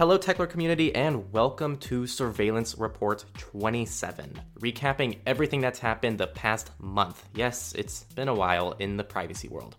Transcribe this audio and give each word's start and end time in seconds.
Hello, 0.00 0.16
Techlore 0.16 0.48
community, 0.48 0.94
and 0.94 1.30
welcome 1.30 1.76
to 1.76 2.06
Surveillance 2.06 2.74
Report 2.78 3.22
27, 3.36 4.40
recapping 4.58 5.18
everything 5.26 5.60
that's 5.60 5.78
happened 5.78 6.16
the 6.16 6.26
past 6.28 6.70
month. 6.78 7.28
Yes, 7.34 7.74
it's 7.76 8.04
been 8.14 8.28
a 8.28 8.34
while 8.34 8.72
in 8.78 8.96
the 8.96 9.04
privacy 9.04 9.48
world. 9.48 9.76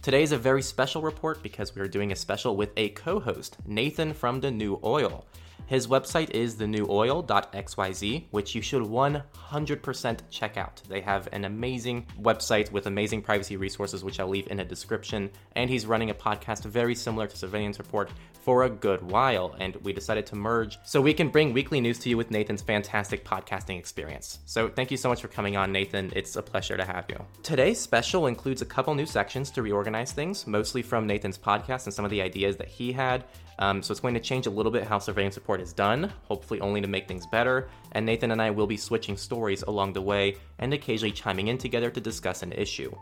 Today 0.00 0.22
is 0.22 0.30
a 0.30 0.38
very 0.38 0.62
special 0.62 1.02
report 1.02 1.42
because 1.42 1.74
we're 1.74 1.88
doing 1.88 2.12
a 2.12 2.14
special 2.14 2.54
with 2.54 2.70
a 2.76 2.90
co 2.90 3.18
host, 3.18 3.56
Nathan 3.66 4.14
from 4.14 4.38
The 4.38 4.52
New 4.52 4.78
Oil. 4.84 5.26
His 5.66 5.86
website 5.86 6.30
is 6.30 6.56
thenewoil.xyz, 6.56 8.24
which 8.30 8.54
you 8.54 8.60
should 8.60 8.82
100% 8.82 10.18
check 10.30 10.56
out. 10.56 10.82
They 10.88 11.00
have 11.00 11.28
an 11.32 11.44
amazing 11.44 12.06
website 12.20 12.70
with 12.70 12.86
amazing 12.86 13.22
privacy 13.22 13.56
resources, 13.56 14.04
which 14.04 14.20
I'll 14.20 14.28
leave 14.28 14.48
in 14.50 14.60
a 14.60 14.64
description. 14.64 15.30
And 15.56 15.70
he's 15.70 15.86
running 15.86 16.10
a 16.10 16.14
podcast 16.14 16.64
very 16.64 16.94
similar 16.94 17.26
to 17.26 17.36
Surveillance 17.36 17.78
Report 17.78 18.10
for 18.42 18.64
a 18.64 18.70
good 18.70 19.02
while. 19.10 19.56
And 19.58 19.76
we 19.76 19.94
decided 19.94 20.26
to 20.26 20.36
merge 20.36 20.78
so 20.84 21.00
we 21.00 21.14
can 21.14 21.30
bring 21.30 21.54
weekly 21.54 21.80
news 21.80 21.98
to 22.00 22.10
you 22.10 22.18
with 22.18 22.30
Nathan's 22.30 22.60
fantastic 22.60 23.24
podcasting 23.24 23.78
experience. 23.78 24.40
So 24.44 24.68
thank 24.68 24.90
you 24.90 24.98
so 24.98 25.08
much 25.08 25.22
for 25.22 25.28
coming 25.28 25.56
on, 25.56 25.72
Nathan. 25.72 26.12
It's 26.14 26.36
a 26.36 26.42
pleasure 26.42 26.76
to 26.76 26.84
have 26.84 27.06
you. 27.08 27.24
Today's 27.42 27.80
special 27.80 28.26
includes 28.26 28.60
a 28.60 28.66
couple 28.66 28.94
new 28.94 29.06
sections 29.06 29.50
to 29.52 29.62
reorganize 29.62 30.12
things, 30.12 30.46
mostly 30.46 30.82
from 30.82 31.06
Nathan's 31.06 31.38
podcast 31.38 31.86
and 31.86 31.94
some 31.94 32.04
of 32.04 32.10
the 32.10 32.20
ideas 32.20 32.58
that 32.58 32.68
he 32.68 32.92
had. 32.92 33.24
Um, 33.58 33.82
so 33.82 33.92
it's 33.92 34.00
going 34.00 34.14
to 34.14 34.20
change 34.20 34.46
a 34.46 34.50
little 34.50 34.72
bit 34.72 34.84
how 34.84 34.98
surveillance 34.98 35.36
report 35.36 35.60
is 35.60 35.72
done, 35.72 36.12
hopefully 36.22 36.60
only 36.60 36.80
to 36.80 36.88
make 36.88 37.08
things 37.08 37.26
better. 37.26 37.68
And 37.92 38.04
Nathan 38.04 38.30
and 38.30 38.42
I 38.42 38.50
will 38.50 38.66
be 38.66 38.76
switching 38.76 39.16
stories 39.16 39.62
along 39.62 39.92
the 39.92 40.02
way 40.02 40.36
and 40.58 40.72
occasionally 40.74 41.12
chiming 41.12 41.48
in 41.48 41.58
together 41.58 41.90
to 41.90 42.00
discuss 42.00 42.42
an 42.42 42.52
issue. 42.52 42.94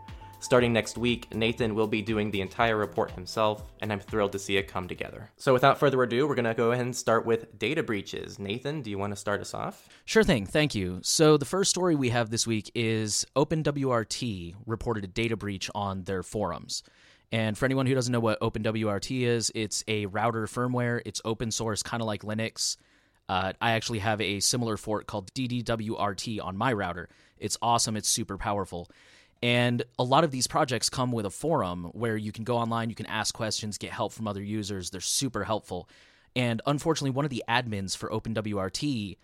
Starting 0.43 0.73
next 0.73 0.97
week, 0.97 1.33
Nathan 1.33 1.73
will 1.73 1.87
be 1.87 2.01
doing 2.01 2.29
the 2.29 2.41
entire 2.41 2.75
report 2.75 3.09
himself, 3.11 3.63
and 3.79 3.93
I'm 3.93 4.01
thrilled 4.01 4.33
to 4.33 4.39
see 4.39 4.57
it 4.57 4.67
come 4.67 4.89
together. 4.89 5.31
So, 5.37 5.53
without 5.53 5.79
further 5.79 6.03
ado, 6.03 6.27
we're 6.27 6.35
going 6.35 6.43
to 6.43 6.53
go 6.53 6.73
ahead 6.73 6.83
and 6.83 6.93
start 6.93 7.25
with 7.25 7.57
data 7.57 7.81
breaches. 7.81 8.39
Nathan, 8.39 8.81
do 8.81 8.89
you 8.89 8.97
want 8.97 9.13
to 9.13 9.15
start 9.15 9.39
us 9.39 9.53
off? 9.53 9.87
Sure 10.03 10.21
thing, 10.21 10.45
thank 10.45 10.75
you. 10.75 10.99
So, 11.01 11.37
the 11.37 11.45
first 11.45 11.69
story 11.69 11.95
we 11.95 12.09
have 12.09 12.29
this 12.29 12.45
week 12.45 12.69
is 12.75 13.25
OpenWRT 13.37 14.55
reported 14.65 15.05
a 15.05 15.07
data 15.07 15.37
breach 15.37 15.69
on 15.73 16.03
their 16.03 16.23
forums. 16.23 16.83
And 17.33 17.57
for 17.57 17.65
anyone 17.65 17.87
who 17.87 17.95
doesn't 17.95 18.11
know 18.11 18.19
what 18.19 18.39
OpenWRT 18.41 19.21
is, 19.23 19.51
it's 19.55 19.83
a 19.87 20.05
router 20.05 20.45
firmware. 20.45 21.01
It's 21.03 21.19
open 21.25 21.49
source, 21.49 21.81
kind 21.81 21.99
of 21.99 22.05
like 22.05 22.21
Linux. 22.21 22.77
Uh, 23.27 23.53
I 23.59 23.71
actually 23.71 23.99
have 23.99 24.21
a 24.21 24.39
similar 24.39 24.77
fork 24.77 25.07
called 25.07 25.33
DDWRT 25.33 26.39
on 26.45 26.55
my 26.55 26.71
router. 26.71 27.09
It's 27.39 27.57
awesome. 27.59 27.97
It's 27.97 28.07
super 28.07 28.37
powerful. 28.37 28.87
And 29.41 29.81
a 29.97 30.03
lot 30.03 30.23
of 30.23 30.29
these 30.29 30.45
projects 30.45 30.91
come 30.91 31.11
with 31.11 31.25
a 31.25 31.31
forum 31.31 31.85
where 31.93 32.15
you 32.15 32.31
can 32.31 32.43
go 32.43 32.55
online, 32.55 32.91
you 32.91 32.95
can 32.95 33.07
ask 33.07 33.33
questions, 33.33 33.79
get 33.79 33.91
help 33.91 34.13
from 34.13 34.27
other 34.27 34.43
users. 34.43 34.91
They're 34.91 35.01
super 35.01 35.43
helpful. 35.43 35.89
And 36.35 36.61
unfortunately, 36.67 37.09
one 37.09 37.25
of 37.25 37.31
the 37.31 37.43
admins 37.49 37.97
for 37.97 38.09
OpenWRT, 38.11 39.17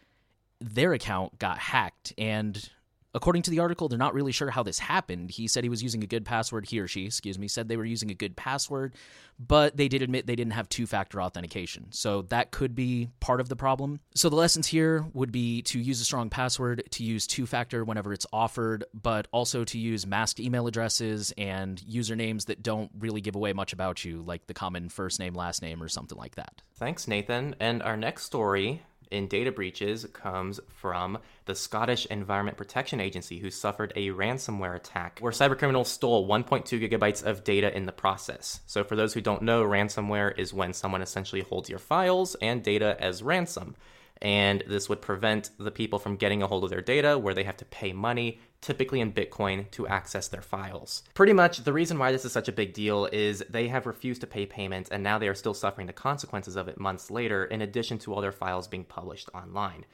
their 0.59 0.93
account 0.93 1.37
got 1.37 1.59
hacked. 1.59 2.13
And 2.17 2.69
According 3.13 3.41
to 3.43 3.51
the 3.51 3.59
article, 3.59 3.87
they're 3.87 3.97
not 3.97 4.13
really 4.13 4.31
sure 4.31 4.51
how 4.51 4.61
this 4.61 4.77
happened. 4.77 5.31
He 5.31 5.47
said 5.47 5.63
he 5.63 5.69
was 5.69 5.81
using 5.81 6.03
a 6.03 6.07
good 6.07 6.25
password. 6.25 6.67
He 6.67 6.79
or 6.79 6.87
she, 6.87 7.05
excuse 7.05 7.39
me, 7.39 7.47
said 7.47 7.67
they 7.67 7.77
were 7.77 7.85
using 7.85 8.11
a 8.11 8.13
good 8.13 8.35
password, 8.35 8.93
but 9.39 9.77
they 9.77 9.87
did 9.87 10.03
admit 10.03 10.27
they 10.27 10.35
didn't 10.35 10.53
have 10.53 10.69
two 10.69 10.85
factor 10.85 11.19
authentication. 11.19 11.87
So 11.91 12.21
that 12.23 12.51
could 12.51 12.75
be 12.75 13.09
part 13.19 13.41
of 13.41 13.49
the 13.49 13.55
problem. 13.55 13.99
So 14.13 14.29
the 14.29 14.35
lessons 14.35 14.67
here 14.67 15.05
would 15.13 15.31
be 15.31 15.63
to 15.63 15.79
use 15.79 15.99
a 16.01 16.05
strong 16.05 16.29
password, 16.29 16.83
to 16.91 17.03
use 17.03 17.25
two 17.25 17.47
factor 17.47 17.83
whenever 17.83 18.13
it's 18.13 18.27
offered, 18.31 18.83
but 18.93 19.27
also 19.31 19.63
to 19.63 19.79
use 19.79 20.05
masked 20.05 20.39
email 20.39 20.67
addresses 20.67 21.33
and 21.35 21.81
usernames 21.81 22.45
that 22.45 22.61
don't 22.61 22.91
really 22.99 23.21
give 23.21 23.35
away 23.35 23.53
much 23.53 23.73
about 23.73 24.05
you, 24.05 24.21
like 24.21 24.45
the 24.45 24.53
common 24.53 24.87
first 24.87 25.19
name, 25.19 25.33
last 25.33 25.63
name, 25.63 25.81
or 25.81 25.87
something 25.87 26.17
like 26.17 26.35
that. 26.35 26.61
Thanks, 26.75 27.07
Nathan. 27.07 27.55
And 27.59 27.81
our 27.81 27.97
next 27.97 28.25
story 28.25 28.83
in 29.11 29.27
data 29.27 29.51
breaches 29.51 30.05
comes 30.13 30.59
from 30.67 31.17
the 31.45 31.55
Scottish 31.55 32.05
Environment 32.07 32.57
Protection 32.57 32.99
Agency, 32.99 33.39
who 33.39 33.49
suffered 33.49 33.91
a 33.95 34.09
ransomware 34.09 34.75
attack 34.75 35.19
where 35.19 35.31
cybercriminals 35.31 35.87
stole 35.87 36.27
1.2 36.27 36.89
gigabytes 36.89 37.23
of 37.23 37.43
data 37.43 37.75
in 37.75 37.85
the 37.85 37.91
process. 37.91 38.61
So, 38.67 38.83
for 38.83 38.95
those 38.95 39.13
who 39.13 39.21
don't 39.21 39.41
know, 39.41 39.63
ransomware 39.63 40.37
is 40.37 40.53
when 40.53 40.73
someone 40.73 41.01
essentially 41.01 41.41
holds 41.41 41.69
your 41.69 41.79
files 41.79 42.35
and 42.41 42.63
data 42.63 42.95
as 42.99 43.23
ransom 43.23 43.75
and 44.21 44.63
this 44.67 44.89
would 44.89 45.01
prevent 45.01 45.51
the 45.57 45.71
people 45.71 45.97
from 45.97 46.17
getting 46.17 46.43
a 46.43 46.47
hold 46.47 46.63
of 46.63 46.69
their 46.69 46.81
data 46.81 47.17
where 47.17 47.33
they 47.33 47.43
have 47.43 47.57
to 47.57 47.65
pay 47.65 47.93
money, 47.93 48.39
typically 48.61 48.99
in 48.99 49.13
Bitcoin, 49.13 49.69
to 49.71 49.87
access 49.87 50.27
their 50.27 50.41
files. 50.41 51.03
Pretty 51.13 51.33
much 51.33 51.63
the 51.63 51.73
reason 51.73 51.97
why 51.97 52.11
this 52.11 52.25
is 52.25 52.31
such 52.31 52.49
a 52.49 52.53
big 52.53 52.73
deal 52.73 53.05
is 53.05 53.43
they 53.49 53.69
have 53.69 53.85
refused 53.85 54.21
to 54.21 54.27
pay 54.27 54.45
payment 54.45 54.89
and 54.91 55.03
now 55.03 55.17
they 55.17 55.29
are 55.29 55.35
still 55.35 55.53
suffering 55.53 55.87
the 55.87 55.93
consequences 55.93 56.57
of 56.57 56.67
it 56.67 56.79
months 56.79 57.09
later, 57.09 57.45
in 57.45 57.61
addition 57.61 57.97
to 57.99 58.13
all 58.13 58.21
their 58.21 58.33
files 58.33 58.67
being 58.67 58.83
published 58.83 59.29
online. 59.33 59.85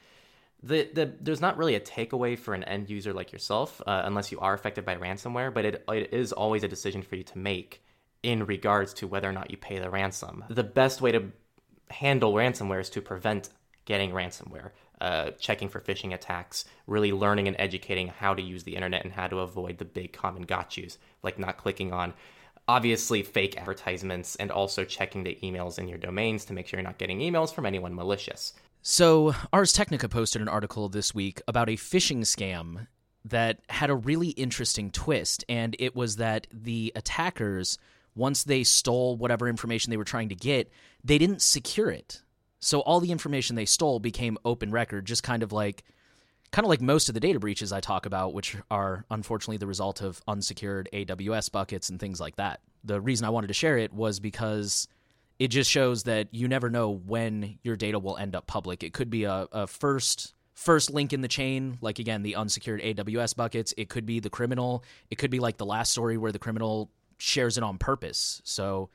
The, 0.63 0.89
the, 0.91 1.13
there's 1.21 1.41
not 1.41 1.57
really 1.57 1.75
a 1.75 1.79
takeaway 1.79 2.39
for 2.39 2.55
an 2.55 2.63
end 2.63 2.89
user 2.89 3.13
like 3.13 3.31
yourself, 3.31 3.79
uh, 3.85 4.01
unless 4.05 4.31
you 4.31 4.39
are 4.39 4.55
affected 4.55 4.85
by 4.85 4.95
ransomware, 4.95 5.53
but 5.53 5.65
it, 5.65 5.85
it 5.89 6.13
is 6.13 6.31
always 6.31 6.63
a 6.63 6.67
decision 6.67 7.03
for 7.03 7.15
you 7.15 7.23
to 7.23 7.37
make 7.37 7.83
in 8.23 8.43
regards 8.47 8.95
to 8.95 9.07
whether 9.07 9.29
or 9.29 9.33
not 9.33 9.51
you 9.51 9.57
pay 9.57 9.77
the 9.77 9.91
ransom. 9.91 10.43
The 10.49 10.63
best 10.63 11.01
way 11.01 11.11
to 11.11 11.31
handle 11.91 12.33
ransomware 12.33 12.81
is 12.81 12.89
to 12.91 13.01
prevent 13.01 13.49
getting 13.85 14.11
ransomware, 14.11 14.71
uh, 15.01 15.31
checking 15.39 15.69
for 15.69 15.79
phishing 15.79 16.13
attacks, 16.13 16.65
really 16.87 17.11
learning 17.11 17.47
and 17.47 17.55
educating 17.59 18.07
how 18.07 18.33
to 18.33 18.41
use 18.41 18.63
the 18.63 18.75
internet 18.75 19.03
and 19.03 19.13
how 19.13 19.27
to 19.27 19.39
avoid 19.39 19.77
the 19.77 19.85
big 19.85 20.13
common 20.13 20.45
gotchas, 20.45 20.97
like 21.23 21.39
not 21.39 21.57
clicking 21.57 21.93
on 21.93 22.13
obviously 22.67 23.21
fake 23.21 23.57
advertisements 23.57 24.35
and 24.37 24.51
also 24.51 24.83
checking 24.83 25.23
the 25.23 25.37
emails 25.43 25.77
in 25.77 25.87
your 25.87 25.97
domains 25.97 26.45
to 26.45 26.53
make 26.53 26.67
sure 26.67 26.79
you're 26.79 26.87
not 26.87 26.97
getting 26.97 27.19
emails 27.19 27.53
from 27.53 27.65
anyone 27.65 27.93
malicious. 27.93 28.53
So, 28.81 29.33
Ars 29.51 29.73
Technica 29.73 30.07
posted 30.09 30.41
an 30.41 30.47
article 30.47 30.89
this 30.89 31.13
week 31.13 31.41
about 31.47 31.69
a 31.69 31.73
phishing 31.73 32.19
scam 32.19 32.87
that 33.25 33.59
had 33.69 33.89
a 33.89 33.95
really 33.95 34.29
interesting 34.29 34.91
twist, 34.91 35.43
and 35.49 35.75
it 35.79 35.95
was 35.95 36.17
that 36.17 36.45
the 36.53 36.91
attackers, 36.95 37.79
once 38.15 38.43
they 38.43 38.63
stole 38.63 39.17
whatever 39.17 39.47
information 39.47 39.89
they 39.89 39.97
were 39.97 40.03
trying 40.03 40.29
to 40.29 40.35
get, 40.35 40.71
they 41.03 41.17
didn't 41.17 41.41
secure 41.41 41.89
it. 41.89 42.21
So 42.65 42.79
all 42.79 42.99
the 42.99 43.11
information 43.11 43.55
they 43.55 43.65
stole 43.65 43.99
became 43.99 44.39
open 44.43 44.71
record, 44.71 45.05
just 45.05 45.21
kind 45.21 45.43
of 45.43 45.51
like 45.51 45.83
kind 46.51 46.65
of 46.65 46.69
like 46.69 46.81
most 46.81 47.09
of 47.09 47.13
the 47.13 47.19
data 47.19 47.39
breaches 47.39 47.71
I 47.71 47.79
talk 47.79 48.07
about, 48.07 48.33
which 48.33 48.57
are 48.71 49.05
unfortunately 49.11 49.57
the 49.57 49.67
result 49.67 50.01
of 50.01 50.19
unsecured 50.27 50.89
AWS 50.91 51.51
buckets 51.51 51.89
and 51.89 51.99
things 51.99 52.19
like 52.19 52.37
that. 52.37 52.61
The 52.83 52.99
reason 52.99 53.27
I 53.27 53.29
wanted 53.29 53.47
to 53.47 53.53
share 53.53 53.77
it 53.77 53.93
was 53.93 54.19
because 54.19 54.87
it 55.37 55.49
just 55.49 55.69
shows 55.69 56.05
that 56.05 56.33
you 56.33 56.47
never 56.47 56.71
know 56.71 56.89
when 56.89 57.59
your 57.61 57.75
data 57.75 57.99
will 57.99 58.17
end 58.17 58.35
up 58.35 58.47
public. 58.47 58.81
It 58.83 58.93
could 58.93 59.11
be 59.11 59.25
a, 59.25 59.47
a 59.51 59.67
first 59.67 60.33
first 60.55 60.89
link 60.89 61.13
in 61.13 61.21
the 61.21 61.27
chain, 61.27 61.77
like 61.81 61.99
again 61.99 62.23
the 62.23 62.35
unsecured 62.35 62.81
AWS 62.81 63.35
buckets. 63.35 63.75
It 63.77 63.89
could 63.89 64.07
be 64.07 64.19
the 64.19 64.31
criminal. 64.31 64.83
It 65.11 65.19
could 65.19 65.29
be 65.29 65.39
like 65.39 65.57
the 65.57 65.67
last 65.67 65.91
story 65.91 66.17
where 66.17 66.31
the 66.31 66.39
criminal 66.39 66.89
shares 67.19 67.59
it 67.59 67.63
on 67.63 67.77
purpose. 67.77 68.41
So 68.43 68.89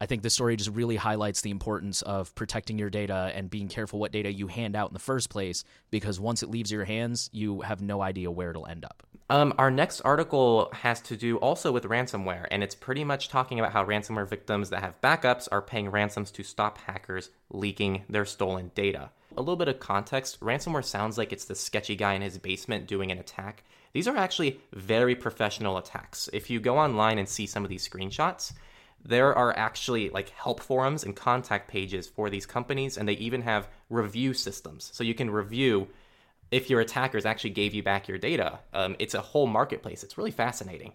I 0.00 0.06
think 0.06 0.22
this 0.22 0.34
story 0.34 0.56
just 0.56 0.70
really 0.70 0.96
highlights 0.96 1.40
the 1.40 1.50
importance 1.50 2.02
of 2.02 2.34
protecting 2.34 2.78
your 2.78 2.90
data 2.90 3.30
and 3.34 3.48
being 3.48 3.68
careful 3.68 3.98
what 3.98 4.12
data 4.12 4.32
you 4.32 4.48
hand 4.48 4.76
out 4.76 4.90
in 4.90 4.94
the 4.94 4.98
first 4.98 5.30
place, 5.30 5.64
because 5.90 6.18
once 6.18 6.42
it 6.42 6.50
leaves 6.50 6.70
your 6.70 6.84
hands, 6.84 7.30
you 7.32 7.60
have 7.60 7.80
no 7.80 8.02
idea 8.02 8.30
where 8.30 8.50
it'll 8.50 8.66
end 8.66 8.84
up. 8.84 9.02
Um, 9.30 9.54
our 9.56 9.70
next 9.70 10.02
article 10.02 10.68
has 10.74 11.00
to 11.02 11.16
do 11.16 11.38
also 11.38 11.72
with 11.72 11.84
ransomware, 11.84 12.46
and 12.50 12.62
it's 12.62 12.74
pretty 12.74 13.04
much 13.04 13.28
talking 13.28 13.58
about 13.58 13.72
how 13.72 13.84
ransomware 13.84 14.28
victims 14.28 14.68
that 14.70 14.80
have 14.80 15.00
backups 15.00 15.48
are 15.50 15.62
paying 15.62 15.88
ransoms 15.88 16.30
to 16.32 16.42
stop 16.42 16.76
hackers 16.78 17.30
leaking 17.50 18.04
their 18.08 18.26
stolen 18.26 18.70
data. 18.74 19.10
A 19.36 19.40
little 19.40 19.56
bit 19.56 19.68
of 19.68 19.80
context 19.80 20.40
ransomware 20.40 20.84
sounds 20.84 21.16
like 21.16 21.32
it's 21.32 21.46
the 21.46 21.54
sketchy 21.54 21.96
guy 21.96 22.14
in 22.14 22.22
his 22.22 22.36
basement 22.36 22.86
doing 22.86 23.10
an 23.10 23.18
attack. 23.18 23.64
These 23.94 24.08
are 24.08 24.16
actually 24.16 24.60
very 24.72 25.14
professional 25.14 25.78
attacks. 25.78 26.28
If 26.32 26.50
you 26.50 26.60
go 26.60 26.76
online 26.76 27.18
and 27.18 27.28
see 27.28 27.46
some 27.46 27.64
of 27.64 27.70
these 27.70 27.88
screenshots, 27.88 28.52
there 29.04 29.34
are 29.34 29.56
actually 29.56 30.08
like 30.08 30.30
help 30.30 30.60
forums 30.60 31.04
and 31.04 31.14
contact 31.14 31.68
pages 31.68 32.06
for 32.06 32.30
these 32.30 32.46
companies, 32.46 32.96
and 32.96 33.08
they 33.08 33.14
even 33.14 33.42
have 33.42 33.68
review 33.90 34.32
systems. 34.32 34.90
So 34.92 35.04
you 35.04 35.14
can 35.14 35.30
review 35.30 35.88
if 36.50 36.70
your 36.70 36.80
attackers 36.80 37.26
actually 37.26 37.50
gave 37.50 37.74
you 37.74 37.82
back 37.82 38.08
your 38.08 38.18
data. 38.18 38.60
Um, 38.72 38.96
it's 38.98 39.14
a 39.14 39.20
whole 39.20 39.46
marketplace. 39.46 40.02
It's 40.02 40.16
really 40.16 40.30
fascinating. 40.30 40.92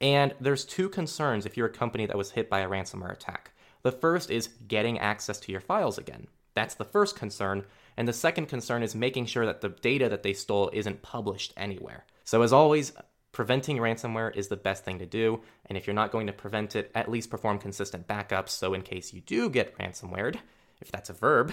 And 0.00 0.34
there's 0.40 0.64
two 0.64 0.88
concerns 0.88 1.44
if 1.44 1.56
you're 1.56 1.66
a 1.66 1.72
company 1.72 2.06
that 2.06 2.16
was 2.16 2.30
hit 2.30 2.48
by 2.48 2.60
a 2.60 2.68
ransomware 2.68 3.12
attack. 3.12 3.52
The 3.82 3.92
first 3.92 4.30
is 4.30 4.48
getting 4.68 4.98
access 4.98 5.40
to 5.40 5.52
your 5.52 5.60
files 5.60 5.98
again. 5.98 6.26
That's 6.54 6.74
the 6.74 6.84
first 6.84 7.16
concern. 7.16 7.64
And 7.96 8.06
the 8.06 8.12
second 8.12 8.46
concern 8.46 8.82
is 8.82 8.94
making 8.94 9.26
sure 9.26 9.46
that 9.46 9.60
the 9.60 9.70
data 9.70 10.08
that 10.08 10.22
they 10.22 10.32
stole 10.32 10.70
isn't 10.72 11.02
published 11.02 11.52
anywhere. 11.56 12.04
So, 12.24 12.42
as 12.42 12.52
always, 12.52 12.92
Preventing 13.32 13.78
ransomware 13.78 14.34
is 14.34 14.48
the 14.48 14.56
best 14.56 14.84
thing 14.84 14.98
to 14.98 15.06
do, 15.06 15.40
and 15.66 15.78
if 15.78 15.86
you're 15.86 15.94
not 15.94 16.10
going 16.10 16.26
to 16.26 16.32
prevent 16.32 16.74
it, 16.74 16.90
at 16.94 17.10
least 17.10 17.30
perform 17.30 17.58
consistent 17.58 18.08
backups 18.08 18.50
so 18.50 18.74
in 18.74 18.82
case 18.82 19.12
you 19.12 19.20
do 19.20 19.48
get 19.48 19.76
ransomwared, 19.78 20.36
if 20.80 20.90
that's 20.90 21.10
a 21.10 21.12
verb, 21.12 21.52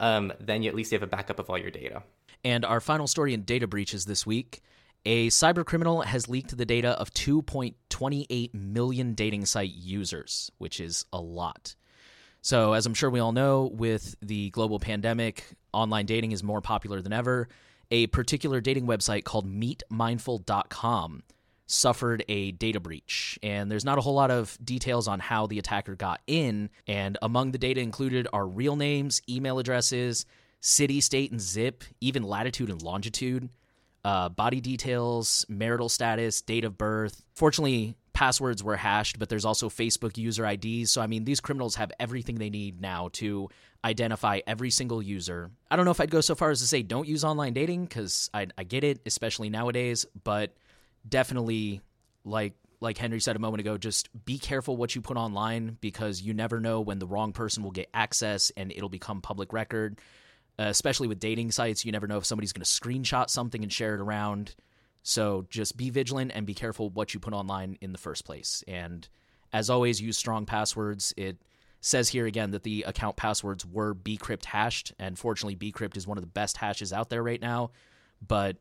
um, 0.00 0.32
then 0.40 0.62
you 0.62 0.68
at 0.68 0.74
least 0.74 0.92
have 0.92 1.02
a 1.02 1.06
backup 1.06 1.38
of 1.38 1.48
all 1.48 1.58
your 1.58 1.70
data. 1.70 2.02
And 2.42 2.64
our 2.64 2.80
final 2.80 3.06
story 3.06 3.32
in 3.32 3.42
data 3.42 3.66
breaches 3.66 4.04
this 4.04 4.26
week 4.26 4.60
a 5.06 5.28
cybercriminal 5.28 6.04
has 6.04 6.28
leaked 6.28 6.56
the 6.56 6.64
data 6.64 6.90
of 6.98 7.12
2.28 7.12 8.54
million 8.54 9.14
dating 9.14 9.44
site 9.44 9.74
users, 9.74 10.50
which 10.58 10.80
is 10.80 11.04
a 11.12 11.20
lot. 11.20 11.74
So, 12.40 12.72
as 12.72 12.86
I'm 12.86 12.94
sure 12.94 13.10
we 13.10 13.20
all 13.20 13.32
know, 13.32 13.70
with 13.72 14.16
the 14.20 14.50
global 14.50 14.78
pandemic, 14.78 15.44
online 15.72 16.06
dating 16.06 16.32
is 16.32 16.42
more 16.42 16.60
popular 16.60 17.00
than 17.00 17.12
ever. 17.12 17.48
A 17.90 18.06
particular 18.08 18.60
dating 18.60 18.86
website 18.86 19.24
called 19.24 19.46
meetmindful.com 19.46 21.22
suffered 21.66 22.24
a 22.28 22.52
data 22.52 22.80
breach. 22.80 23.38
And 23.42 23.70
there's 23.70 23.84
not 23.84 23.98
a 23.98 24.00
whole 24.00 24.14
lot 24.14 24.30
of 24.30 24.58
details 24.62 25.08
on 25.08 25.20
how 25.20 25.46
the 25.46 25.58
attacker 25.58 25.94
got 25.94 26.20
in. 26.26 26.70
And 26.86 27.18
among 27.22 27.52
the 27.52 27.58
data 27.58 27.80
included 27.80 28.28
are 28.32 28.46
real 28.46 28.76
names, 28.76 29.22
email 29.28 29.58
addresses, 29.58 30.26
city, 30.60 31.00
state, 31.00 31.30
and 31.30 31.40
zip, 31.40 31.84
even 32.00 32.22
latitude 32.22 32.70
and 32.70 32.82
longitude, 32.82 33.48
uh, 34.04 34.28
body 34.28 34.60
details, 34.60 35.46
marital 35.48 35.88
status, 35.88 36.42
date 36.42 36.64
of 36.64 36.76
birth. 36.76 37.22
Fortunately, 37.34 37.96
passwords 38.14 38.62
were 38.64 38.76
hashed, 38.76 39.18
but 39.18 39.28
there's 39.28 39.44
also 39.44 39.68
Facebook 39.68 40.16
user 40.16 40.46
IDs. 40.46 40.90
So, 40.90 41.02
I 41.02 41.06
mean, 41.06 41.24
these 41.24 41.40
criminals 41.40 41.74
have 41.74 41.92
everything 42.00 42.36
they 42.36 42.48
need 42.48 42.80
now 42.80 43.10
to 43.14 43.50
identify 43.84 44.40
every 44.46 44.70
single 44.70 45.02
user. 45.02 45.50
I 45.70 45.76
don't 45.76 45.84
know 45.84 45.90
if 45.90 46.00
I'd 46.00 46.10
go 46.10 46.22
so 46.22 46.34
far 46.34 46.50
as 46.50 46.60
to 46.60 46.66
say 46.66 46.82
don't 46.82 47.06
use 47.06 47.24
online 47.24 47.52
dating 47.52 47.84
because 47.84 48.30
I, 48.32 48.46
I 48.56 48.64
get 48.64 48.84
it, 48.84 49.00
especially 49.04 49.50
nowadays, 49.50 50.06
but 50.22 50.54
definitely 51.06 51.82
like 52.24 52.54
like 52.80 52.98
Henry 52.98 53.20
said 53.20 53.34
a 53.34 53.38
moment 53.38 53.60
ago, 53.60 53.78
just 53.78 54.08
be 54.26 54.38
careful 54.38 54.76
what 54.76 54.94
you 54.94 55.00
put 55.00 55.16
online 55.16 55.78
because 55.80 56.20
you 56.20 56.34
never 56.34 56.60
know 56.60 56.82
when 56.82 56.98
the 56.98 57.06
wrong 57.06 57.32
person 57.32 57.62
will 57.62 57.70
get 57.70 57.88
access 57.94 58.52
and 58.58 58.70
it'll 58.72 58.90
become 58.90 59.22
public 59.22 59.52
record. 59.52 59.98
Uh, 60.58 60.64
especially 60.64 61.08
with 61.08 61.18
dating 61.18 61.50
sites, 61.50 61.84
you 61.84 61.90
never 61.90 62.06
know 62.06 62.18
if 62.18 62.26
somebody's 62.26 62.52
going 62.52 62.62
to 62.62 62.70
screenshot 62.70 63.30
something 63.30 63.62
and 63.62 63.72
share 63.72 63.94
it 63.94 64.00
around. 64.00 64.54
So 65.04 65.46
just 65.50 65.76
be 65.76 65.90
vigilant 65.90 66.32
and 66.34 66.46
be 66.46 66.54
careful 66.54 66.88
what 66.88 67.12
you 67.12 67.20
put 67.20 67.34
online 67.34 67.76
in 67.82 67.92
the 67.92 67.98
first 67.98 68.24
place. 68.24 68.64
And 68.66 69.06
as 69.52 69.68
always, 69.68 70.00
use 70.00 70.16
strong 70.16 70.46
passwords. 70.46 71.12
It 71.16 71.36
says 71.82 72.08
here 72.08 72.24
again 72.24 72.52
that 72.52 72.62
the 72.62 72.84
account 72.84 73.16
passwords 73.16 73.66
were 73.66 73.94
bcrypt 73.94 74.46
hashed, 74.46 74.94
and 74.98 75.18
fortunately, 75.18 75.56
bcrypt 75.56 75.98
is 75.98 76.06
one 76.06 76.16
of 76.16 76.22
the 76.22 76.30
best 76.30 76.56
hashes 76.56 76.90
out 76.90 77.10
there 77.10 77.22
right 77.22 77.40
now. 77.40 77.70
But 78.26 78.56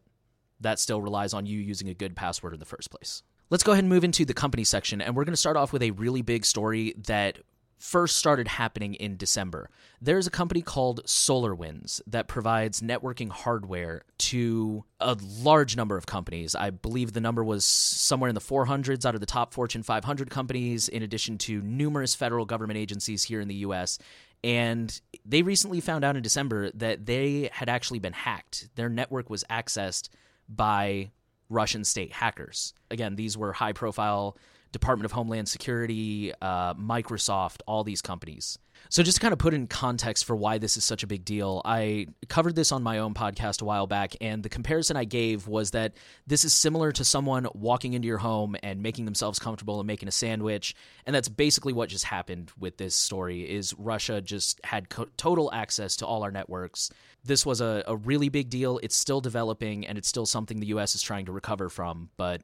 that 0.60 0.80
still 0.80 1.02
relies 1.02 1.34
on 1.34 1.46
you 1.46 1.58
using 1.60 1.88
a 1.88 1.94
good 1.94 2.14
password 2.14 2.54
in 2.54 2.60
the 2.60 2.66
first 2.66 2.92
place. 2.92 3.24
Let's 3.50 3.64
go 3.64 3.72
ahead 3.72 3.86
and 3.86 3.90
move 3.90 4.04
into 4.04 4.26
the 4.26 4.34
company 4.34 4.66
section, 4.66 5.02
and 5.02 5.16
we're 5.16 5.24
going 5.24 5.34
to 5.34 5.38
start 5.38 5.56
off 5.56 5.72
with 5.72 5.82
a 5.82 5.92
really 5.92 6.22
big 6.22 6.46
story 6.46 6.94
that 7.08 7.40
first 7.78 8.18
started 8.18 8.48
happening 8.48 8.94
in 8.96 9.18
December. 9.18 9.70
There's 10.02 10.28
a 10.28 10.32
company 10.32 10.62
called 10.62 11.04
SolarWinds 11.06 12.02
that 12.08 12.28
provides 12.28 12.82
networking 12.82 13.30
hardware 13.30 14.04
to 14.20 14.86
a 15.00 15.18
large 15.22 15.76
number 15.76 15.98
of 15.98 16.06
companies. 16.06 16.56
I 16.56 16.70
believe 16.70 17.14
the 17.14 17.22
number 17.22 17.44
was 17.44 17.66
somewhere 17.66 18.30
in 18.30 18.36
the 18.36 18.42
400s 18.42 19.06
out 19.06 19.16
of 19.16 19.20
the 19.20 19.28
top 19.28 19.54
Fortune 19.54 19.84
500 19.84 20.30
companies, 20.30 20.88
in 20.88 21.04
addition 21.04 21.38
to 21.40 21.62
numerous 21.62 22.16
federal 22.16 22.46
government 22.46 22.78
agencies 22.78 23.24
here 23.24 23.42
in 23.42 23.48
the 23.48 23.56
US. 23.56 24.00
And 24.44 25.00
they 25.26 25.42
recently 25.42 25.80
found 25.80 26.04
out 26.04 26.16
in 26.16 26.24
December 26.24 26.70
that 26.72 27.06
they 27.06 27.50
had 27.54 27.70
actually 27.70 28.00
been 28.00 28.14
hacked. 28.14 28.70
Their 28.76 28.90
network 28.90 29.30
was 29.30 29.44
accessed 29.50 30.10
by 30.50 31.12
Russian 31.50 31.84
state 31.84 32.12
hackers. 32.12 32.74
Again, 32.92 33.16
these 33.16 33.38
were 33.38 33.54
high 33.54 33.74
profile 33.74 34.38
Department 34.74 35.06
of 35.06 35.14
Homeland 35.14 35.48
Security, 35.48 36.34
uh, 36.42 36.74
Microsoft, 36.74 37.62
all 37.66 37.86
these 37.86 38.02
companies. 38.02 38.58
So, 38.90 39.04
just 39.04 39.18
to 39.18 39.22
kind 39.22 39.32
of 39.32 39.40
put 39.40 39.54
in 39.54 39.68
context 39.68 40.26
for 40.26 40.36
why 40.36 40.58
this 40.58 40.76
is 40.76 40.84
such 40.84 41.04
a 41.04 41.08
big 41.08 41.24
deal, 41.24 41.62
I 41.64 42.08
covered 42.28 42.56
this 42.56 42.72
on 42.72 42.84
my 42.84 42.98
own 42.98 43.14
podcast 43.14 43.62
a 43.62 43.66
while 43.66 43.88
back, 43.88 44.16
and 44.20 44.44
the 44.44 44.50
comparison 44.50 44.98
I 44.98 45.06
gave 45.06 45.48
was 45.48 45.72
that 45.72 45.94
this 46.28 46.44
is 46.44 46.54
similar 46.54 46.92
to 46.94 47.06
someone 47.06 47.48
walking 47.54 47.94
into 47.94 48.08
your 48.08 48.18
home 48.18 48.56
and 48.62 48.82
making 48.82 49.06
themselves 49.06 49.40
comfortable 49.40 49.80
and 49.80 49.88
making 49.88 50.10
a 50.10 50.12
sandwich, 50.12 50.76
and 51.06 51.16
that's 51.16 51.30
basically 51.30 51.72
what 51.72 51.88
just 51.88 52.06
happened 52.06 52.52
with 52.60 52.78
this 52.78 52.96
story. 52.96 53.42
Is 53.50 53.74
Russia 53.78 54.22
just 54.22 54.60
had 54.66 54.90
co- 54.90 55.08
total 55.18 55.54
access 55.54 55.96
to 55.98 56.08
all 56.08 56.24
our 56.24 56.32
networks? 56.32 56.90
This 57.24 57.46
was 57.46 57.62
a, 57.62 57.84
a 57.88 57.96
really 57.96 58.30
big 58.30 58.50
deal. 58.50 58.80
It's 58.84 58.96
still 58.96 59.22
developing, 59.22 59.86
and 59.88 60.00
it's 60.00 60.08
still 60.08 60.26
something 60.26 60.60
the 60.60 60.68
U.S. 60.68 60.96
is 60.96 61.02
trying 61.02 61.28
to 61.28 61.32
recover 61.32 61.70
from, 61.70 62.10
but 62.18 62.42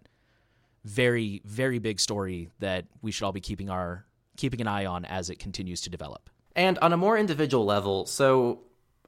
very 0.86 1.42
very 1.46 1.80
big 1.80 2.00
story 2.00 2.50
that 2.60 2.86
we 3.02 3.12
should 3.12 3.26
all 3.26 3.32
be 3.32 3.42
keeping 3.42 3.70
our 3.70 4.06
keeping 4.38 4.62
an 4.62 4.68
eye 4.68 4.86
on 4.86 5.06
as 5.06 5.30
it 5.30 5.38
continues 5.38 5.82
to 5.82 5.90
develop. 5.90 6.30
And 6.56 6.80
on 6.80 6.94
a 6.94 6.98
more 6.98 7.18
individual 7.18 7.66
level, 7.66 8.06
so 8.06 8.62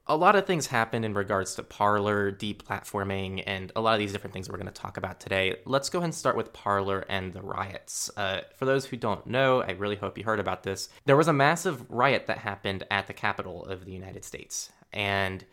a 0.06 0.16
lot 0.16 0.34
of 0.34 0.46
things 0.46 0.66
happen 0.66 1.04
in 1.04 1.14
regards 1.14 1.54
to 1.54 1.62
Parler, 1.62 2.32
deplatforming, 2.32 3.44
and 3.46 3.70
a 3.76 3.80
lot 3.80 3.94
of 3.94 4.00
these 4.00 4.12
different 4.12 4.34
things 4.34 4.48
we're 4.48 4.58
going 4.58 4.66
to 4.66 4.72
talk 4.72 4.96
about 4.96 5.20
today. 5.20 5.56
Let's 5.64 5.88
go 5.88 5.98
ahead 5.98 6.06
and 6.06 6.14
start 6.14 6.36
with 6.36 6.52
Parler 6.52 7.04
and 7.08 7.32
the 7.32 7.40
riots. 7.40 8.10
Uh, 8.16 8.40
for 8.56 8.64
those 8.64 8.84
who 8.84 8.96
don't 8.96 9.26
know, 9.26 9.62
I 9.62 9.72
really 9.72 9.96
hope 9.96 10.18
you 10.18 10.24
heard 10.24 10.40
about 10.40 10.64
this. 10.64 10.88
There 11.04 11.16
was 11.16 11.28
a 11.28 11.32
massive 11.32 11.88
riot 11.88 12.26
that 12.26 12.38
happened 12.38 12.84
at 12.90 13.06
the 13.06 13.12
capital 13.12 13.64
of 13.64 13.84
the 13.84 13.92
United 13.92 14.24
States. 14.24 14.70
And 14.92 15.44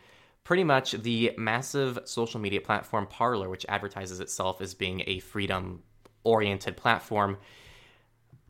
pretty 0.43 0.63
much 0.63 0.93
the 0.93 1.31
massive 1.37 1.99
social 2.05 2.39
media 2.39 2.59
platform 2.59 3.05
Parler, 3.05 3.49
which 3.49 3.67
advertises 3.69 4.19
itself 4.19 4.61
as 4.61 4.73
being 4.73 5.03
a 5.05 5.19
freedom 5.19 5.83
oriented 6.29 6.77
platform 6.77 7.37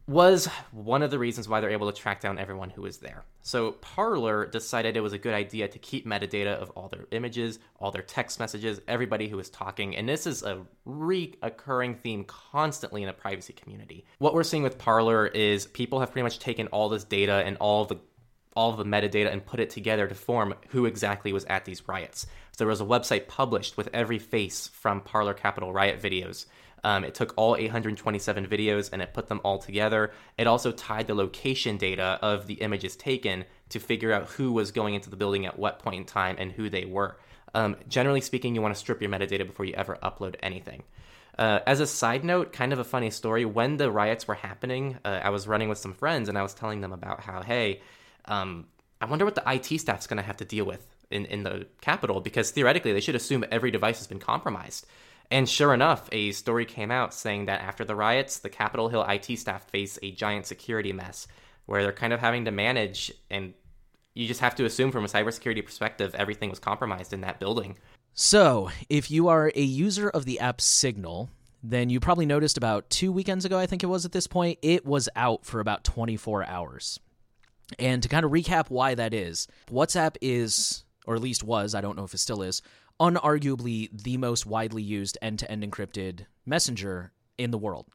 was 0.10 0.48
one 0.72 1.04
of 1.04 1.12
the 1.12 1.20
reasons 1.20 1.48
why 1.48 1.62
they're 1.62 1.70
able 1.70 1.92
to 1.92 2.02
track 2.02 2.20
down 2.20 2.40
everyone 2.40 2.72
who 2.72 2.81
was 2.81 2.98
there. 2.98 3.24
So 3.44 3.74
Parler 3.74 4.48
decided 4.48 4.98
it 4.98 5.02
was 5.02 5.14
a 5.14 5.20
good 5.20 5.36
idea 5.36 5.68
to 5.68 5.78
keep 5.78 6.08
metadata 6.08 6.56
of 6.56 6.72
all 6.72 6.90
their 6.90 7.06
images, 7.12 7.60
all 7.80 7.92
their 7.92 8.02
text 8.02 8.40
messages, 8.40 8.81
everybody 8.88 9.28
who 9.28 9.38
was 9.38 9.52
talking, 9.52 9.96
and 9.96 10.10
this 10.10 10.26
is 10.26 10.42
a 10.42 10.66
recurring 10.86 11.94
theme 11.94 12.24
constantly 12.24 13.04
in 13.04 13.08
the 13.08 13.14
privacy 13.14 13.54
community. 13.54 14.04
What 14.18 14.34
we're 14.34 14.44
seeing 14.44 14.64
with 14.64 14.80
Parler 14.80 15.28
is 15.28 15.68
people 15.68 16.00
have 16.00 16.12
pretty 16.12 16.24
much 16.24 16.40
taken 16.40 16.66
all 16.68 16.90
this 16.90 17.04
data 17.04 17.44
and 17.46 17.56
all 17.58 17.86
the 17.86 17.98
all 18.56 18.72
the 18.72 18.84
metadata 18.84 19.31
and 19.31 19.46
put 19.46 19.60
it 19.60 19.70
together 19.70 20.08
to 20.08 20.16
form 20.16 20.56
who 20.70 20.86
exactly 20.86 21.31
was 21.31 21.46
at 21.46 21.66
these 21.66 21.88
riots. 21.88 22.26
So 22.52 22.58
there 22.58 22.68
was 22.68 22.81
a 22.81 22.86
website 22.86 23.28
published 23.28 23.78
with 23.78 23.90
every 23.94 24.18
face 24.18 24.68
from 24.68 25.02
Parler 25.02 25.36
Capitol 25.36 25.72
riot 25.72 26.02
videos 26.02 26.48
um, 26.84 27.04
it 27.04 27.14
took 27.14 27.34
all 27.36 27.56
827 27.56 28.48
videos 28.48 28.90
and 28.92 29.02
it 29.02 29.14
put 29.14 29.28
them 29.28 29.42
all 29.44 29.58
together. 29.58 30.12
It 30.38 30.48
also 30.48 30.72
tied 30.72 31.08
the 31.08 31.16
location 31.16 31.78
data 31.78 32.20
of 32.22 32.48
the 32.48 32.56
images 32.56 32.96
taken 32.96 33.46
to 33.70 33.80
figure 33.80 34.12
out 34.12 34.28
who 34.28 34.52
was 34.52 34.72
going 34.72 34.94
into 34.94 35.10
the 35.10 35.16
building 35.16 35.46
at 35.46 35.60
what 35.60 35.80
point 35.80 35.98
in 35.98 36.06
time 36.06 36.36
and 36.40 36.52
who 36.52 36.70
they 36.70 36.86
were. 36.86 37.18
Um, 37.54 37.76
generally 37.88 38.22
speaking, 38.22 38.56
you 38.56 38.62
want 38.62 38.74
to 38.76 38.80
strip 38.80 39.02
your 39.02 39.10
metadata 39.10 39.46
before 39.46 39.66
you 39.66 39.74
ever 39.74 39.98
upload 40.04 40.36
anything. 40.42 40.84
Uh, 41.38 41.60
as 41.66 41.80
a 41.80 41.88
side 41.88 42.24
note, 42.24 42.52
kind 42.52 42.74
of 42.74 42.80
a 42.80 42.84
funny 42.84 43.10
story, 43.10 43.46
when 43.46 43.78
the 43.78 43.90
riots 43.90 44.28
were 44.28 44.36
happening, 44.36 44.98
uh, 45.06 45.22
I 45.24 45.30
was 45.30 45.48
running 45.48 45.70
with 45.70 45.78
some 45.78 45.94
friends 45.94 46.28
and 46.28 46.38
I 46.38 46.44
was 46.44 46.54
telling 46.54 46.81
them 46.81 46.92
about 46.92 47.22
how, 47.22 47.42
hey, 47.42 47.81
um, 48.26 48.68
I 49.00 49.06
wonder 49.06 49.24
what 49.24 49.36
the 49.36 49.44
IT 49.48 49.80
staff's 49.80 50.06
going 50.06 50.18
to 50.18 50.24
have 50.24 50.38
to 50.38 50.46
deal 50.46 50.66
with 50.66 50.86
in, 51.10 51.26
in 51.26 51.44
the 51.44 51.68
Capitol 51.81 52.19
because 52.19 52.52
theoretically 52.52 52.92
they 52.92 53.00
should 53.00 53.16
assume 53.16 53.45
every 53.52 53.71
device 53.71 54.00
has 54.00 54.07
been 54.07 54.19
compromised. 54.19 54.86
And 55.31 55.48
sure 55.48 55.74
enough, 55.74 56.09
a 56.12 56.31
story 56.31 56.66
came 56.66 56.90
out 56.90 57.14
saying 57.14 57.45
that 57.45 57.62
after 57.62 57.86
the 57.86 57.95
riots, 57.95 58.40
the 58.40 58.50
Capitol 58.50 58.90
Hill 58.90 59.06
IT 59.07 59.38
staff 59.38 59.69
face 59.69 60.00
a 60.02 60.12
giant 60.12 60.48
security 60.48 60.92
mess 60.92 61.28
where 61.68 61.83
they're 61.83 61.92
kind 61.92 62.14
of 62.14 62.19
having 62.19 62.45
to 62.45 62.52
manage, 62.52 63.12
and 63.30 63.54
you 64.16 64.28
just 64.28 64.40
have 64.40 64.56
to 64.56 64.66
assume 64.66 64.92
from 64.92 65.06
a 65.06 65.07
cybersecurity 65.07 65.64
perspective, 65.64 66.16
everything 66.16 66.50
was 66.50 66.57
compromised 66.57 67.14
in 67.14 67.21
that 67.21 67.40
building. 67.40 67.78
So, 68.16 68.71
if 68.90 69.12
you 69.12 69.28
are 69.28 69.52
a 69.56 69.62
user 69.62 70.09
of 70.09 70.26
the 70.26 70.40
app 70.40 70.62
Signal, 70.62 71.30
then 71.62 71.90
you 71.90 72.00
probably 72.00 72.26
noticed 72.26 72.57
about 72.57 72.90
two 72.90 73.12
weekends 73.12 73.45
ago, 73.45 73.59
I 73.59 73.68
think 73.68 73.83
it 73.83 73.88
was 73.88 74.06
at 74.06 74.12
this 74.12 74.28
point, 74.28 74.57
it 74.62 74.86
was 74.86 75.09
out 75.16 75.45
for 75.45 75.59
about 75.59 75.83
24 75.83 76.45
hours. 76.45 77.00
And 77.78 78.02
to 78.02 78.09
kind 78.09 78.26
of 78.26 78.31
recap 78.31 78.69
why 78.69 78.95
that 78.95 79.14
is, 79.14 79.48
WhatsApp 79.71 80.16
is, 80.21 80.83
or 81.06 81.16
at 81.16 81.21
least 81.21 81.44
was, 81.44 81.76
I 81.76 81.81
don't 81.81 81.95
know 81.95 82.04
if 82.04 82.14
it 82.14 82.19
still 82.19 82.42
is, 82.42 82.62
unarguably 83.00 83.90
the 83.92 84.18
most 84.18 84.46
widely 84.46 84.84
used 84.84 85.18
end 85.22 85.40
to 85.40 85.52
end 85.52 85.64
encrypted 85.64 86.26
messenger 86.46 87.12
in 87.38 87.52
the 87.52 87.58
world. 87.58 87.88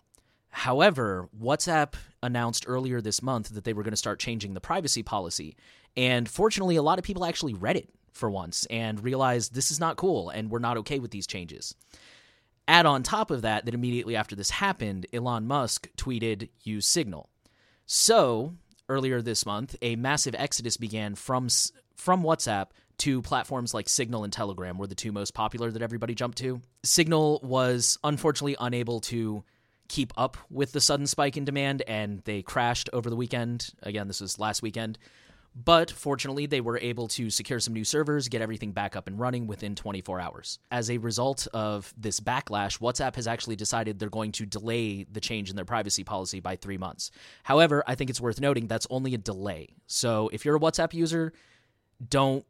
However, 0.51 1.29
WhatsApp 1.39 1.95
announced 2.23 2.65
earlier 2.69 3.01
this 3.01 3.23
month 3.23 3.49
that 3.51 3.65
they 3.65 3.73
were 3.73 3.83
going 3.83 3.93
to 3.93 3.97
start 3.97 4.21
changing 4.21 4.55
the 4.55 4.61
privacy 4.61 5.03
policy. 5.03 5.57
And 5.97 6.29
fortunately, 6.29 6.77
a 6.77 6.83
lot 6.83 6.99
of 6.99 7.05
people 7.05 7.25
actually 7.25 7.55
read 7.55 7.77
it 7.77 7.91
for 8.13 8.31
once 8.31 8.65
and 8.71 9.03
realized 9.03 9.53
this 9.53 9.71
is 9.71 9.81
not 9.81 9.97
cool 9.97 10.31
and 10.31 10.51
we're 10.51 10.61
not 10.61 10.77
okay 10.79 11.01
with 11.01 11.11
these 11.11 11.27
changes. 11.27 11.75
Add 12.69 12.87
on 12.87 13.03
top 13.03 13.31
of 13.31 13.43
that, 13.43 13.65
that 13.65 13.75
immediately 13.75 14.17
after 14.17 14.37
this 14.37 14.51
happened, 14.51 15.07
Elon 15.13 15.47
Musk 15.47 15.89
tweeted, 15.97 16.49
use 16.63 16.87
Signal. 16.87 17.29
So, 17.85 18.55
earlier 18.89 19.21
this 19.21 19.45
month, 19.45 19.77
a 19.83 19.97
massive 19.97 20.35
exodus 20.39 20.77
began 20.77 21.15
from, 21.15 21.49
from 21.97 22.23
WhatsApp 22.23 22.69
to 22.99 23.23
platforms 23.23 23.75
like 23.75 23.89
Signal 23.89 24.25
and 24.25 24.33
Telegram 24.33 24.79
were 24.79 24.87
the 24.87 24.95
two 24.95 25.13
most 25.13 25.35
popular 25.35 25.71
that 25.71 25.83
everybody 25.83 26.15
jumped 26.15 26.39
to. 26.39 26.61
Signal 26.83 27.41
was 27.43 27.99
unfortunately 28.05 28.57
unable 28.59 29.01
to 29.01 29.45
keep 29.89 30.13
up 30.17 30.37
with 30.51 30.73
the 30.73 30.81
sudden 30.81 31.07
spike 31.07 31.37
in 31.37 31.45
demand 31.45 31.83
and 31.87 32.21
they 32.25 32.43
crashed 32.43 32.89
over 32.93 33.11
the 33.11 33.17
weekend. 33.17 33.71
Again, 33.83 34.09
this 34.09 34.21
was 34.21 34.39
last 34.39 34.63
weekend. 34.63 34.99
But 35.57 35.93
fortunately, 35.93 36.47
they 36.47 36.61
were 36.61 36.79
able 36.79 37.07
to 37.09 37.31
secure 37.31 37.61
some 37.61 37.75
new 37.75 37.85
servers, 37.85 38.29
get 38.29 38.43
everything 38.43 38.73
back 38.73 38.97
up 38.97 39.07
and 39.07 39.21
running 39.21 39.47
within 39.47 39.77
24 39.77 40.21
hours. 40.21 40.59
As 40.73 40.91
a 40.91 40.99
result 40.99 41.47
of 41.55 41.95
this 41.97 42.19
backlash, 42.19 42.81
WhatsApp 42.81 43.15
has 43.15 43.29
actually 43.29 43.55
decided 43.55 43.99
they're 43.99 44.11
going 44.11 44.33
to 44.33 44.47
delay 44.47 45.05
the 45.05 45.21
change 45.21 45.51
in 45.51 45.57
their 45.57 45.65
privacy 45.65 46.03
policy 46.03 46.41
by 46.41 46.57
three 46.57 46.77
months. 46.77 47.13
However, 47.45 47.85
I 47.87 47.95
think 47.95 48.11
it's 48.11 48.21
worth 48.21 48.41
noting 48.41 48.67
that's 48.67 48.89
only 48.91 49.15
a 49.15 49.19
delay. 49.19 49.77
So 49.87 50.29
if 50.33 50.45
you're 50.45 50.57
a 50.57 50.61
WhatsApp 50.61 50.93
user, 50.93 51.33
don't 52.09 52.45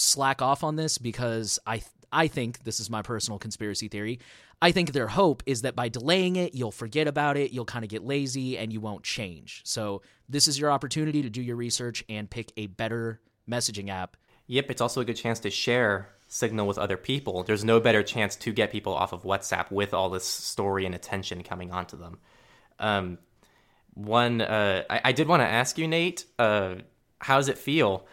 slack 0.00 0.42
off 0.42 0.64
on 0.64 0.76
this 0.76 0.98
because 0.98 1.58
I 1.66 1.82
I 2.12 2.26
think 2.26 2.64
this 2.64 2.80
is 2.80 2.90
my 2.90 3.02
personal 3.02 3.38
conspiracy 3.38 3.88
theory. 3.88 4.18
I 4.62 4.72
think 4.72 4.92
their 4.92 5.06
hope 5.06 5.42
is 5.46 5.62
that 5.62 5.74
by 5.74 5.88
delaying 5.88 6.36
it, 6.36 6.54
you'll 6.54 6.72
forget 6.72 7.06
about 7.06 7.36
it, 7.36 7.52
you'll 7.52 7.64
kind 7.64 7.84
of 7.84 7.88
get 7.88 8.04
lazy, 8.04 8.58
and 8.58 8.72
you 8.72 8.80
won't 8.80 9.04
change. 9.04 9.62
So, 9.64 10.02
this 10.28 10.46
is 10.48 10.58
your 10.58 10.70
opportunity 10.70 11.22
to 11.22 11.30
do 11.30 11.40
your 11.40 11.56
research 11.56 12.04
and 12.08 12.28
pick 12.28 12.52
a 12.56 12.66
better 12.66 13.20
messaging 13.48 13.88
app. 13.88 14.16
Yep, 14.48 14.70
it's 14.70 14.80
also 14.80 15.00
a 15.00 15.04
good 15.04 15.16
chance 15.16 15.40
to 15.40 15.50
share 15.50 16.10
Signal 16.32 16.68
with 16.68 16.78
other 16.78 16.96
people. 16.96 17.42
There's 17.42 17.64
no 17.64 17.80
better 17.80 18.04
chance 18.04 18.36
to 18.36 18.52
get 18.52 18.70
people 18.70 18.94
off 18.94 19.12
of 19.12 19.24
WhatsApp 19.24 19.72
with 19.72 19.92
all 19.92 20.10
this 20.10 20.24
story 20.24 20.86
and 20.86 20.94
attention 20.94 21.42
coming 21.42 21.72
onto 21.72 21.96
them. 21.96 22.18
Um, 22.78 23.18
one, 23.94 24.40
uh, 24.40 24.84
I, 24.88 25.00
I, 25.06 25.12
did 25.12 25.26
want 25.26 25.42
to 25.42 25.46
ask 25.48 25.76
you, 25.76 25.88
Nate, 25.88 26.24
uh, 26.38 26.76
how 27.18 27.38
does 27.38 27.48
it 27.48 27.58
feel? 27.58 28.06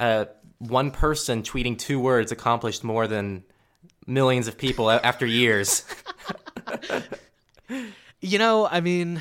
Uh, 0.00 0.24
one 0.68 0.90
person 0.90 1.42
tweeting 1.42 1.76
two 1.76 1.98
words 1.98 2.30
accomplished 2.30 2.84
more 2.84 3.06
than 3.06 3.44
millions 4.06 4.46
of 4.48 4.56
people 4.56 4.90
after 4.90 5.26
years. 5.26 5.84
you 8.20 8.38
know, 8.38 8.68
I 8.68 8.80
mean, 8.80 9.20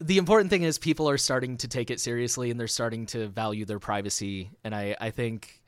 the 0.00 0.18
important 0.18 0.50
thing 0.50 0.62
is 0.62 0.78
people 0.78 1.08
are 1.08 1.16
starting 1.16 1.56
to 1.58 1.68
take 1.68 1.90
it 1.90 2.00
seriously 2.00 2.50
and 2.50 2.60
they're 2.60 2.68
starting 2.68 3.06
to 3.06 3.28
value 3.28 3.64
their 3.64 3.78
privacy. 3.78 4.50
And 4.64 4.74
I, 4.74 4.96
I 5.00 5.10
think 5.10 5.62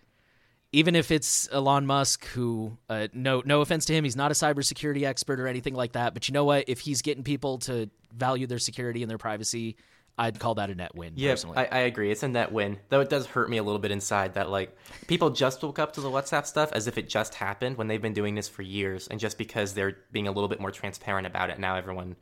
even 0.73 0.95
if 0.95 1.11
it's 1.11 1.49
Elon 1.51 1.87
Musk, 1.87 2.27
who 2.27 2.77
uh, 2.91 3.09
no 3.13 3.43
no 3.45 3.61
offense 3.61 3.85
to 3.87 3.95
him, 3.95 4.05
he's 4.05 4.17
not 4.17 4.31
a 4.31 4.35
cybersecurity 4.35 5.05
expert 5.05 5.41
or 5.41 5.47
anything 5.47 5.75
like 5.75 5.93
that. 5.93 6.15
But 6.15 6.29
you 6.29 6.35
know 6.35 6.45
what? 6.45 6.65
If 6.69 6.81
he's 6.81 7.01
getting 7.01 7.23
people 7.23 7.59
to 7.61 7.89
value 8.13 8.47
their 8.47 8.59
security 8.59 9.03
and 9.03 9.09
their 9.09 9.19
privacy, 9.19 9.77
I'd 10.17 10.39
call 10.39 10.55
that 10.57 10.71
a 10.71 10.75
net 10.75 10.95
win. 10.95 11.15
Yeah, 11.17 11.33
personally. 11.33 11.59
I, 11.59 11.65
I, 11.65 11.79
agree. 11.81 12.11
It's 12.13 12.23
a 12.23 12.29
net 12.29 12.53
win, 12.53 12.79
though 12.89 13.01
it 13.01 13.11
does 13.11 13.27
hurt 13.27 13.51
me 13.51 13.57
a 13.57 13.63
little 13.65 13.81
bit 13.81 13.91
inside 13.91 14.35
that 14.35 14.49
like 14.49 14.77
people 15.09 15.31
just 15.31 15.63
woke 15.63 15.79
up 15.81 15.95
to 15.95 16.01
the 16.01 16.11
WhatsApp 16.11 16.47
stuff 16.47 16.73
as 16.73 16.87
if 16.87 16.99
it 16.99 17.09
just 17.09 17.35
happened 17.35 17.77
when 17.77 17.89
they've 17.89 18.01
been 18.01 18.13
doing 18.13 18.35
this 18.35 18.49
for 18.49 18.63
years, 18.63 19.09
and 19.09 19.19
just 19.19 19.39
because 19.39 19.75
they're 19.75 19.99
being 20.13 20.29
a 20.29 20.33
little 20.33 20.49
bit 20.49 20.61
more 20.61 20.71
transparent 20.71 21.27
about 21.27 21.51
it, 21.51 21.59
now 21.59 21.75
everyone 21.75 22.17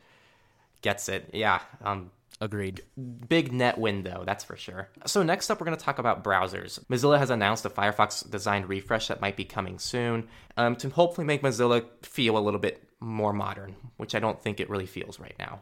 gets 0.80 1.08
it. 1.08 1.30
Yeah, 1.34 1.60
um, 1.82 2.10
Agreed. 2.42 2.82
Big 3.28 3.52
net 3.52 3.78
win, 3.78 4.02
though, 4.02 4.24
that's 4.26 4.42
for 4.42 4.56
sure. 4.56 4.88
So, 5.06 5.22
next 5.22 5.48
up, 5.48 5.60
we're 5.60 5.66
going 5.66 5.78
to 5.78 5.84
talk 5.84 6.00
about 6.00 6.24
browsers. 6.24 6.84
Mozilla 6.86 7.16
has 7.16 7.30
announced 7.30 7.64
a 7.64 7.70
Firefox 7.70 8.28
design 8.28 8.64
refresh 8.66 9.06
that 9.06 9.20
might 9.20 9.36
be 9.36 9.44
coming 9.44 9.78
soon 9.78 10.26
um, 10.56 10.74
to 10.76 10.88
hopefully 10.88 11.24
make 11.24 11.42
Mozilla 11.42 11.84
feel 12.02 12.36
a 12.36 12.40
little 12.40 12.58
bit 12.58 12.82
more 12.98 13.32
modern, 13.32 13.76
which 13.96 14.16
I 14.16 14.18
don't 14.18 14.42
think 14.42 14.58
it 14.58 14.68
really 14.68 14.86
feels 14.86 15.20
right 15.20 15.36
now. 15.38 15.60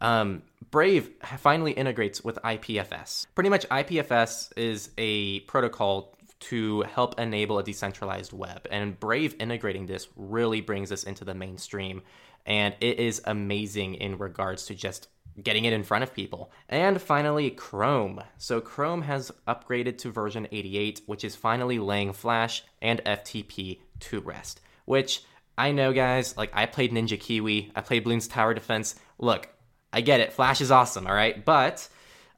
Um, 0.00 0.42
Brave 0.70 1.10
finally 1.38 1.72
integrates 1.72 2.22
with 2.22 2.36
IPFS. 2.44 3.26
Pretty 3.34 3.50
much, 3.50 3.66
IPFS 3.68 4.52
is 4.56 4.90
a 4.98 5.40
protocol 5.40 6.14
to 6.40 6.82
help 6.82 7.18
enable 7.18 7.58
a 7.58 7.64
decentralized 7.64 8.32
web, 8.32 8.66
and 8.70 8.98
Brave 8.98 9.34
integrating 9.40 9.86
this 9.86 10.08
really 10.16 10.60
brings 10.60 10.92
us 10.92 11.04
into 11.04 11.24
the 11.24 11.34
mainstream. 11.34 12.02
And 12.46 12.74
it 12.80 12.98
is 12.98 13.20
amazing 13.24 13.96
in 13.96 14.16
regards 14.16 14.66
to 14.66 14.74
just 14.74 15.08
getting 15.42 15.64
it 15.64 15.72
in 15.72 15.84
front 15.84 16.02
of 16.02 16.14
people. 16.14 16.50
And 16.68 17.00
finally, 17.00 17.50
Chrome. 17.50 18.22
So, 18.38 18.60
Chrome 18.60 19.02
has 19.02 19.30
upgraded 19.46 19.98
to 19.98 20.10
version 20.10 20.48
88, 20.50 21.02
which 21.06 21.24
is 21.24 21.36
finally 21.36 21.78
laying 21.78 22.12
Flash 22.12 22.64
and 22.80 23.04
FTP 23.04 23.80
to 24.00 24.20
rest. 24.20 24.60
Which 24.86 25.22
I 25.58 25.72
know, 25.72 25.92
guys, 25.92 26.36
like 26.36 26.50
I 26.54 26.66
played 26.66 26.92
Ninja 26.92 27.18
Kiwi, 27.20 27.72
I 27.74 27.80
played 27.82 28.04
Bloons 28.04 28.30
Tower 28.30 28.54
Defense. 28.54 28.94
Look, 29.18 29.48
I 29.92 30.00
get 30.00 30.20
it. 30.20 30.32
Flash 30.32 30.60
is 30.60 30.70
awesome, 30.70 31.06
all 31.06 31.14
right? 31.14 31.44
But 31.44 31.88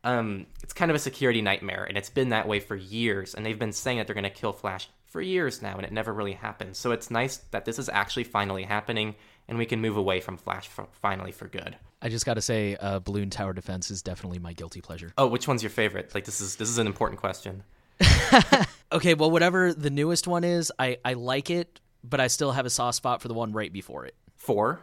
um, 0.04 0.46
it's 0.62 0.72
kind 0.72 0.90
of 0.90 0.94
a 0.94 1.00
security 1.00 1.42
nightmare, 1.42 1.84
and 1.84 1.98
it's 1.98 2.10
been 2.10 2.30
that 2.30 2.48
way 2.48 2.60
for 2.60 2.76
years. 2.76 3.34
And 3.34 3.44
they've 3.44 3.58
been 3.58 3.72
saying 3.72 3.98
that 3.98 4.06
they're 4.06 4.14
going 4.14 4.24
to 4.24 4.30
kill 4.30 4.52
Flash 4.52 4.88
for 5.06 5.20
years 5.20 5.60
now, 5.60 5.76
and 5.76 5.84
it 5.84 5.92
never 5.92 6.12
really 6.12 6.32
happened. 6.32 6.76
So 6.76 6.92
it's 6.92 7.10
nice 7.10 7.38
that 7.50 7.64
this 7.64 7.78
is 7.78 7.88
actually 7.88 8.24
finally 8.24 8.62
happening, 8.62 9.16
and 9.48 9.58
we 9.58 9.66
can 9.66 9.80
move 9.80 9.96
away 9.96 10.20
from 10.20 10.36
Flash 10.36 10.68
for, 10.68 10.86
finally 10.92 11.32
for 11.32 11.48
good. 11.48 11.76
I 12.00 12.08
just 12.08 12.24
got 12.24 12.34
to 12.34 12.40
say, 12.40 12.76
uh, 12.76 13.00
Balloon 13.00 13.28
Tower 13.30 13.52
Defense 13.52 13.90
is 13.90 14.02
definitely 14.02 14.38
my 14.38 14.52
guilty 14.52 14.80
pleasure. 14.80 15.12
Oh, 15.18 15.26
which 15.26 15.48
one's 15.48 15.62
your 15.62 15.70
favorite? 15.70 16.14
Like 16.14 16.24
this 16.24 16.40
is 16.40 16.56
this 16.56 16.68
is 16.68 16.78
an 16.78 16.86
important 16.86 17.20
question. 17.20 17.64
okay, 18.92 19.14
well, 19.14 19.30
whatever 19.30 19.74
the 19.74 19.90
newest 19.90 20.26
one 20.26 20.44
is, 20.44 20.72
I 20.78 20.96
I 21.04 21.12
like 21.14 21.50
it, 21.50 21.80
but 22.02 22.20
I 22.20 22.28
still 22.28 22.52
have 22.52 22.64
a 22.64 22.70
soft 22.70 22.96
spot 22.96 23.20
for 23.20 23.28
the 23.28 23.34
one 23.34 23.52
right 23.52 23.72
before 23.72 24.06
it. 24.06 24.14
Four. 24.36 24.80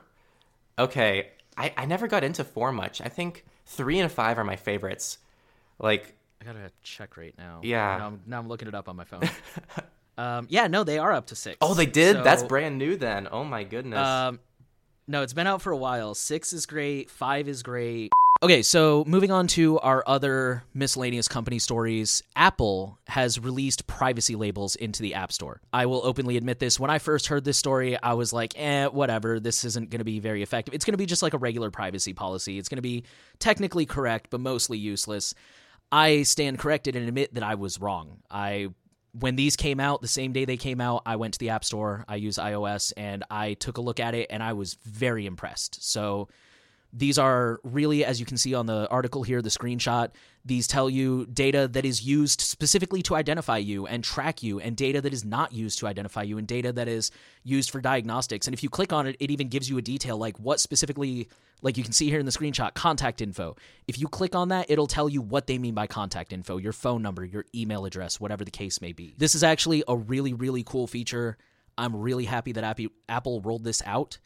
Okay, 0.78 1.30
I, 1.58 1.74
I 1.76 1.86
never 1.86 2.08
got 2.08 2.24
into 2.24 2.44
four 2.44 2.72
much. 2.72 3.02
I 3.02 3.10
think 3.10 3.46
three 3.66 4.00
and 4.00 4.12
five 4.12 4.38
are 4.38 4.44
my 4.44 4.56
favorites. 4.56 5.18
Like 5.80 6.16
I 6.42 6.46
gotta 6.46 6.72
check 6.84 7.18
right 7.18 7.34
now. 7.38 7.62
Yeah. 7.64 7.98
Now 7.98 8.08
I'm, 8.08 8.22
now 8.26 8.40
I'm 8.40 8.48
looking 8.48 8.68
it 8.68 8.76
up 8.76 8.88
on 8.88 8.96
my 8.96 9.04
phone. 9.04 9.24
um, 10.18 10.48
yeah, 10.50 10.68
no, 10.68 10.84
they 10.84 11.00
are 11.00 11.12
up 11.12 11.28
to 11.28 11.36
six. 11.36 11.58
Oh, 11.62 11.74
they 11.74 11.86
did. 11.86 12.18
So, 12.18 12.24
That's 12.24 12.44
brand 12.44 12.78
new 12.78 12.96
then. 12.96 13.28
Oh 13.32 13.44
my 13.44 13.64
goodness. 13.64 14.00
Um, 14.00 14.40
no, 15.08 15.22
it's 15.24 15.34
been 15.34 15.48
out 15.48 15.62
for 15.62 15.72
a 15.72 15.78
while. 15.78 16.14
Six 16.16 16.54
is 16.54 16.66
great. 16.66 17.10
Five 17.10 17.48
is 17.48 17.64
great. 17.64 18.12
Okay, 18.44 18.62
so 18.62 19.04
moving 19.08 19.32
on 19.32 19.48
to 19.48 19.80
our 19.80 20.04
other 20.06 20.64
miscellaneous 20.76 21.28
company 21.28 21.58
stories, 21.58 22.22
Apple 22.36 23.00
has 23.08 23.40
released 23.40 23.88
privacy 23.88 24.36
labels 24.36 24.76
into 24.76 25.02
the 25.02 25.16
App 25.16 25.32
Store. 25.32 25.60
I 25.74 25.88
will 25.88 26.06
openly 26.06 26.38
admit 26.38 26.60
this. 26.60 26.80
When 26.80 26.92
I 26.92 27.00
first 27.00 27.26
heard 27.28 27.44
this 27.44 27.58
story, 27.58 27.98
I 28.00 28.14
was 28.14 28.34
like, 28.34 28.54
eh, 28.56 28.86
whatever. 28.88 29.40
This 29.40 29.66
isn't 29.66 29.90
going 29.90 30.02
to 30.02 30.06
be 30.06 30.20
very 30.20 30.44
effective. 30.44 30.76
It's 30.76 30.86
going 30.86 30.94
to 30.94 31.00
be 31.00 31.08
just 31.08 31.24
like 31.24 31.34
a 31.34 31.40
regular 31.40 31.72
privacy 31.72 32.14
policy. 32.14 32.60
It's 32.60 32.70
going 32.70 32.78
to 32.78 32.84
be 32.84 33.06
technically 33.40 33.88
correct, 33.88 34.28
but 34.30 34.40
mostly 34.40 34.78
useless. 34.78 35.34
I 35.92 36.22
stand 36.22 36.60
corrected 36.60 36.96
and 36.96 37.08
admit 37.08 37.34
that 37.34 37.44
I 37.44 37.56
was 37.56 37.82
wrong. 37.82 38.20
I 38.30 38.68
when 39.14 39.36
these 39.36 39.56
came 39.56 39.80
out, 39.80 40.02
the 40.02 40.08
same 40.08 40.32
day 40.32 40.46
they 40.46 40.58
came 40.58 40.80
out, 40.80 41.02
I 41.08 41.16
went 41.16 41.34
to 41.34 41.40
the 41.40 41.50
App 41.50 41.66
Store. 41.66 42.06
I 42.08 42.18
use 42.18 42.38
iOS 42.38 42.94
and 42.96 43.24
I 43.32 43.56
took 43.56 43.78
a 43.78 43.82
look 43.82 44.00
at 44.00 44.14
it 44.14 44.28
and 44.30 44.44
I 44.44 44.54
was 44.54 44.76
very 44.84 45.26
impressed. 45.26 45.84
So 45.84 46.28
these 46.94 47.18
are 47.18 47.60
really, 47.64 48.06
as 48.06 48.20
you 48.20 48.26
can 48.26 48.38
see 48.38 48.54
on 48.54 48.66
the 48.66 48.88
article 48.90 49.24
here, 49.24 49.42
the 49.42 49.50
screenshot, 49.50 50.12
these 50.46 50.68
tell 50.68 50.90
you 50.90 51.26
data 51.26 51.68
that 51.68 51.84
is 51.84 52.06
used 52.06 52.40
specifically 52.40 53.02
to 53.04 53.16
identify 53.16 53.58
you 53.58 53.86
and 53.86 54.04
track 54.04 54.42
you, 54.42 54.60
and 54.60 54.78
data 54.78 55.02
that 55.02 55.14
is 55.14 55.26
not 55.26 55.52
used 55.52 55.80
to 55.80 55.88
identify 55.88 56.24
you, 56.24 56.38
and 56.38 56.48
data 56.48 56.72
that 56.72 56.88
is 56.88 57.12
used 57.44 57.70
for 57.70 57.82
diagnostics. 57.82 58.48
And 58.48 58.54
if 58.54 58.64
you 58.64 58.70
click 58.70 58.94
on 58.94 59.06
it, 59.06 59.18
it 59.20 59.32
even 59.32 59.50
gives 59.50 59.70
you 59.70 59.78
a 59.78 59.82
detail 59.82 60.18
like 60.18 60.40
what 60.40 60.60
specifically, 60.60 61.28
like 61.62 61.78
you 61.78 61.84
can 61.84 61.92
see 61.92 62.10
here 62.10 62.20
in 62.20 62.26
the 62.26 62.32
screenshot, 62.32 62.74
contact 62.74 63.22
info. 63.22 63.58
If 63.88 64.00
you 64.00 64.08
click 64.08 64.34
on 64.34 64.48
that, 64.50 64.72
it'll 64.72 64.88
tell 64.88 65.10
you 65.10 65.22
what 65.22 65.48
they 65.48 65.58
mean 65.58 65.74
by 65.74 65.88
contact 65.88 66.32
info, 66.32 66.58
your 66.58 66.74
phone 66.74 67.02
number, 67.02 67.26
your 67.26 67.46
email 67.54 67.86
address, 67.86 68.20
whatever 68.20 68.46
the 68.46 68.52
case 68.52 68.80
may 68.80 68.94
be. 68.94 69.14
This 69.18 69.36
is 69.36 69.44
actually 69.44 69.84
a 69.88 69.98
really, 69.98 70.34
really 70.34 70.64
cool 70.64 70.88
feature. 70.88 71.38
I'm 71.78 71.96
really 71.96 72.26
happy 72.26 72.54
that 72.54 72.80
Apple 73.10 73.42
rolled 73.42 73.66
this 73.66 73.84
out 73.86 74.20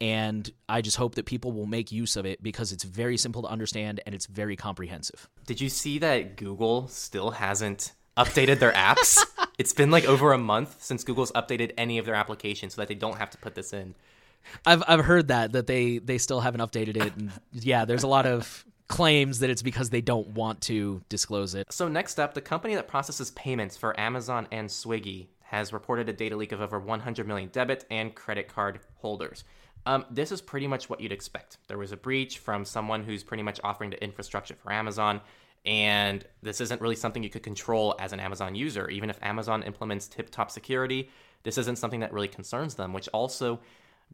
and 0.00 0.50
I 0.68 0.82
just 0.82 0.96
hope 0.96 1.14
that 1.14 1.26
people 1.26 1.52
will 1.52 1.66
make 1.66 1.90
use 1.90 2.16
of 2.16 2.26
it 2.26 2.42
because 2.42 2.72
it's 2.72 2.84
very 2.84 3.16
simple 3.16 3.42
to 3.42 3.48
understand 3.48 4.00
and 4.06 4.14
it's 4.14 4.26
very 4.26 4.56
comprehensive. 4.56 5.28
Did 5.46 5.60
you 5.60 5.68
see 5.68 5.98
that 5.98 6.36
Google 6.36 6.88
still 6.88 7.30
hasn't 7.32 7.92
updated 8.16 8.58
their 8.58 8.72
apps? 8.72 9.24
it's 9.58 9.72
been 9.72 9.90
like 9.90 10.04
over 10.04 10.32
a 10.32 10.38
month 10.38 10.82
since 10.82 11.04
Google's 11.04 11.32
updated 11.32 11.72
any 11.78 11.98
of 11.98 12.04
their 12.04 12.14
applications 12.14 12.74
so 12.74 12.82
that 12.82 12.88
they 12.88 12.94
don't 12.94 13.16
have 13.16 13.30
to 13.30 13.38
put 13.38 13.54
this 13.54 13.72
in. 13.72 13.94
I've 14.64 14.82
I've 14.86 15.04
heard 15.04 15.28
that 15.28 15.52
that 15.52 15.66
they 15.66 15.98
they 15.98 16.18
still 16.18 16.40
haven't 16.40 16.60
updated 16.60 16.96
it 16.96 17.16
and 17.16 17.32
yeah, 17.52 17.84
there's 17.84 18.04
a 18.04 18.08
lot 18.08 18.26
of 18.26 18.64
claims 18.88 19.40
that 19.40 19.50
it's 19.50 19.62
because 19.62 19.90
they 19.90 20.00
don't 20.00 20.28
want 20.28 20.60
to 20.62 21.02
disclose 21.08 21.54
it. 21.54 21.72
So 21.72 21.88
next 21.88 22.20
up, 22.20 22.34
the 22.34 22.40
company 22.40 22.74
that 22.76 22.86
processes 22.86 23.30
payments 23.32 23.76
for 23.76 23.98
Amazon 23.98 24.46
and 24.52 24.68
Swiggy 24.68 25.26
has 25.42 25.72
reported 25.72 26.08
a 26.08 26.12
data 26.12 26.36
leak 26.36 26.52
of 26.52 26.60
over 26.60 26.78
100 26.78 27.26
million 27.26 27.48
debit 27.48 27.84
and 27.90 28.14
credit 28.14 28.48
card 28.48 28.80
holders. 28.96 29.44
Um, 29.86 30.04
this 30.10 30.32
is 30.32 30.40
pretty 30.40 30.66
much 30.66 30.90
what 30.90 31.00
you'd 31.00 31.12
expect. 31.12 31.58
There 31.68 31.78
was 31.78 31.92
a 31.92 31.96
breach 31.96 32.38
from 32.38 32.64
someone 32.64 33.04
who's 33.04 33.22
pretty 33.22 33.44
much 33.44 33.60
offering 33.62 33.90
the 33.90 34.02
infrastructure 34.02 34.56
for 34.56 34.72
Amazon, 34.72 35.20
and 35.64 36.24
this 36.42 36.60
isn't 36.60 36.80
really 36.80 36.96
something 36.96 37.22
you 37.22 37.30
could 37.30 37.44
control 37.44 37.94
as 38.00 38.12
an 38.12 38.18
Amazon 38.18 38.56
user. 38.56 38.90
Even 38.90 39.10
if 39.10 39.18
Amazon 39.22 39.62
implements 39.62 40.08
tip 40.08 40.30
top 40.30 40.50
security, 40.50 41.08
this 41.44 41.56
isn't 41.56 41.78
something 41.78 42.00
that 42.00 42.12
really 42.12 42.28
concerns 42.28 42.74
them, 42.74 42.92
which 42.92 43.08
also 43.08 43.60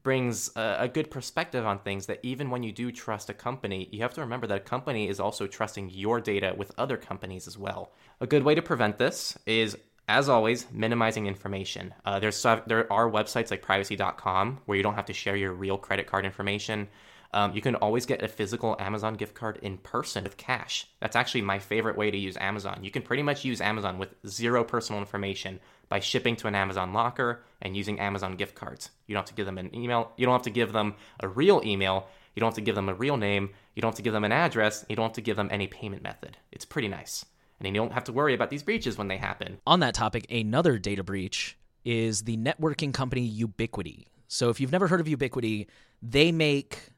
brings 0.02 0.50
a, 0.56 0.76
a, 0.80 0.88
good 0.88 1.10
perspective 1.10 1.66
on 1.66 1.78
things 1.78 2.06
that 2.06 2.18
even 2.22 2.50
when 2.50 2.62
you 2.62 2.72
do 2.72 2.90
trust 2.90 3.28
a 3.30 3.34
company, 3.34 3.88
you 3.92 4.00
have 4.00 4.14
to 4.14 4.20
remember 4.20 4.46
that 4.46 4.56
a 4.56 4.60
company 4.60 5.08
is 5.08 5.20
also 5.20 5.46
trusting 5.46 5.90
your 5.90 6.20
data 6.20 6.54
with 6.56 6.72
other 6.78 6.96
companies 6.96 7.46
as 7.46 7.56
well. 7.56 7.92
A 8.20 8.26
good 8.26 8.42
way 8.42 8.54
to 8.54 8.62
prevent 8.62 8.98
this 8.98 9.38
is 9.46 9.76
as 10.08 10.28
always, 10.28 10.66
minimizing 10.72 11.26
information. 11.26 11.94
Uh, 12.04 12.18
there's 12.18 12.42
there 12.42 12.92
are 12.92 13.10
websites 13.10 13.50
like 13.50 13.62
privacy.com 13.62 14.60
where 14.66 14.76
you 14.76 14.82
don't 14.82 14.94
have 14.94 15.06
to 15.06 15.12
share 15.12 15.36
your 15.36 15.52
real 15.52 15.78
credit 15.78 16.06
card 16.06 16.24
information. 16.24 16.88
Um, 17.34 17.54
you 17.54 17.62
can 17.62 17.76
always 17.76 18.04
get 18.04 18.22
a 18.22 18.28
physical 18.28 18.76
Amazon 18.78 19.14
gift 19.14 19.34
card 19.34 19.58
in 19.62 19.78
person 19.78 20.24
with 20.24 20.36
cash. 20.36 20.86
That's 21.00 21.16
actually 21.16 21.42
my 21.42 21.58
favorite 21.58 21.96
way 21.96 22.10
to 22.10 22.18
use 22.18 22.36
Amazon. 22.36 22.80
You 22.82 22.90
can 22.90 23.02
pretty 23.02 23.22
much 23.22 23.44
use 23.44 23.60
Amazon 23.60 23.98
with 23.98 24.14
zero 24.26 24.64
personal 24.64 25.00
information 25.00 25.58
by 25.88 26.00
shipping 26.00 26.36
to 26.36 26.48
an 26.48 26.54
Amazon 26.54 26.92
locker 26.92 27.42
and 27.62 27.76
using 27.76 28.00
Amazon 28.00 28.36
gift 28.36 28.54
cards. 28.54 28.90
You 29.06 29.14
don't 29.14 29.22
have 29.22 29.30
to 29.30 29.34
give 29.34 29.46
them 29.46 29.58
an 29.58 29.74
email. 29.74 30.12
You 30.16 30.26
don't 30.26 30.34
have 30.34 30.42
to 30.42 30.50
give 30.50 30.72
them 30.72 30.94
a 31.20 31.28
real 31.28 31.62
email. 31.64 32.08
You 32.34 32.40
don't 32.40 32.48
have 32.48 32.56
to 32.56 32.60
give 32.60 32.74
them 32.74 32.90
a 32.90 32.94
real 32.94 33.16
name. 33.16 33.50
You 33.74 33.80
don't 33.80 33.90
have 33.90 33.96
to 33.96 34.02
give 34.02 34.12
them 34.12 34.24
an 34.24 34.32
address. 34.32 34.84
You 34.90 34.96
don't 34.96 35.06
have 35.06 35.12
to 35.14 35.20
give 35.22 35.36
them 35.36 35.48
any 35.50 35.66
payment 35.66 36.02
method. 36.02 36.36
It's 36.50 36.66
pretty 36.66 36.88
nice. 36.88 37.24
And 37.64 37.74
you 37.74 37.80
don't 37.80 37.92
have 37.92 38.04
to 38.04 38.12
worry 38.12 38.34
about 38.34 38.50
these 38.50 38.62
breaches 38.62 38.98
when 38.98 39.08
they 39.08 39.16
happen. 39.16 39.58
On 39.66 39.80
that 39.80 39.94
topic, 39.94 40.26
another 40.30 40.78
data 40.78 41.02
breach 41.02 41.56
is 41.84 42.22
the 42.22 42.36
networking 42.36 42.92
company 42.92 43.30
Ubiquiti. 43.30 44.06
So 44.28 44.48
if 44.50 44.60
you've 44.60 44.72
never 44.72 44.88
heard 44.88 45.00
of 45.00 45.06
Ubiquiti, 45.06 45.66
they 46.00 46.32
make 46.32 46.90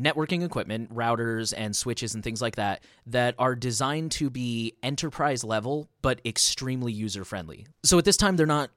networking 0.00 0.44
equipment, 0.44 0.92
routers 0.94 1.54
and 1.56 1.74
switches 1.74 2.14
and 2.14 2.22
things 2.22 2.42
like 2.42 2.56
that, 2.56 2.82
that 3.06 3.34
are 3.38 3.54
designed 3.54 4.10
to 4.12 4.28
be 4.28 4.74
enterprise 4.82 5.44
level 5.44 5.88
but 6.02 6.20
extremely 6.24 6.92
user 6.92 7.24
friendly. 7.24 7.66
So 7.84 7.98
at 7.98 8.04
this 8.04 8.16
time, 8.16 8.36
they're 8.36 8.46
not 8.46 8.70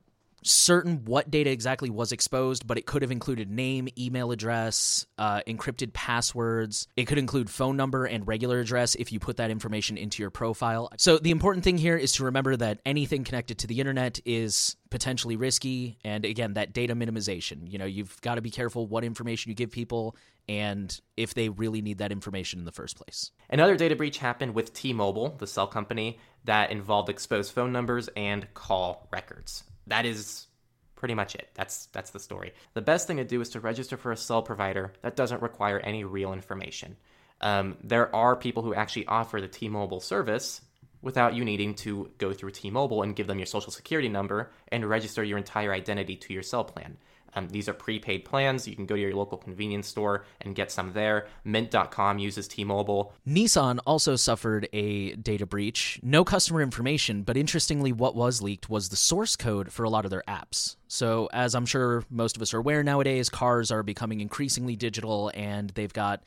certain 0.50 1.06
what 1.06 1.30
data 1.30 1.50
exactly 1.50 1.90
was 1.90 2.12
exposed, 2.12 2.66
but 2.66 2.78
it 2.78 2.86
could 2.86 3.02
have 3.02 3.12
included 3.12 3.50
name, 3.50 3.88
email 3.98 4.32
address, 4.32 5.06
uh, 5.18 5.42
encrypted 5.48 5.94
passwords. 5.94 6.88
It 6.96 7.06
could 7.06 7.18
include 7.18 7.50
phone 7.50 7.78
number 7.78 8.06
and 8.06 8.28
regular 8.28 8.60
address 8.60 8.96
if 8.96 9.12
you 9.12 9.20
put 9.20 9.38
that 9.38 9.52
information 9.52 9.98
into 9.98 10.24
your 10.24 10.30
profile. 10.30 10.90
So 10.98 11.18
the 11.18 11.32
important 11.32 11.64
thing 11.64 11.78
here 11.78 11.98
is 11.98 12.14
to 12.14 12.26
remember 12.26 12.56
that 12.56 12.80
anything 12.86 13.24
connected 13.24 13.60
to 13.60 13.68
the 13.68 13.80
internet 13.80 14.20
is 14.26 14.76
potentially 14.90 15.36
risky. 15.36 15.98
And 16.04 16.26
again, 16.26 16.54
that 16.54 16.74
data 16.74 16.96
minimization. 16.96 17.70
You 17.72 17.78
know, 17.78 17.86
you've 17.86 18.20
got 18.22 18.36
to 18.36 18.42
be 18.42 18.52
careful 18.52 18.88
what 18.88 19.04
information 19.04 19.50
you 19.50 19.56
give 19.56 19.72
people 19.72 20.16
and 20.50 21.00
if 21.18 21.34
they 21.34 21.50
really 21.50 21.82
need 21.82 21.98
that 21.98 22.12
information 22.12 22.60
in 22.60 22.66
the 22.66 22.72
first 22.72 22.96
place. 22.96 23.32
Another 23.50 23.76
data 23.76 23.96
breach 23.96 24.18
happened 24.20 24.56
with 24.56 24.74
T 24.74 24.94
Mobile, 24.94 25.36
the 25.38 25.48
cell 25.48 25.68
company, 25.68 26.20
that 26.46 26.72
involved 26.72 27.10
exposed 27.10 27.52
phone 27.52 27.74
numbers 27.74 28.10
and 28.16 28.48
call 28.54 29.10
records 29.12 29.64
that 29.88 30.06
is 30.06 30.48
pretty 30.96 31.14
much 31.14 31.36
it. 31.36 31.50
That's 31.54 31.88
that's 31.88 32.12
the 32.12 32.20
story. 32.20 32.54
The 32.74 32.82
best 32.82 33.08
thing 33.08 33.18
to 33.18 33.24
do 33.24 33.42
is 33.42 33.50
to 33.50 33.60
register 33.60 33.98
for 33.98 34.12
a 34.12 34.18
cell 34.18 34.42
provider 34.42 34.94
that 35.02 35.16
doesn't 35.16 35.42
require 35.42 35.80
any 35.80 36.04
real 36.04 36.34
information. 36.34 36.98
Um, 37.40 37.78
there 37.84 38.14
are 38.16 38.36
people 38.36 38.64
who 38.64 38.74
actually 38.74 39.06
offer 39.06 39.40
the 39.40 39.48
T-Mobile 39.48 40.00
service 40.00 40.62
without 41.04 41.36
you 41.36 41.46
needing 41.46 41.76
to 41.76 42.10
go 42.18 42.34
through 42.34 42.50
T-Mobile 42.50 43.04
and 43.04 43.16
give 43.16 43.28
them 43.28 43.38
your 43.38 43.46
social 43.46 43.72
security 43.72 44.10
number 44.10 44.52
and 44.70 44.84
register 44.84 45.24
your 45.24 45.38
entire 45.38 45.72
identity 45.72 46.16
to 46.16 46.34
your 46.34 46.42
cell 46.42 46.64
plan. 46.64 46.98
Um, 47.36 47.48
these 47.50 47.70
are 47.70 47.74
prepaid 47.74 48.26
plans. 48.26 48.68
You 48.68 48.76
can 48.76 48.86
go 48.86 48.96
to 48.96 49.02
your 49.02 49.14
local 49.14 49.38
convenience 49.38 49.88
store 49.88 50.26
and 50.42 50.56
get 50.56 50.72
some 50.72 50.94
there. 50.94 51.28
Mint.com 51.44 52.20
uses 52.20 52.48
T 52.48 52.64
Mobile. 52.64 53.14
Nissan 53.28 53.80
also 53.86 54.16
suffered 54.16 54.68
a 54.74 55.16
data 55.16 55.46
breach. 55.46 56.00
No 56.04 56.24
customer 56.24 56.62
information, 56.62 57.24
but 57.24 57.38
interestingly, 57.38 57.92
what 57.92 58.16
was 58.16 58.42
leaked 58.42 58.70
was 58.70 58.90
the 58.90 58.96
source 58.96 59.36
code 59.36 59.72
for 59.72 59.84
a 59.84 59.90
lot 59.90 60.06
of 60.06 60.12
their 60.12 60.24
apps. 60.28 60.76
So, 60.88 61.30
as 61.34 61.54
I'm 61.54 61.66
sure 61.66 62.04
most 62.10 62.36
of 62.36 62.42
us 62.42 62.54
are 62.54 62.60
aware 62.60 62.84
nowadays, 62.84 63.30
cars 63.30 63.72
are 63.72 63.84
becoming 63.84 64.22
increasingly 64.22 64.76
digital 64.76 65.32
and 65.34 65.70
they've 65.72 65.94
got. 65.94 66.24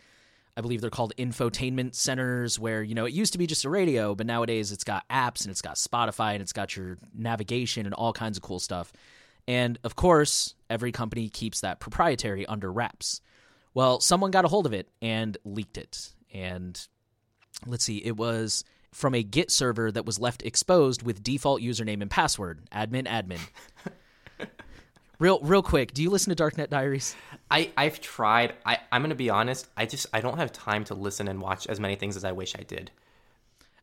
I 0.57 0.62
believe 0.62 0.80
they're 0.80 0.90
called 0.90 1.14
infotainment 1.16 1.95
centers 1.95 2.59
where, 2.59 2.83
you 2.83 2.95
know, 2.95 3.07
it 3.07 3.14
used 3.14 3.33
to 3.33 3.38
be 3.38 3.47
just 3.47 3.64
a 3.64 3.71
radio, 3.71 4.16
but 4.16 4.26
nowadays 4.26 4.73
it's 4.73 4.85
got 4.85 5.09
apps 5.09 5.42
and 5.42 5.50
it's 5.50 5.62
got 5.62 5.76
Spotify 5.76 6.33
and 6.33 6.42
it's 6.42 6.52
got 6.52 6.76
your 6.76 6.99
navigation 7.14 7.87
and 7.87 7.95
all 7.95 8.12
kinds 8.12 8.37
of 8.37 8.42
cool 8.42 8.59
stuff. 8.59 8.92
And 9.47 9.78
of 9.85 9.97
course, 9.97 10.54
every 10.71 10.93
company 10.93 11.29
keeps 11.29 11.61
that 11.61 11.81
proprietary 11.81 12.47
under 12.47 12.73
wraps. 12.73 13.21
Well, 13.75 14.00
someone 14.00 14.31
got 14.31 14.45
a 14.45 14.49
hold 14.49 14.67
of 14.67 14.73
it 14.73 14.89
and 15.03 15.37
leaked 15.45 15.77
it. 15.77 16.12
And 16.33 16.81
let's 17.67 17.85
see, 17.85 17.99
it 17.99 18.17
was 18.17 18.65
from 18.93 19.15
a 19.15 19.23
Git 19.23 19.50
server 19.50 19.93
that 19.93 20.07
was 20.07 20.19
left 20.19 20.43
exposed 20.45 21.03
with 21.03 21.23
default 21.23 21.61
username 21.61 22.03
and 22.03 22.11
password 22.11 22.61
admin 22.73 23.07
admin. 23.07 23.41
real 25.19 25.39
real 25.41 25.62
quick, 25.62 25.93
do 25.93 26.03
you 26.03 26.11
listen 26.11 26.35
to 26.35 26.43
Darknet 26.43 26.71
Diaries? 26.71 27.15
I 27.50 27.71
I've 27.77 28.00
tried. 28.00 28.55
I 28.65 28.79
I'm 28.91 29.03
going 29.03 29.11
to 29.11 29.17
be 29.17 29.31
honest, 29.31 29.69
I 29.77 29.87
just 29.87 30.07
I 30.12 30.21
don't 30.21 30.39
have 30.39 30.53
time 30.53 30.85
to 30.85 30.95
listen 30.95 31.29
and 31.29 31.41
watch 31.41 31.67
as 31.67 31.79
many 31.79 31.95
things 31.95 32.17
as 32.17 32.25
I 32.25 32.33
wish 32.33 32.57
I 32.57 32.62
did. 32.62 32.91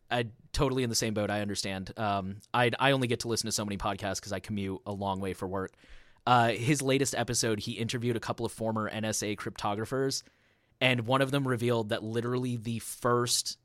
I 0.10 0.28
totally 0.54 0.84
in 0.84 0.90
the 0.90 0.96
same 0.96 1.14
boat. 1.14 1.30
I 1.30 1.42
understand. 1.42 1.92
Um, 1.98 2.38
I 2.54 2.72
I 2.80 2.92
only 2.92 3.08
get 3.08 3.22
to 3.22 3.28
listen 3.28 3.48
to 3.48 3.52
so 3.52 3.66
many 3.66 3.78
podcasts 3.78 4.16
because 4.16 4.34
I 4.34 4.40
commute 4.40 4.82
a 4.86 4.92
long 4.92 5.20
way 5.20 5.34
for 5.34 5.48
work. 5.48 5.74
Uh, 6.28 6.50
his 6.50 6.82
latest 6.82 7.16
episode, 7.16 7.58
he 7.62 7.72
interviewed 7.72 8.18
a 8.18 8.20
couple 8.20 8.46
of 8.46 8.52
former 8.52 8.92
NSA 8.92 9.38
cryptographers, 9.38 10.24
and 10.82 11.08
one 11.08 11.22
of 11.22 11.32
them 11.32 11.48
revealed 11.48 11.88
that 11.88 12.04
literally 12.04 12.58
the 12.58 12.80
first 12.80 13.58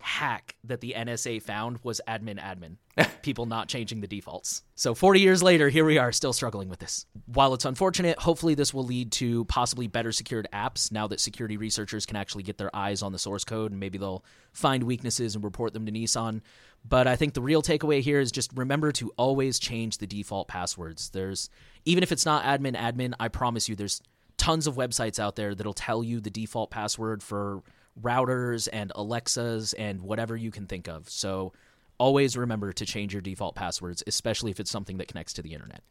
hack 0.00 0.56
that 0.64 0.82
the 0.82 0.94
NSA 0.94 1.40
found 1.40 1.78
was 1.82 1.98
admin 2.06 2.38
admin. 2.38 2.76
People 3.22 3.46
not 3.46 3.68
changing 3.68 4.02
the 4.02 4.06
defaults. 4.06 4.62
So 4.74 4.94
40 4.94 5.20
years 5.20 5.42
later, 5.42 5.70
here 5.70 5.86
we 5.86 5.96
are 5.96 6.12
still 6.12 6.34
struggling 6.34 6.68
with 6.68 6.78
this. 6.78 7.06
While 7.24 7.54
it's 7.54 7.64
unfortunate, 7.64 8.18
hopefully 8.18 8.54
this 8.54 8.74
will 8.74 8.84
lead 8.84 9.12
to 9.12 9.46
possibly 9.46 9.86
better 9.86 10.12
secured 10.12 10.46
apps 10.52 10.92
now 10.92 11.06
that 11.06 11.20
security 11.20 11.56
researchers 11.56 12.04
can 12.04 12.16
actually 12.16 12.42
get 12.42 12.58
their 12.58 12.74
eyes 12.76 13.00
on 13.00 13.12
the 13.12 13.18
source 13.18 13.44
code 13.44 13.70
and 13.70 13.80
maybe 13.80 13.96
they'll 13.96 14.24
find 14.52 14.82
weaknesses 14.82 15.34
and 15.34 15.42
report 15.42 15.72
them 15.72 15.86
to 15.86 15.92
Nissan. 15.92 16.42
But 16.86 17.06
I 17.06 17.16
think 17.16 17.32
the 17.32 17.42
real 17.42 17.62
takeaway 17.62 18.02
here 18.02 18.20
is 18.20 18.30
just 18.30 18.52
remember 18.54 18.92
to 18.92 19.10
always 19.16 19.58
change 19.58 19.98
the 19.98 20.06
default 20.06 20.48
passwords. 20.48 21.08
There's 21.10 21.48
even 21.84 22.02
if 22.02 22.12
it's 22.12 22.26
not 22.26 22.44
admin 22.44 22.76
admin, 22.76 23.14
I 23.18 23.28
promise 23.28 23.68
you 23.68 23.76
there's 23.76 24.02
tons 24.36 24.66
of 24.66 24.76
websites 24.76 25.18
out 25.18 25.36
there 25.36 25.54
that'll 25.54 25.74
tell 25.74 26.02
you 26.02 26.20
the 26.20 26.30
default 26.30 26.70
password 26.70 27.22
for 27.22 27.62
routers 28.00 28.68
and 28.72 28.92
Alexas 28.94 29.72
and 29.74 30.00
whatever 30.00 30.36
you 30.36 30.50
can 30.50 30.66
think 30.66 30.88
of. 30.88 31.08
So 31.10 31.52
always 31.98 32.36
remember 32.36 32.72
to 32.72 32.86
change 32.86 33.12
your 33.12 33.20
default 33.20 33.54
passwords, 33.54 34.02
especially 34.06 34.50
if 34.50 34.60
it's 34.60 34.70
something 34.70 34.98
that 34.98 35.08
connects 35.08 35.34
to 35.34 35.42
the 35.42 35.52
internet. 35.52 35.82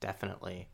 Definitely. 0.00 0.68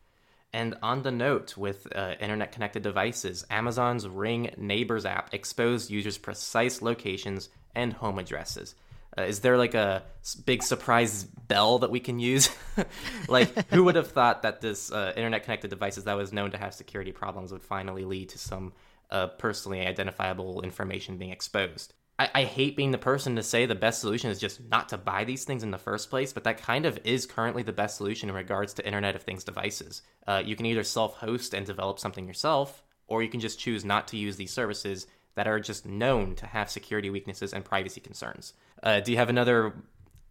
And 0.53 0.75
on 0.81 1.03
the 1.03 1.11
note 1.11 1.57
with 1.57 1.87
uh, 1.95 2.15
internet 2.19 2.51
connected 2.51 2.81
devices, 2.81 3.45
Amazon's 3.49 4.07
Ring 4.07 4.53
Neighbors 4.57 5.05
app 5.05 5.33
exposed 5.33 5.89
users' 5.89 6.17
precise 6.17 6.81
locations 6.81 7.49
and 7.75 7.93
home 7.93 8.17
addresses. 8.17 8.75
Uh, 9.17 9.23
is 9.23 9.39
there 9.39 9.57
like 9.57 9.73
a 9.73 10.03
big 10.45 10.61
surprise 10.61 11.23
bell 11.23 11.79
that 11.79 11.89
we 11.89 11.99
can 11.99 12.19
use? 12.19 12.49
like, 13.27 13.69
who 13.69 13.83
would 13.83 13.95
have 13.95 14.11
thought 14.11 14.43
that 14.43 14.61
this 14.61 14.91
uh, 14.91 15.13
internet 15.15 15.43
connected 15.43 15.69
devices 15.69 16.03
that 16.03 16.15
was 16.15 16.31
known 16.31 16.51
to 16.51 16.57
have 16.57 16.73
security 16.73 17.11
problems 17.11 17.51
would 17.51 17.63
finally 17.63 18.05
lead 18.05 18.29
to 18.29 18.37
some 18.37 18.73
uh, 19.09 19.27
personally 19.27 19.85
identifiable 19.85 20.61
information 20.61 21.17
being 21.17 21.31
exposed. 21.31 21.93
I, 22.19 22.29
I 22.33 22.43
hate 22.43 22.75
being 22.75 22.91
the 22.91 22.97
person 22.97 23.35
to 23.35 23.43
say 23.43 23.65
the 23.65 23.75
best 23.75 24.01
solution 24.01 24.29
is 24.29 24.39
just 24.39 24.61
not 24.69 24.89
to 24.89 24.97
buy 24.97 25.23
these 25.23 25.45
things 25.45 25.63
in 25.63 25.71
the 25.71 25.77
first 25.77 26.09
place, 26.09 26.33
but 26.33 26.43
that 26.43 26.61
kind 26.61 26.85
of 26.85 26.99
is 27.03 27.25
currently 27.25 27.63
the 27.63 27.73
best 27.73 27.97
solution 27.97 28.29
in 28.29 28.35
regards 28.35 28.73
to 28.75 28.85
Internet 28.85 29.15
of 29.15 29.23
Things 29.23 29.43
devices. 29.43 30.01
Uh, 30.25 30.41
you 30.45 30.55
can 30.55 30.65
either 30.65 30.83
self 30.83 31.15
host 31.15 31.53
and 31.53 31.65
develop 31.65 31.99
something 31.99 32.27
yourself, 32.27 32.83
or 33.07 33.23
you 33.23 33.29
can 33.29 33.39
just 33.39 33.59
choose 33.59 33.85
not 33.85 34.07
to 34.09 34.17
use 34.17 34.35
these 34.35 34.51
services 34.51 35.07
that 35.37 35.47
are 35.47 35.59
just 35.59 35.85
known 35.85 36.33
to 36.33 36.47
have 36.47 36.67
security 36.67 37.11
weaknesses 37.11 37.53
and 37.53 37.63
privacy 37.63 38.01
concerns. 38.01 38.53
Uh, 38.81 38.99
do 39.01 39.11
you 39.11 39.19
have 39.19 39.29
another 39.29 39.71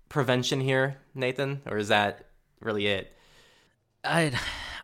prevention 0.08 0.60
here, 0.60 0.96
Nathan, 1.14 1.62
or 1.64 1.78
is 1.78 1.88
that 1.88 2.26
really 2.60 2.88
it? 2.88 3.12
I 4.02 4.32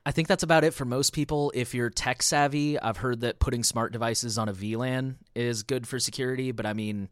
I 0.07 0.13
think 0.13 0.29
that's 0.29 0.45
about 0.45 0.63
it 0.63 0.75
for 0.75 0.85
most 0.85 1.13
people. 1.13 1.51
If 1.57 1.75
you're 1.75 1.91
tech 1.91 2.23
savvy, 2.23 2.79
I've 2.79 2.99
heard 2.99 3.23
that 3.23 3.41
putting 3.41 3.65
smart 3.65 3.93
devices 3.93 4.39
on 4.39 4.49
a 4.49 4.53
VLAN 4.53 5.17
is 5.35 5.65
good 5.65 5.89
for 5.89 5.99
security, 5.99 6.53
but 6.53 6.67
I 6.67 6.73
mean, 6.73 7.09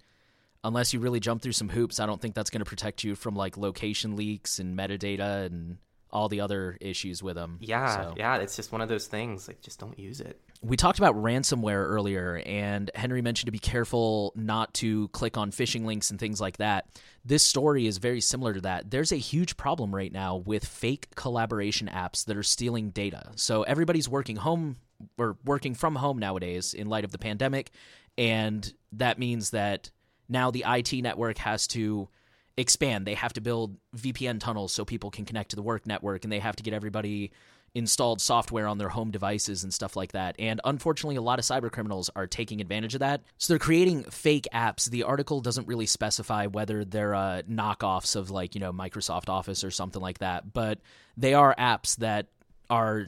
unless 0.62 0.94
you 0.94 1.00
really 1.00 1.20
jump 1.20 1.42
through 1.42 1.52
some 1.52 1.68
hoops, 1.68 1.98
I 1.98 2.06
don't 2.06 2.20
think 2.20 2.36
that's 2.36 2.50
going 2.50 2.62
to 2.62 2.68
protect 2.68 3.02
you 3.02 3.16
from 3.16 3.34
like 3.34 3.56
location 3.56 4.14
leaks 4.14 4.60
and 4.60 4.78
metadata 4.78 5.46
and 5.46 5.78
all 6.12 6.28
the 6.28 6.42
other 6.42 6.78
issues 6.80 7.24
with 7.24 7.34
them. 7.34 7.58
Yeah, 7.60 8.02
so. 8.02 8.14
yeah, 8.16 8.36
it's 8.36 8.54
just 8.54 8.70
one 8.70 8.82
of 8.82 8.88
those 8.88 9.08
things. 9.08 9.48
Like, 9.48 9.62
just 9.62 9.80
don't 9.80 9.98
use 9.98 10.20
it. 10.20 10.40
We 10.62 10.76
talked 10.76 10.98
about 10.98 11.14
ransomware 11.14 11.88
earlier, 11.88 12.42
and 12.44 12.90
Henry 12.94 13.22
mentioned 13.22 13.46
to 13.46 13.52
be 13.52 13.58
careful 13.58 14.32
not 14.36 14.74
to 14.74 15.08
click 15.08 15.38
on 15.38 15.52
phishing 15.52 15.86
links 15.86 16.10
and 16.10 16.20
things 16.20 16.38
like 16.38 16.58
that. 16.58 16.86
This 17.24 17.44
story 17.44 17.86
is 17.86 17.96
very 17.96 18.20
similar 18.20 18.52
to 18.52 18.60
that. 18.60 18.90
There's 18.90 19.10
a 19.10 19.16
huge 19.16 19.56
problem 19.56 19.94
right 19.94 20.12
now 20.12 20.36
with 20.36 20.66
fake 20.66 21.08
collaboration 21.16 21.88
apps 21.90 22.26
that 22.26 22.36
are 22.36 22.42
stealing 22.42 22.90
data. 22.90 23.32
So 23.36 23.62
everybody's 23.62 24.06
working 24.06 24.36
home 24.36 24.76
or 25.16 25.38
working 25.46 25.74
from 25.74 25.94
home 25.94 26.18
nowadays 26.18 26.74
in 26.74 26.88
light 26.88 27.04
of 27.04 27.12
the 27.12 27.18
pandemic, 27.18 27.70
and 28.18 28.70
that 28.92 29.18
means 29.18 29.50
that 29.50 29.90
now 30.28 30.50
the 30.50 30.64
IT 30.68 30.92
network 30.92 31.38
has 31.38 31.66
to 31.68 32.10
expand. 32.58 33.06
They 33.06 33.14
have 33.14 33.32
to 33.32 33.40
build 33.40 33.76
VPN 33.96 34.40
tunnels 34.40 34.72
so 34.72 34.84
people 34.84 35.10
can 35.10 35.24
connect 35.24 35.50
to 35.50 35.56
the 35.56 35.62
work 35.62 35.86
network, 35.86 36.24
and 36.24 36.30
they 36.30 36.38
have 36.38 36.56
to 36.56 36.62
get 36.62 36.74
everybody 36.74 37.32
installed 37.74 38.20
software 38.20 38.66
on 38.66 38.78
their 38.78 38.88
home 38.88 39.10
devices 39.10 39.62
and 39.62 39.72
stuff 39.72 39.96
like 39.96 40.12
that. 40.12 40.36
And 40.38 40.60
unfortunately, 40.64 41.16
a 41.16 41.22
lot 41.22 41.38
of 41.38 41.44
cyber 41.44 41.70
criminals 41.70 42.10
are 42.16 42.26
taking 42.26 42.60
advantage 42.60 42.94
of 42.94 43.00
that. 43.00 43.22
So 43.38 43.52
they're 43.52 43.58
creating 43.58 44.04
fake 44.04 44.48
apps. 44.52 44.90
The 44.90 45.04
article 45.04 45.40
doesn't 45.40 45.68
really 45.68 45.86
specify 45.86 46.46
whether 46.46 46.84
they're 46.84 47.14
uh, 47.14 47.42
knockoffs 47.48 48.16
of 48.16 48.30
like, 48.30 48.54
you 48.54 48.60
know, 48.60 48.72
Microsoft 48.72 49.28
Office 49.28 49.62
or 49.62 49.70
something 49.70 50.02
like 50.02 50.18
that, 50.18 50.52
but 50.52 50.80
they 51.16 51.34
are 51.34 51.54
apps 51.56 51.96
that 51.96 52.26
are 52.68 53.06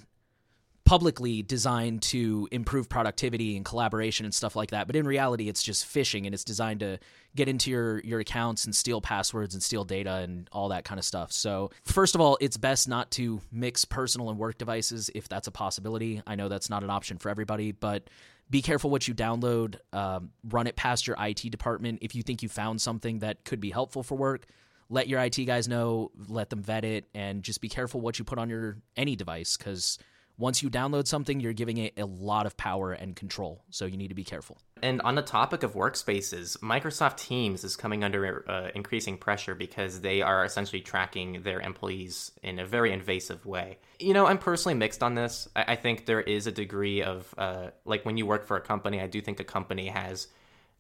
publicly 0.85 1.43
designed 1.43 2.03
to 2.03 2.49
improve 2.51 2.89
productivity 2.89 3.57
and 3.57 3.65
collaboration 3.65 4.27
and 4.27 4.35
stuff 4.35 4.57
like 4.57 4.71
that. 4.71 4.87
But 4.87 4.97
in 4.97 5.07
reality, 5.07 5.49
it's 5.49 5.63
just 5.63 5.87
phishing 5.87 6.27
and 6.27 6.35
it's 6.35 6.45
designed 6.45 6.81
to 6.81 6.99
get 7.37 7.49
into 7.49 7.71
your, 7.71 8.01
your 8.01 8.21
accounts 8.21 8.65
and 8.65 8.75
steal 8.75 9.01
passwords 9.01 9.55
and 9.55 9.63
steal 9.63 9.85
data 9.85 10.17
and 10.17 10.49
all 10.51 10.71
that 10.71 10.85
kind 10.85 10.99
of 10.99 11.05
stuff. 11.05 11.33
So, 11.33 11.71
first 11.85 12.15
of 12.15 12.21
all, 12.21 12.37
it's 12.41 12.57
best 12.57 12.89
not 12.89 13.11
to 13.13 13.41
mix 13.53 13.85
personal 13.85 14.29
and 14.29 14.39
work 14.39 14.59
devices 14.59 15.11
if 15.15 15.29
that's 15.29 15.47
a 15.47 15.53
possibility. 15.53 16.21
I 16.27 16.35
know 16.35 16.49
that's 16.49 16.69
not 16.69 16.83
an 16.83 16.91
option 16.91 17.17
for 17.19 17.29
everybody, 17.29 17.73
but 17.73 18.11
be 18.51 18.61
careful 18.61 18.91
what 18.91 19.07
you 19.07 19.15
download. 19.15 19.77
Um, 19.93 20.31
run 20.45 20.67
it 20.67 20.77
past 20.77 21.07
your 21.07 21.17
IT 21.19 21.51
department. 21.51 22.01
If 22.03 22.15
you 22.15 22.23
think 22.23 22.43
you 22.43 22.49
found 22.49 22.81
something 22.81 23.21
that 23.21 23.45
could 23.45 23.61
be 23.61 23.71
helpful 23.71 24.03
for 24.03 24.17
work, 24.17 24.47
let 24.91 25.09
your 25.09 25.21
IT 25.21 25.37
guys 25.47 25.69
know, 25.69 26.11
let 26.29 26.51
them 26.51 26.63
vet 26.63 26.85
it, 26.85 27.07
and 27.15 27.43
just 27.43 27.61
be 27.63 27.69
careful 27.69 28.01
what 28.01 28.19
you 28.19 28.25
put 28.27 28.39
on 28.39 28.51
your 28.51 28.77
any 28.97 29.17
device 29.17 29.57
because 29.57 29.99
once 30.39 30.63
you 30.63 30.71
download 30.71 31.07
something, 31.07 31.41
you're 31.41 31.53
giving 31.53 31.77
it 31.77 31.93
a 31.97 32.07
lot 32.07 32.47
of 32.47 32.57
power 32.57 32.93
and 32.93 33.15
control. 33.15 33.63
So 33.71 33.87
you 33.87 33.97
need 33.97 34.09
to 34.09 34.15
be 34.15 34.25
careful. 34.25 34.59
And 34.83 35.01
on 35.03 35.15
the 35.15 35.23
topic 35.23 35.63
of 35.63 35.75
workspaces, 35.75 36.59
Microsoft 36.59 37.19
Teams 37.19 37.63
is 37.63 37.77
coming 37.77 38.03
under 38.03 38.45
uh, 38.51 38.71
increasing 38.75 39.17
pressure 39.17 39.55
because 39.55 40.01
they 40.01 40.23
are 40.23 40.45
essentially 40.45 40.81
tracking 40.81 41.43
their 41.43 41.61
employees 41.61 42.33
in 42.43 42.59
a 42.59 42.67
very 42.67 42.93
invasive 42.93 43.47
way. 43.47 43.79
You 44.01 44.15
know, 44.15 44.27
I'm 44.27 44.39
personally 44.39 44.75
mixed 44.75 45.03
on 45.03 45.15
this. 45.15 45.49
I, 45.55 45.65
I 45.69 45.77
think 45.77 46.07
there 46.07 46.21
is 46.21 46.49
a 46.49 46.53
degree 46.53 47.03
of, 47.03 47.33
uh, 47.39 47.71
like, 47.85 48.05
when 48.05 48.17
you 48.17 48.27
work 48.27 48.47
for 48.47 48.57
a 48.57 48.61
company, 48.61 49.01
I 49.01 49.07
do 49.07 49.21
think 49.21 49.39
a 49.39 49.45
company 49.45 49.89
has 49.89 50.27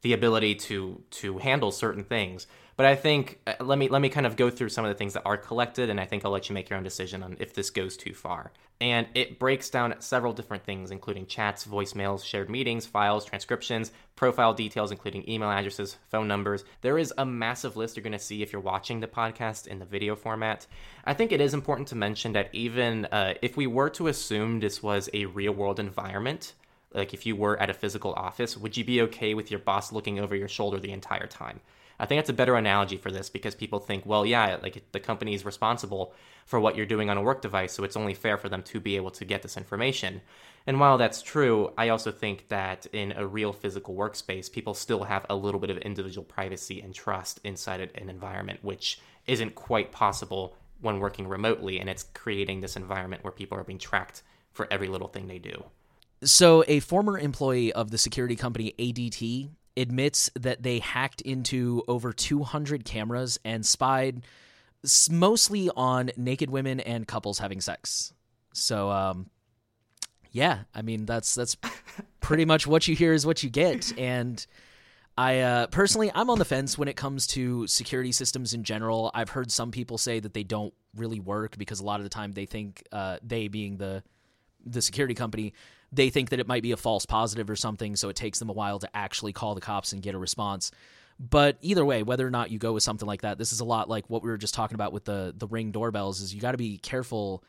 the 0.00 0.12
ability 0.12 0.56
to 0.56 1.00
to 1.10 1.38
handle 1.38 1.70
certain 1.70 2.02
things. 2.02 2.48
But 2.76 2.86
I 2.86 2.94
think 2.94 3.40
uh, 3.46 3.54
let 3.60 3.78
me 3.78 3.88
let 3.88 4.00
me 4.00 4.08
kind 4.08 4.26
of 4.26 4.36
go 4.36 4.50
through 4.50 4.70
some 4.70 4.84
of 4.84 4.88
the 4.88 4.94
things 4.94 5.12
that 5.12 5.22
are 5.24 5.36
collected, 5.36 5.90
and 5.90 6.00
I 6.00 6.06
think 6.06 6.24
I'll 6.24 6.30
let 6.30 6.48
you 6.48 6.54
make 6.54 6.70
your 6.70 6.76
own 6.76 6.84
decision 6.84 7.22
on 7.22 7.36
if 7.38 7.54
this 7.54 7.70
goes 7.70 7.96
too 7.96 8.14
far. 8.14 8.52
And 8.80 9.06
it 9.14 9.38
breaks 9.38 9.70
down 9.70 9.94
several 10.00 10.32
different 10.32 10.64
things, 10.64 10.90
including 10.90 11.26
chats, 11.26 11.64
voicemails, 11.64 12.24
shared 12.24 12.50
meetings, 12.50 12.84
files, 12.84 13.24
transcriptions, 13.24 13.92
profile 14.16 14.54
details, 14.54 14.90
including 14.90 15.28
email 15.28 15.50
addresses, 15.50 15.98
phone 16.10 16.26
numbers. 16.26 16.64
There 16.80 16.98
is 16.98 17.14
a 17.16 17.24
massive 17.24 17.76
list 17.76 17.96
you're 17.96 18.02
going 18.02 18.12
to 18.12 18.18
see 18.18 18.42
if 18.42 18.52
you're 18.52 18.60
watching 18.60 18.98
the 18.98 19.06
podcast 19.06 19.68
in 19.68 19.78
the 19.78 19.84
video 19.84 20.16
format. 20.16 20.66
I 21.04 21.14
think 21.14 21.30
it 21.30 21.40
is 21.40 21.54
important 21.54 21.88
to 21.88 21.94
mention 21.94 22.32
that 22.32 22.50
even 22.52 23.04
uh, 23.06 23.34
if 23.40 23.56
we 23.56 23.68
were 23.68 23.90
to 23.90 24.08
assume 24.08 24.58
this 24.58 24.82
was 24.82 25.08
a 25.12 25.26
real 25.26 25.52
world 25.52 25.78
environment, 25.78 26.54
like 26.92 27.14
if 27.14 27.24
you 27.24 27.36
were 27.36 27.60
at 27.60 27.70
a 27.70 27.74
physical 27.74 28.12
office, 28.14 28.56
would 28.56 28.76
you 28.76 28.84
be 28.84 29.02
okay 29.02 29.34
with 29.34 29.50
your 29.50 29.60
boss 29.60 29.92
looking 29.92 30.18
over 30.18 30.34
your 30.34 30.48
shoulder 30.48 30.80
the 30.80 30.92
entire 30.92 31.26
time? 31.26 31.60
I 32.02 32.06
think 32.06 32.18
that's 32.18 32.30
a 32.30 32.34
better 32.34 32.56
analogy 32.56 32.96
for 32.96 33.12
this 33.12 33.30
because 33.30 33.54
people 33.54 33.78
think, 33.78 34.04
well, 34.04 34.26
yeah, 34.26 34.58
like 34.60 34.82
the 34.90 34.98
company 34.98 35.34
is 35.34 35.44
responsible 35.44 36.12
for 36.46 36.58
what 36.58 36.74
you're 36.74 36.84
doing 36.84 37.08
on 37.08 37.16
a 37.16 37.22
work 37.22 37.40
device, 37.40 37.72
so 37.72 37.84
it's 37.84 37.96
only 37.96 38.12
fair 38.12 38.36
for 38.36 38.48
them 38.48 38.64
to 38.64 38.80
be 38.80 38.96
able 38.96 39.12
to 39.12 39.24
get 39.24 39.42
this 39.42 39.56
information. 39.56 40.20
And 40.66 40.80
while 40.80 40.98
that's 40.98 41.22
true, 41.22 41.72
I 41.78 41.90
also 41.90 42.10
think 42.10 42.48
that 42.48 42.86
in 42.86 43.12
a 43.12 43.24
real 43.24 43.52
physical 43.52 43.94
workspace, 43.94 44.50
people 44.50 44.74
still 44.74 45.04
have 45.04 45.24
a 45.30 45.36
little 45.36 45.60
bit 45.60 45.70
of 45.70 45.78
individual 45.78 46.24
privacy 46.24 46.80
and 46.80 46.92
trust 46.92 47.38
inside 47.44 47.92
an 47.94 48.10
environment, 48.10 48.58
which 48.62 48.98
isn't 49.28 49.54
quite 49.54 49.92
possible 49.92 50.56
when 50.80 50.98
working 50.98 51.28
remotely, 51.28 51.78
and 51.78 51.88
it's 51.88 52.06
creating 52.14 52.62
this 52.62 52.74
environment 52.74 53.22
where 53.22 53.30
people 53.30 53.56
are 53.56 53.62
being 53.62 53.78
tracked 53.78 54.24
for 54.50 54.66
every 54.72 54.88
little 54.88 55.06
thing 55.06 55.28
they 55.28 55.38
do. 55.38 55.62
So, 56.24 56.64
a 56.66 56.80
former 56.80 57.16
employee 57.16 57.72
of 57.72 57.92
the 57.92 57.98
security 57.98 58.34
company 58.34 58.74
ADT 58.76 59.50
admits 59.76 60.30
that 60.34 60.62
they 60.62 60.78
hacked 60.78 61.20
into 61.22 61.82
over 61.88 62.12
200 62.12 62.84
cameras 62.84 63.38
and 63.44 63.64
spied 63.64 64.22
mostly 65.10 65.70
on 65.76 66.10
naked 66.16 66.50
women 66.50 66.80
and 66.80 67.06
couples 67.06 67.38
having 67.38 67.60
sex. 67.60 68.12
So, 68.52 68.90
um, 68.90 69.30
yeah, 70.32 70.60
I 70.74 70.82
mean 70.82 71.04
that's 71.06 71.34
that's 71.34 71.56
pretty 72.20 72.44
much 72.44 72.66
what 72.66 72.88
you 72.88 72.96
hear 72.96 73.12
is 73.12 73.24
what 73.26 73.42
you 73.42 73.50
get, 73.50 73.96
and 73.98 74.44
I 75.16 75.40
uh, 75.40 75.66
personally 75.66 76.10
I'm 76.14 76.30
on 76.30 76.38
the 76.38 76.44
fence 76.44 76.78
when 76.78 76.88
it 76.88 76.96
comes 76.96 77.26
to 77.28 77.66
security 77.66 78.12
systems 78.12 78.54
in 78.54 78.64
general. 78.64 79.10
I've 79.14 79.28
heard 79.28 79.52
some 79.52 79.70
people 79.70 79.98
say 79.98 80.20
that 80.20 80.32
they 80.32 80.42
don't 80.42 80.72
really 80.96 81.20
work 81.20 81.58
because 81.58 81.80
a 81.80 81.84
lot 81.84 82.00
of 82.00 82.04
the 82.04 82.10
time 82.10 82.32
they 82.32 82.46
think 82.46 82.82
uh, 82.92 83.18
they 83.22 83.48
being 83.48 83.76
the 83.76 84.02
the 84.64 84.80
security 84.80 85.14
company 85.14 85.52
they 85.92 86.10
think 86.10 86.30
that 86.30 86.40
it 86.40 86.48
might 86.48 86.62
be 86.62 86.72
a 86.72 86.76
false 86.76 87.06
positive 87.06 87.50
or 87.50 87.56
something, 87.56 87.96
so 87.96 88.08
it 88.08 88.16
takes 88.16 88.38
them 88.38 88.48
a 88.48 88.54
while 88.54 88.78
to 88.78 88.88
actually 88.96 89.32
call 89.32 89.54
the 89.54 89.60
cops 89.60 89.92
and 89.92 90.02
get 90.02 90.14
a 90.14 90.18
response. 90.18 90.70
But 91.20 91.58
either 91.60 91.84
way, 91.84 92.02
whether 92.02 92.26
or 92.26 92.30
not 92.30 92.50
you 92.50 92.58
go 92.58 92.72
with 92.72 92.82
something 92.82 93.06
like 93.06 93.22
that, 93.22 93.38
this 93.38 93.52
is 93.52 93.60
a 93.60 93.64
lot 93.64 93.88
like 93.88 94.08
what 94.08 94.22
we 94.22 94.30
were 94.30 94.38
just 94.38 94.54
talking 94.54 94.74
about 94.74 94.92
with 94.92 95.04
the 95.04 95.34
the 95.36 95.46
Ring 95.46 95.70
doorbells. 95.70 96.20
Is 96.20 96.34
you 96.34 96.40
got 96.40 96.52
to 96.52 96.58
be 96.58 96.78
careful, 96.78 97.44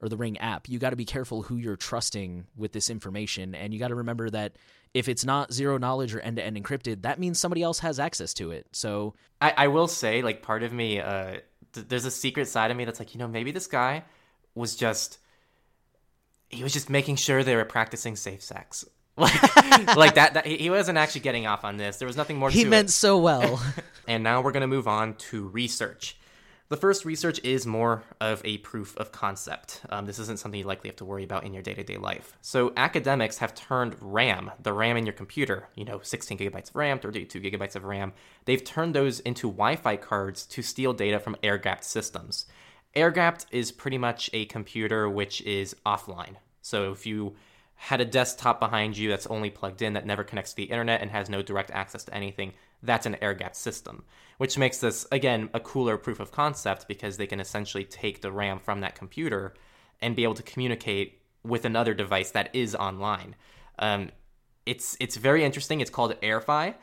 or 0.00 0.08
the 0.08 0.16
Ring 0.16 0.38
app, 0.38 0.68
you 0.68 0.78
got 0.78 0.90
to 0.90 0.96
be 0.96 1.04
careful 1.04 1.42
who 1.42 1.56
you're 1.56 1.76
trusting 1.76 2.46
with 2.56 2.72
this 2.72 2.88
information, 2.88 3.54
and 3.54 3.74
you 3.74 3.80
got 3.80 3.88
to 3.88 3.96
remember 3.96 4.30
that 4.30 4.52
if 4.94 5.08
it's 5.08 5.24
not 5.24 5.52
zero 5.52 5.76
knowledge 5.76 6.14
or 6.14 6.20
end 6.20 6.36
to 6.36 6.44
end 6.44 6.56
encrypted, 6.56 7.02
that 7.02 7.18
means 7.18 7.38
somebody 7.38 7.62
else 7.62 7.80
has 7.80 8.00
access 8.00 8.32
to 8.34 8.52
it. 8.52 8.66
So 8.72 9.14
I, 9.40 9.52
I 9.56 9.68
will 9.68 9.88
say, 9.88 10.22
like, 10.22 10.40
part 10.40 10.62
of 10.62 10.72
me, 10.72 11.00
uh, 11.00 11.40
th- 11.74 11.88
there's 11.88 12.06
a 12.06 12.10
secret 12.10 12.48
side 12.48 12.70
of 12.70 12.76
me 12.76 12.86
that's 12.86 12.98
like, 12.98 13.14
you 13.14 13.18
know, 13.18 13.28
maybe 13.28 13.50
this 13.50 13.66
guy 13.66 14.04
was 14.54 14.76
just 14.76 15.18
he 16.48 16.62
was 16.62 16.72
just 16.72 16.90
making 16.90 17.16
sure 17.16 17.44
they 17.44 17.56
were 17.56 17.64
practicing 17.64 18.16
safe 18.16 18.42
sex. 18.42 18.84
like, 19.16 19.96
like 19.96 20.14
that, 20.14 20.34
that, 20.34 20.46
he 20.46 20.70
wasn't 20.70 20.96
actually 20.96 21.22
getting 21.22 21.46
off 21.46 21.64
on 21.64 21.76
this. 21.76 21.96
There 21.96 22.06
was 22.06 22.16
nothing 22.16 22.36
more. 22.36 22.50
He 22.50 22.64
meant 22.64 22.88
it. 22.88 22.92
so 22.92 23.18
well. 23.18 23.60
and 24.06 24.22
now 24.22 24.40
we're 24.40 24.52
going 24.52 24.60
to 24.60 24.68
move 24.68 24.86
on 24.86 25.14
to 25.14 25.48
research. 25.48 26.16
The 26.68 26.76
first 26.76 27.06
research 27.06 27.40
is 27.42 27.66
more 27.66 28.02
of 28.20 28.42
a 28.44 28.58
proof 28.58 28.94
of 28.98 29.10
concept. 29.10 29.80
Um, 29.88 30.04
this 30.04 30.18
isn't 30.18 30.38
something 30.38 30.60
you 30.60 30.66
likely 30.66 30.88
have 30.88 30.96
to 30.96 31.04
worry 31.04 31.24
about 31.24 31.44
in 31.44 31.54
your 31.54 31.62
day 31.62 31.72
to 31.72 31.82
day 31.82 31.96
life. 31.96 32.36
So, 32.42 32.74
academics 32.76 33.38
have 33.38 33.54
turned 33.54 33.96
RAM, 34.00 34.50
the 34.62 34.74
RAM 34.74 34.98
in 34.98 35.06
your 35.06 35.14
computer, 35.14 35.68
you 35.74 35.86
know, 35.86 36.00
16 36.02 36.36
gigabytes 36.36 36.68
of 36.68 36.76
RAM, 36.76 36.98
32 36.98 37.40
gigabytes 37.40 37.74
of 37.74 37.84
RAM, 37.84 38.12
they've 38.44 38.62
turned 38.62 38.94
those 38.94 39.18
into 39.20 39.48
Wi 39.48 39.76
Fi 39.76 39.96
cards 39.96 40.44
to 40.46 40.62
steal 40.62 40.92
data 40.92 41.18
from 41.18 41.36
air 41.42 41.56
gapped 41.56 41.84
systems. 41.84 42.44
Air 42.94 43.10
gapped 43.10 43.46
is 43.50 43.72
pretty 43.72 43.98
much 43.98 44.30
a 44.32 44.46
computer 44.46 45.08
which 45.08 45.40
is 45.42 45.76
offline. 45.84 46.36
So 46.62 46.92
if 46.92 47.06
you 47.06 47.36
had 47.74 48.00
a 48.00 48.04
desktop 48.04 48.58
behind 48.58 48.96
you 48.96 49.08
that's 49.08 49.26
only 49.28 49.50
plugged 49.50 49.82
in 49.82 49.92
that 49.92 50.06
never 50.06 50.24
connects 50.24 50.50
to 50.50 50.56
the 50.56 50.64
internet 50.64 51.00
and 51.00 51.10
has 51.10 51.30
no 51.30 51.42
direct 51.42 51.70
access 51.70 52.04
to 52.04 52.14
anything, 52.14 52.52
that's 52.82 53.06
an 53.06 53.16
air 53.22 53.34
gapped 53.34 53.56
system, 53.56 54.04
which 54.38 54.58
makes 54.58 54.78
this 54.78 55.06
again 55.12 55.48
a 55.54 55.60
cooler 55.60 55.96
proof 55.96 56.20
of 56.20 56.32
concept 56.32 56.88
because 56.88 57.16
they 57.16 57.26
can 57.26 57.40
essentially 57.40 57.84
take 57.84 58.20
the 58.20 58.32
RAM 58.32 58.58
from 58.58 58.80
that 58.80 58.94
computer 58.94 59.54
and 60.00 60.16
be 60.16 60.24
able 60.24 60.34
to 60.34 60.42
communicate 60.42 61.20
with 61.44 61.64
another 61.64 61.94
device 61.94 62.32
that 62.32 62.54
is 62.54 62.74
online. 62.74 63.36
Um, 63.78 64.10
it's 64.66 64.96
it's 65.00 65.16
very 65.16 65.44
interesting. 65.44 65.80
It's 65.80 65.90
called 65.90 66.20
AirFi, 66.20 66.74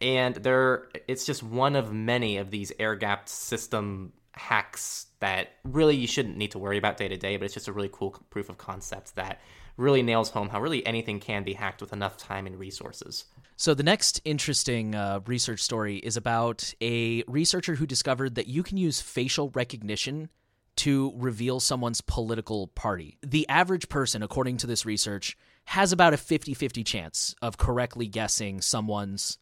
and 0.00 0.34
there 0.36 0.88
it's 1.08 1.24
just 1.24 1.42
one 1.42 1.76
of 1.76 1.92
many 1.92 2.36
of 2.36 2.50
these 2.50 2.72
air 2.78 2.96
gapped 2.96 3.28
system 3.28 4.12
hacks 4.40 5.06
that 5.20 5.50
really 5.64 5.94
you 5.94 6.06
shouldn't 6.06 6.36
need 6.36 6.50
to 6.52 6.58
worry 6.58 6.78
about 6.78 6.96
day 6.96 7.08
to 7.08 7.16
day, 7.16 7.36
but 7.36 7.44
it's 7.44 7.54
just 7.54 7.68
a 7.68 7.72
really 7.72 7.90
cool 7.92 8.16
proof 8.30 8.48
of 8.48 8.56
concept 8.56 9.14
that 9.16 9.40
really 9.76 10.02
nails 10.02 10.30
home 10.30 10.48
how 10.48 10.60
really 10.60 10.84
anything 10.86 11.20
can 11.20 11.44
be 11.44 11.52
hacked 11.52 11.80
with 11.80 11.92
enough 11.92 12.16
time 12.16 12.46
and 12.46 12.58
resources. 12.58 13.26
So, 13.56 13.74
the 13.74 13.82
next 13.82 14.20
interesting 14.24 14.94
uh, 14.94 15.20
research 15.26 15.60
story 15.60 15.98
is 15.98 16.16
about 16.16 16.72
a 16.80 17.22
researcher 17.28 17.74
who 17.74 17.86
discovered 17.86 18.34
that 18.36 18.46
you 18.46 18.62
can 18.62 18.78
use 18.78 19.00
facial 19.00 19.50
recognition 19.50 20.30
to 20.76 21.12
reveal 21.16 21.60
someone's 21.60 22.00
political 22.00 22.68
party. 22.68 23.18
The 23.22 23.46
average 23.48 23.90
person, 23.90 24.22
according 24.22 24.56
to 24.58 24.66
this 24.66 24.86
research, 24.86 25.36
has 25.64 25.92
about 25.92 26.14
a 26.14 26.16
50 26.16 26.54
50 26.54 26.82
chance 26.82 27.34
of 27.42 27.58
correctly 27.58 28.06
guessing 28.06 28.62
someone's 28.62 29.36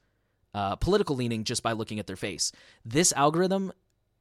uh, 0.53 0.75
political 0.77 1.15
leaning 1.15 1.45
just 1.45 1.63
by 1.63 1.73
looking 1.73 2.01
at 2.01 2.09
their 2.09 2.17
face. 2.17 2.51
This 2.85 3.13
algorithm 3.13 3.73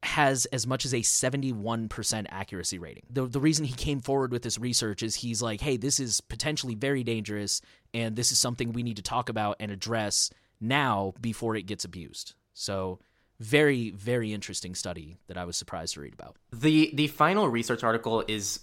has 0.02 0.46
as 0.46 0.66
much 0.66 0.84
as 0.84 0.94
a 0.94 0.98
71% 0.98 2.26
accuracy 2.30 2.78
rating. 2.78 3.04
The, 3.10 3.26
the 3.26 3.40
reason 3.40 3.64
he 3.64 3.74
came 3.74 4.00
forward 4.00 4.30
with 4.30 4.42
this 4.42 4.58
research 4.58 5.02
is 5.02 5.16
he's 5.16 5.42
like, 5.42 5.60
hey, 5.60 5.76
this 5.76 5.98
is 5.98 6.20
potentially 6.20 6.74
very 6.74 7.02
dangerous, 7.02 7.60
and 7.92 8.14
this 8.14 8.30
is 8.30 8.38
something 8.38 8.72
we 8.72 8.82
need 8.82 8.96
to 8.96 9.02
talk 9.02 9.28
about 9.28 9.56
and 9.60 9.70
address 9.70 10.30
now 10.60 11.14
before 11.20 11.56
it 11.56 11.62
gets 11.66 11.84
abused. 11.84 12.34
So, 12.54 13.00
very, 13.40 13.90
very 13.90 14.32
interesting 14.32 14.74
study 14.74 15.16
that 15.28 15.38
I 15.38 15.44
was 15.44 15.56
surprised 15.56 15.94
to 15.94 16.00
read 16.00 16.12
about. 16.12 16.36
The 16.52 16.90
the 16.94 17.06
final 17.06 17.48
research 17.48 17.84
article 17.84 18.24
is 18.26 18.60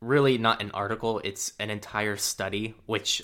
really 0.00 0.36
not 0.36 0.60
an 0.60 0.70
article, 0.72 1.20
it's 1.24 1.52
an 1.58 1.70
entire 1.70 2.16
study, 2.16 2.74
which 2.86 3.22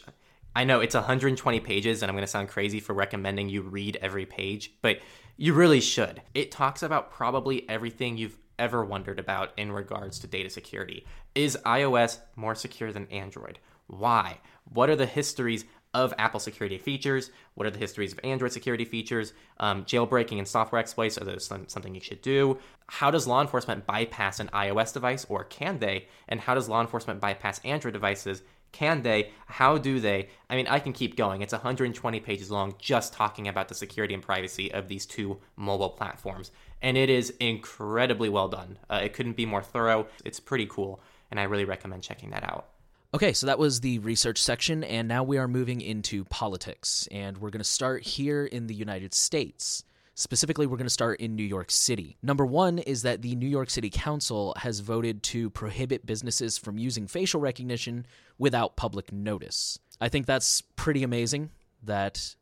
I 0.56 0.64
know 0.64 0.80
it's 0.80 0.94
120 0.94 1.60
pages, 1.60 2.02
and 2.02 2.10
I'm 2.10 2.16
going 2.16 2.24
to 2.24 2.30
sound 2.30 2.48
crazy 2.48 2.80
for 2.80 2.94
recommending 2.94 3.48
you 3.48 3.62
read 3.62 3.98
every 4.00 4.24
page, 4.24 4.72
but 4.82 4.98
you 5.36 5.52
really 5.52 5.80
should. 5.80 6.22
It 6.34 6.50
talks 6.50 6.82
about 6.82 7.10
probably 7.10 7.68
everything 7.68 8.16
you've 8.16 8.38
ever 8.58 8.84
wondered 8.84 9.18
about 9.18 9.52
in 9.56 9.72
regards 9.72 10.18
to 10.20 10.26
data 10.26 10.48
security. 10.48 11.06
Is 11.34 11.58
iOS 11.66 12.18
more 12.36 12.54
secure 12.54 12.92
than 12.92 13.08
Android? 13.08 13.58
Why? 13.86 14.38
What 14.72 14.88
are 14.90 14.96
the 14.96 15.06
histories 15.06 15.64
of 15.92 16.14
Apple 16.18 16.40
security 16.40 16.78
features? 16.78 17.30
What 17.54 17.66
are 17.66 17.70
the 17.70 17.78
histories 17.78 18.12
of 18.12 18.20
Android 18.24 18.52
security 18.52 18.84
features? 18.84 19.32
Um, 19.58 19.84
jailbreaking 19.84 20.38
and 20.38 20.48
software 20.48 20.80
exploits 20.80 21.18
are 21.18 21.24
those 21.24 21.46
something 21.46 21.94
you 21.94 22.00
should 22.00 22.22
do? 22.22 22.58
How 22.88 23.10
does 23.10 23.26
law 23.26 23.40
enforcement 23.40 23.86
bypass 23.86 24.40
an 24.40 24.48
iOS 24.48 24.92
device, 24.92 25.24
or 25.28 25.44
can 25.44 25.78
they? 25.78 26.08
And 26.28 26.40
how 26.40 26.54
does 26.54 26.68
law 26.68 26.80
enforcement 26.80 27.20
bypass 27.20 27.60
Android 27.64 27.94
devices? 27.94 28.42
Can 28.74 29.02
they? 29.02 29.30
How 29.46 29.78
do 29.78 30.00
they? 30.00 30.30
I 30.50 30.56
mean, 30.56 30.66
I 30.66 30.80
can 30.80 30.92
keep 30.92 31.14
going. 31.14 31.42
It's 31.42 31.52
120 31.52 32.18
pages 32.18 32.50
long 32.50 32.74
just 32.76 33.12
talking 33.12 33.46
about 33.46 33.68
the 33.68 33.74
security 33.74 34.14
and 34.14 34.22
privacy 34.22 34.72
of 34.74 34.88
these 34.88 35.06
two 35.06 35.38
mobile 35.54 35.90
platforms. 35.90 36.50
And 36.82 36.96
it 36.96 37.08
is 37.08 37.32
incredibly 37.38 38.28
well 38.28 38.48
done. 38.48 38.80
Uh, 38.90 39.00
it 39.04 39.12
couldn't 39.12 39.36
be 39.36 39.46
more 39.46 39.62
thorough. 39.62 40.08
It's 40.24 40.40
pretty 40.40 40.66
cool. 40.66 41.00
And 41.30 41.38
I 41.38 41.44
really 41.44 41.64
recommend 41.64 42.02
checking 42.02 42.30
that 42.30 42.42
out. 42.42 42.66
Okay, 43.14 43.32
so 43.32 43.46
that 43.46 43.60
was 43.60 43.80
the 43.80 44.00
research 44.00 44.42
section, 44.42 44.82
and 44.82 45.06
now 45.06 45.22
we 45.22 45.38
are 45.38 45.46
moving 45.46 45.80
into 45.80 46.24
politics. 46.24 47.08
And 47.12 47.38
we're 47.38 47.50
going 47.50 47.60
to 47.60 47.64
start 47.64 48.02
here 48.02 48.44
in 48.44 48.66
the 48.66 48.74
United 48.74 49.14
States. 49.14 49.84
Specifically, 50.16 50.66
we're 50.66 50.76
going 50.76 50.86
to 50.86 50.90
start 50.90 51.20
in 51.20 51.34
New 51.34 51.44
York 51.44 51.70
City. 51.70 52.16
Number 52.22 52.46
one 52.46 52.78
is 52.78 53.02
that 53.02 53.22
the 53.22 53.34
New 53.34 53.48
York 53.48 53.68
City 53.68 53.90
Council 53.90 54.54
has 54.58 54.78
voted 54.78 55.22
to 55.24 55.50
prohibit 55.50 56.06
businesses 56.06 56.56
from 56.56 56.78
using 56.78 57.08
facial 57.08 57.40
recognition 57.40 58.06
without 58.38 58.76
public 58.76 59.12
notice. 59.12 59.78
I 60.00 60.08
think 60.08 60.26
that's 60.26 60.60
pretty 60.76 61.02
amazing 61.02 61.50
that 61.82 62.36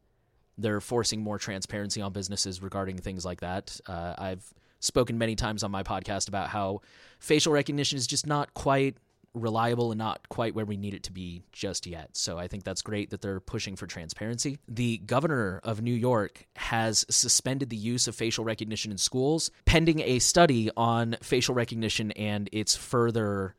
they're 0.58 0.82
forcing 0.82 1.22
more 1.22 1.38
transparency 1.38 2.02
on 2.02 2.12
businesses 2.12 2.62
regarding 2.62 2.98
things 2.98 3.24
like 3.24 3.40
that. 3.40 3.80
Uh, 3.86 4.14
I've 4.18 4.52
spoken 4.80 5.16
many 5.16 5.34
times 5.34 5.62
on 5.62 5.70
my 5.70 5.82
podcast 5.82 6.28
about 6.28 6.48
how 6.48 6.82
facial 7.20 7.52
recognition 7.52 7.96
is 7.96 8.06
just 8.06 8.26
not 8.26 8.52
quite 8.52 8.96
reliable 9.34 9.92
and 9.92 9.98
not 9.98 10.28
quite 10.28 10.54
where 10.54 10.64
we 10.64 10.76
need 10.76 10.94
it 10.94 11.04
to 11.04 11.12
be 11.12 11.42
just 11.52 11.86
yet. 11.86 12.10
So 12.12 12.38
I 12.38 12.48
think 12.48 12.64
that's 12.64 12.82
great 12.82 13.10
that 13.10 13.22
they're 13.22 13.40
pushing 13.40 13.76
for 13.76 13.86
transparency. 13.86 14.58
The 14.68 14.98
governor 14.98 15.60
of 15.64 15.80
New 15.82 15.94
York 15.94 16.46
has 16.56 17.06
suspended 17.08 17.70
the 17.70 17.76
use 17.76 18.08
of 18.08 18.14
facial 18.14 18.44
recognition 18.44 18.92
in 18.92 18.98
schools 18.98 19.50
pending 19.64 20.00
a 20.00 20.18
study 20.18 20.70
on 20.76 21.16
facial 21.22 21.54
recognition 21.54 22.12
and 22.12 22.48
its 22.52 22.76
further 22.76 23.54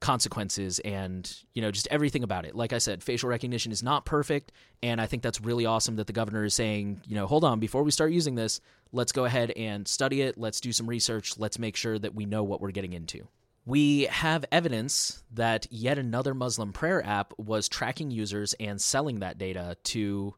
consequences 0.00 0.78
and 0.80 1.42
you 1.54 1.60
know 1.60 1.72
just 1.72 1.88
everything 1.90 2.22
about 2.22 2.44
it 2.44 2.54
like 2.54 2.72
i 2.72 2.78
said 2.78 3.02
facial 3.02 3.28
recognition 3.28 3.72
is 3.72 3.82
not 3.82 4.04
perfect 4.04 4.52
and 4.80 5.00
i 5.00 5.06
think 5.06 5.24
that's 5.24 5.40
really 5.40 5.66
awesome 5.66 5.96
that 5.96 6.06
the 6.06 6.12
governor 6.12 6.44
is 6.44 6.54
saying 6.54 7.00
you 7.04 7.16
know 7.16 7.26
hold 7.26 7.42
on 7.42 7.58
before 7.58 7.82
we 7.82 7.90
start 7.90 8.12
using 8.12 8.36
this 8.36 8.60
let's 8.92 9.10
go 9.10 9.24
ahead 9.24 9.50
and 9.56 9.88
study 9.88 10.22
it 10.22 10.38
let's 10.38 10.60
do 10.60 10.70
some 10.70 10.86
research 10.86 11.36
let's 11.36 11.58
make 11.58 11.74
sure 11.74 11.98
that 11.98 12.14
we 12.14 12.26
know 12.26 12.44
what 12.44 12.60
we're 12.60 12.70
getting 12.70 12.92
into 12.92 13.26
we 13.68 14.04
have 14.04 14.46
evidence 14.50 15.22
that 15.30 15.66
yet 15.70 15.98
another 15.98 16.32
Muslim 16.32 16.72
prayer 16.72 17.04
app 17.04 17.34
was 17.36 17.68
tracking 17.68 18.10
users 18.10 18.54
and 18.54 18.80
selling 18.80 19.20
that 19.20 19.36
data 19.36 19.76
to 19.84 20.34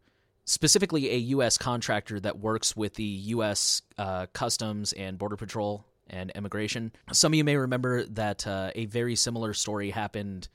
specifically 0.46 1.12
a 1.12 1.16
U.S. 1.16 1.56
contractor 1.56 2.18
that 2.18 2.40
works 2.40 2.74
with 2.74 2.94
the 2.94 3.04
U.S. 3.04 3.82
Uh, 3.96 4.26
Customs 4.32 4.92
and 4.94 5.16
Border 5.16 5.36
Patrol 5.36 5.86
and 6.08 6.32
Immigration. 6.34 6.90
Some 7.12 7.32
of 7.32 7.36
you 7.36 7.44
may 7.44 7.54
remember 7.54 8.04
that 8.06 8.44
uh, 8.48 8.72
a 8.74 8.86
very 8.86 9.14
similar 9.14 9.54
story 9.54 9.90
happened, 9.90 10.48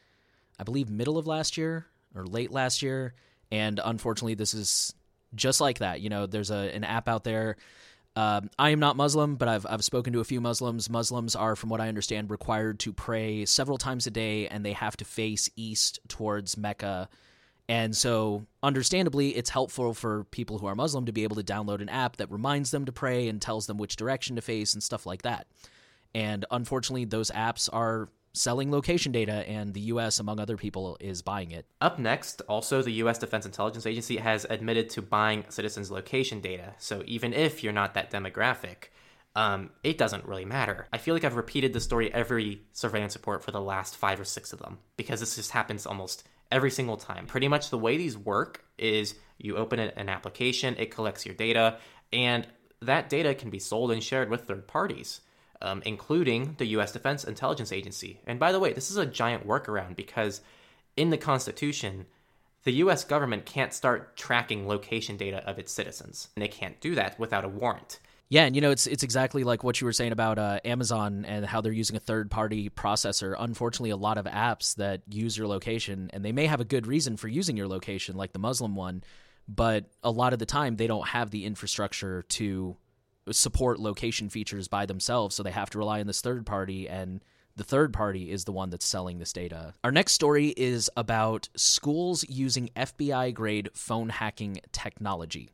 I 0.60 0.64
believe, 0.64 0.90
middle 0.90 1.18
of 1.18 1.26
last 1.26 1.56
year 1.56 1.86
or 2.14 2.26
late 2.26 2.52
last 2.52 2.82
year. 2.82 3.14
And 3.54 3.80
unfortunately, 3.82 4.36
this 4.36 4.54
is 4.54 4.94
just 5.34 5.62
like 5.62 5.80
that. 5.80 6.02
You 6.02 6.10
know, 6.10 6.26
there's 6.26 6.52
a, 6.52 6.76
an 6.76 6.84
app 6.84 7.08
out 7.08 7.24
there 7.24 7.56
um, 8.15 8.49
I 8.58 8.69
am 8.69 8.80
not 8.80 8.95
Muslim, 8.95 9.36
but 9.36 9.47
I've, 9.47 9.65
I've 9.69 9.84
spoken 9.84 10.13
to 10.13 10.21
a 10.21 10.25
few 10.25 10.39
Muslims. 10.39 10.89
Muslims 10.89 11.36
are, 11.36 11.56
from 11.56 11.69
what 11.69 11.82
I 11.82 11.89
understand, 11.89 12.30
required 12.30 12.80
to 12.80 12.93
pray 12.93 13.45
several 13.45 13.78
times 13.78 14.08
a 14.08 14.12
day 14.12 14.47
and 14.47 14.65
they 14.65 14.71
have 14.73 14.95
to 14.97 15.06
face 15.06 15.49
east 15.56 15.99
towards 16.08 16.58
Mecca. 16.58 17.10
And 17.67 17.95
so, 17.95 18.45
understandably, 18.63 19.36
it's 19.36 19.49
helpful 19.49 19.93
for 19.93 20.23
people 20.25 20.60
who 20.60 20.67
are 20.67 20.75
Muslim 20.75 21.06
to 21.08 21.12
be 21.12 21.23
able 21.23 21.36
to 21.36 21.43
download 21.43 21.82
an 21.82 21.89
app 21.89 22.17
that 22.17 22.32
reminds 22.32 22.71
them 22.71 22.86
to 22.86 22.91
pray 22.91 23.28
and 23.28 23.41
tells 23.41 23.67
them 23.67 23.78
which 23.78 23.95
direction 23.95 24.36
to 24.36 24.41
face 24.41 24.73
and 24.73 24.84
stuff 24.84 25.06
like 25.06 25.23
that. 25.23 25.47
And 26.13 26.45
unfortunately, 26.51 27.06
those 27.06 27.32
apps 27.32 27.67
are 27.73 28.08
selling 28.36 28.71
location 28.71 29.12
data, 29.12 29.48
and 29.48 29.74
the 29.74 29.82
U.S., 29.82 30.19
among 30.19 30.39
other 30.39 30.58
people, 30.58 30.98
is 31.00 31.21
buying 31.21 31.52
it. 31.52 31.65
Up 31.82 32.00
next, 32.00 32.41
also, 32.41 32.82
the 32.82 32.91
U.S. 32.93 33.17
Defense 33.17 33.45
Intelligence 33.45 33.86
Agency 33.86 34.17
has 34.17 34.45
admitted 34.50 34.89
to 34.91 35.02
buying 35.02 35.45
citizens' 35.50 35.91
location 35.91 36.41
data. 36.41 36.74
So 36.78 37.04
even 37.06 37.34
if 37.34 37.63
you're 37.63 37.74
not 37.74 37.93
that 37.95 38.12
demographic, 38.12 38.89
um, 39.36 39.71
it 39.84 39.98
doesn't 39.98 40.26
really 40.26 40.45
matter. 40.45 40.88
I 40.93 40.98
feel 40.98 41.13
like 41.13 41.24
I've 41.24 41.36
repeated 41.36 41.74
the 41.74 41.82
story 41.82 42.13
every 42.13 42.62
surveillance 42.71 43.15
report 43.15 43.43
for 43.43 43.52
the 43.52 43.62
last 43.62 43.98
five 43.98 44.19
or 44.19 44.24
six 44.24 44.54
of 44.54 44.60
them 44.60 44.80
because 44.95 45.19
this 45.19 45.36
just 45.36 45.52
happens 45.52 45.86
almost 45.86 46.26
every 46.52 46.71
single 46.71 46.98
time. 46.98 47.26
Pretty 47.26 47.48
much 47.48 47.69
the 47.69 47.78
way 47.78 47.98
these 47.98 48.17
work 48.17 48.63
is 48.78 49.15
you 49.38 49.58
open 49.58 49.80
an 49.80 50.08
application, 50.08 50.76
it 50.78 50.91
collects 50.91 51.26
your 51.26 51.36
data, 51.36 51.78
and 52.13 52.48
that 52.82 53.10
data 53.10 53.36
can 53.36 53.50
be 53.50 53.60
sold 53.60 53.91
and 53.91 54.02
shared 54.02 54.30
with 54.30 54.41
third 54.41 54.67
parties 54.67 55.21
um, 55.65 55.82
including 55.86 56.56
the 56.58 56.67
U.S. 56.67 56.91
Defense 56.91 57.23
Intelligence 57.23 57.71
Agency. 57.71 58.21
And 58.25 58.39
by 58.39 58.51
the 58.51 58.60
way, 58.60 58.71
this 58.71 58.91
is 58.91 58.97
a 58.97 59.06
giant 59.06 59.47
workaround 59.47 59.95
because 59.95 60.41
in 60.95 61.10
the 61.10 61.17
Constitution, 61.17 62.06
the 62.63 62.73
US 62.73 63.04
government 63.04 63.45
can't 63.45 63.73
start 63.73 64.15
tracking 64.15 64.67
location 64.67 65.17
data 65.17 65.43
of 65.47 65.60
its 65.60 65.71
citizens. 65.71 66.30
And 66.36 66.43
they 66.43 66.47
can't 66.47 66.80
do 66.80 66.95
that 66.95 67.19
without 67.19 67.45
a 67.45 67.49
warrant. 67.49 67.99
Yeah, 68.28 68.45
and 68.45 68.56
you 68.56 68.62
know 68.62 68.71
it's 68.71 68.88
it's 68.88 69.04
exactly 69.04 69.43
like 69.43 69.63
what 69.63 69.80
you 69.80 69.86
were 69.86 69.93
saying 69.93 70.12
about 70.12 70.39
uh, 70.39 70.60
Amazon 70.65 71.25
and 71.25 71.45
how 71.45 71.62
they're 71.62 71.71
using 71.71 71.95
a 71.95 71.99
third 71.99 72.32
party 72.32 72.71
processor. 72.71 73.36
Unfortunately, 73.38 73.91
a 73.91 73.97
lot 73.97 74.17
of 74.17 74.25
apps 74.25 74.75
that 74.78 75.01
use 75.08 75.38
your 75.38 75.47
location 75.47 76.10
and 76.12 76.25
they 76.25 76.32
may 76.32 76.47
have 76.47 76.60
a 76.60 76.65
good 76.65 76.88
reason 76.88 77.17
for 77.17 77.28
using 77.28 77.56
your 77.56 77.67
location, 77.67 78.15
like 78.15 78.34
the 78.34 78.39
Muslim 78.39 78.75
one, 78.75 79.04
but 79.47 79.86
a 80.04 80.10
lot 80.10 80.34
of 80.34 80.39
the 80.39 80.45
time 80.47 80.75
they 80.75 80.88
don't 80.88 81.08
have 81.08 81.30
the 81.30 81.45
infrastructure 81.45 82.23
to 82.23 82.75
support 83.32 83.80
location 83.80 84.30
features 84.30 84.68
by 84.68 84.86
themselves, 84.86 85.36
so 85.36 85.44
they 85.44 85.52
have 85.52 85.70
to 85.72 85.78
rely 85.78 86.00
on 86.00 86.08
this 86.08 86.22
third 86.22 86.46
party 86.46 86.88
and 86.88 87.22
the 87.58 87.64
third 87.64 87.94
party 87.94 88.32
is 88.32 88.44
the 88.44 88.52
one 88.52 88.70
that's 88.70 88.86
selling 88.86 89.18
this 89.18 89.32
data. 89.32 89.74
Our 89.84 89.92
next 89.92 90.12
story 90.12 90.50
is 90.58 90.90
about 90.98 91.48
schools 91.56 92.26
using 92.28 92.70
FBI 92.76 93.34
grade 93.34 93.70
phone 93.74 94.10
hacking 94.10 94.60
technology. 94.74 95.50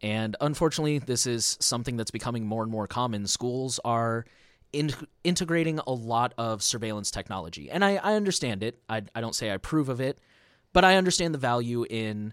And 0.00 0.34
unfortunately, 0.40 0.98
this 0.98 1.26
is 1.26 1.58
something 1.60 1.96
that's 1.96 2.10
becoming 2.10 2.46
more 2.46 2.62
and 2.62 2.72
more 2.72 2.86
common. 2.86 3.26
Schools 3.26 3.78
are 3.84 4.24
in- 4.72 4.94
integrating 5.24 5.78
a 5.86 5.92
lot 5.92 6.32
of 6.38 6.62
surveillance 6.62 7.10
technology. 7.10 7.70
And 7.70 7.84
I, 7.84 7.96
I 7.96 8.14
understand 8.14 8.62
it. 8.62 8.78
I, 8.88 9.02
I 9.14 9.20
don't 9.20 9.34
say 9.34 9.50
I 9.50 9.54
approve 9.54 9.88
of 9.88 10.00
it, 10.00 10.18
but 10.72 10.84
I 10.84 10.96
understand 10.96 11.34
the 11.34 11.38
value 11.38 11.84
in 11.88 12.32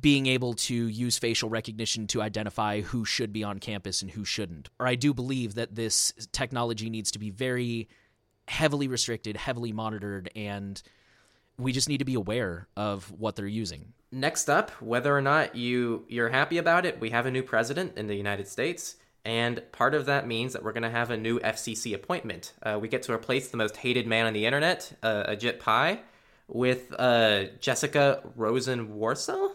being 0.00 0.26
able 0.26 0.54
to 0.54 0.74
use 0.74 1.18
facial 1.18 1.48
recognition 1.48 2.06
to 2.08 2.22
identify 2.22 2.80
who 2.80 3.04
should 3.04 3.32
be 3.32 3.44
on 3.44 3.58
campus 3.58 4.02
and 4.02 4.10
who 4.10 4.24
shouldn't. 4.24 4.68
Or 4.78 4.86
I 4.86 4.94
do 4.94 5.14
believe 5.14 5.54
that 5.54 5.74
this 5.74 6.12
technology 6.32 6.90
needs 6.90 7.10
to 7.12 7.18
be 7.18 7.30
very 7.30 7.88
heavily 8.48 8.88
restricted, 8.88 9.36
heavily 9.36 9.72
monitored, 9.72 10.30
and 10.34 10.82
we 11.58 11.72
just 11.72 11.88
need 11.88 11.98
to 11.98 12.04
be 12.04 12.14
aware 12.14 12.68
of 12.76 13.10
what 13.12 13.36
they're 13.36 13.46
using. 13.46 13.92
Next 14.10 14.48
up, 14.48 14.70
whether 14.82 15.16
or 15.16 15.22
not 15.22 15.54
you 15.54 16.04
you're 16.08 16.28
happy 16.28 16.58
about 16.58 16.86
it, 16.86 17.00
we 17.00 17.10
have 17.10 17.26
a 17.26 17.30
new 17.30 17.42
president 17.42 17.96
in 17.96 18.06
the 18.06 18.14
United 18.14 18.48
States. 18.48 18.96
And 19.24 19.62
part 19.72 19.94
of 19.94 20.06
that 20.06 20.26
means 20.26 20.52
that 20.52 20.62
we're 20.62 20.72
going 20.72 20.82
to 20.82 20.90
have 20.90 21.10
a 21.10 21.16
new 21.16 21.40
FCC 21.40 21.94
appointment. 21.94 22.52
Uh, 22.62 22.78
we 22.80 22.88
get 22.88 23.02
to 23.04 23.12
replace 23.12 23.48
the 23.48 23.56
most 23.56 23.78
hated 23.78 24.06
man 24.06 24.26
on 24.26 24.34
the 24.34 24.44
internet, 24.44 24.92
uh, 25.02 25.24
Ajit 25.30 25.58
Pai, 25.58 26.00
with 26.46 26.94
uh, 26.98 27.44
Jessica 27.58 28.22
Rosenworcel. 28.38 29.53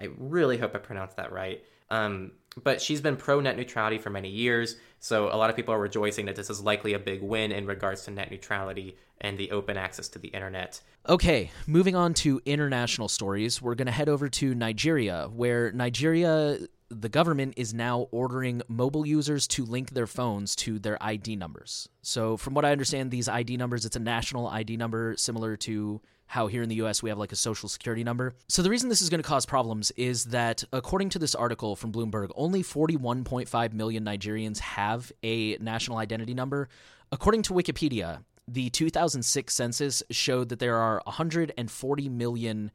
I 0.00 0.08
really 0.18 0.58
hope 0.58 0.74
I 0.74 0.78
pronounced 0.78 1.16
that 1.16 1.32
right. 1.32 1.62
Um, 1.90 2.32
but 2.62 2.80
she's 2.80 3.00
been 3.00 3.16
pro 3.16 3.40
net 3.40 3.56
neutrality 3.56 3.98
for 3.98 4.10
many 4.10 4.28
years, 4.28 4.76
so 4.98 5.26
a 5.26 5.36
lot 5.36 5.50
of 5.50 5.56
people 5.56 5.74
are 5.74 5.78
rejoicing 5.78 6.26
that 6.26 6.36
this 6.36 6.50
is 6.50 6.60
likely 6.60 6.94
a 6.94 6.98
big 6.98 7.22
win 7.22 7.52
in 7.52 7.66
regards 7.66 8.04
to 8.04 8.10
net 8.10 8.30
neutrality 8.30 8.96
and 9.20 9.38
the 9.38 9.50
open 9.50 9.76
access 9.76 10.08
to 10.08 10.18
the 10.18 10.28
internet. 10.28 10.80
Okay, 11.08 11.50
moving 11.66 11.94
on 11.94 12.14
to 12.14 12.40
international 12.44 13.08
stories, 13.08 13.60
we're 13.60 13.74
going 13.74 13.86
to 13.86 13.92
head 13.92 14.08
over 14.08 14.28
to 14.28 14.54
Nigeria, 14.54 15.28
where 15.32 15.70
Nigeria, 15.72 16.58
the 16.88 17.08
government 17.08 17.54
is 17.56 17.72
now 17.72 18.08
ordering 18.10 18.62
mobile 18.68 19.06
users 19.06 19.46
to 19.48 19.64
link 19.64 19.90
their 19.90 20.06
phones 20.06 20.56
to 20.56 20.78
their 20.78 21.02
ID 21.02 21.36
numbers. 21.36 21.88
So, 22.02 22.36
from 22.36 22.54
what 22.54 22.64
I 22.64 22.72
understand, 22.72 23.10
these 23.10 23.28
ID 23.28 23.56
numbers, 23.56 23.84
it's 23.84 23.96
a 23.96 24.00
national 24.00 24.48
ID 24.48 24.76
number 24.76 25.14
similar 25.16 25.56
to 25.58 26.00
how 26.26 26.46
here 26.46 26.62
in 26.62 26.68
the 26.68 26.76
US 26.76 27.02
we 27.02 27.08
have 27.08 27.18
like 27.18 27.32
a 27.32 27.36
social 27.36 27.68
security 27.68 28.04
number. 28.04 28.34
So 28.48 28.62
the 28.62 28.70
reason 28.70 28.88
this 28.88 29.02
is 29.02 29.08
going 29.08 29.22
to 29.22 29.28
cause 29.28 29.46
problems 29.46 29.90
is 29.92 30.24
that 30.26 30.64
according 30.72 31.10
to 31.10 31.18
this 31.18 31.34
article 31.34 31.76
from 31.76 31.92
Bloomberg, 31.92 32.30
only 32.34 32.62
41.5 32.62 33.72
million 33.72 34.04
Nigerians 34.04 34.58
have 34.58 35.12
a 35.22 35.56
national 35.58 35.98
identity 35.98 36.34
number. 36.34 36.68
According 37.12 37.42
to 37.42 37.52
Wikipedia, 37.52 38.24
the 38.48 38.70
2006 38.70 39.52
census 39.52 40.02
showed 40.10 40.48
that 40.50 40.58
there 40.58 40.76
are 40.76 41.00
140 41.04 42.08
million 42.08 42.70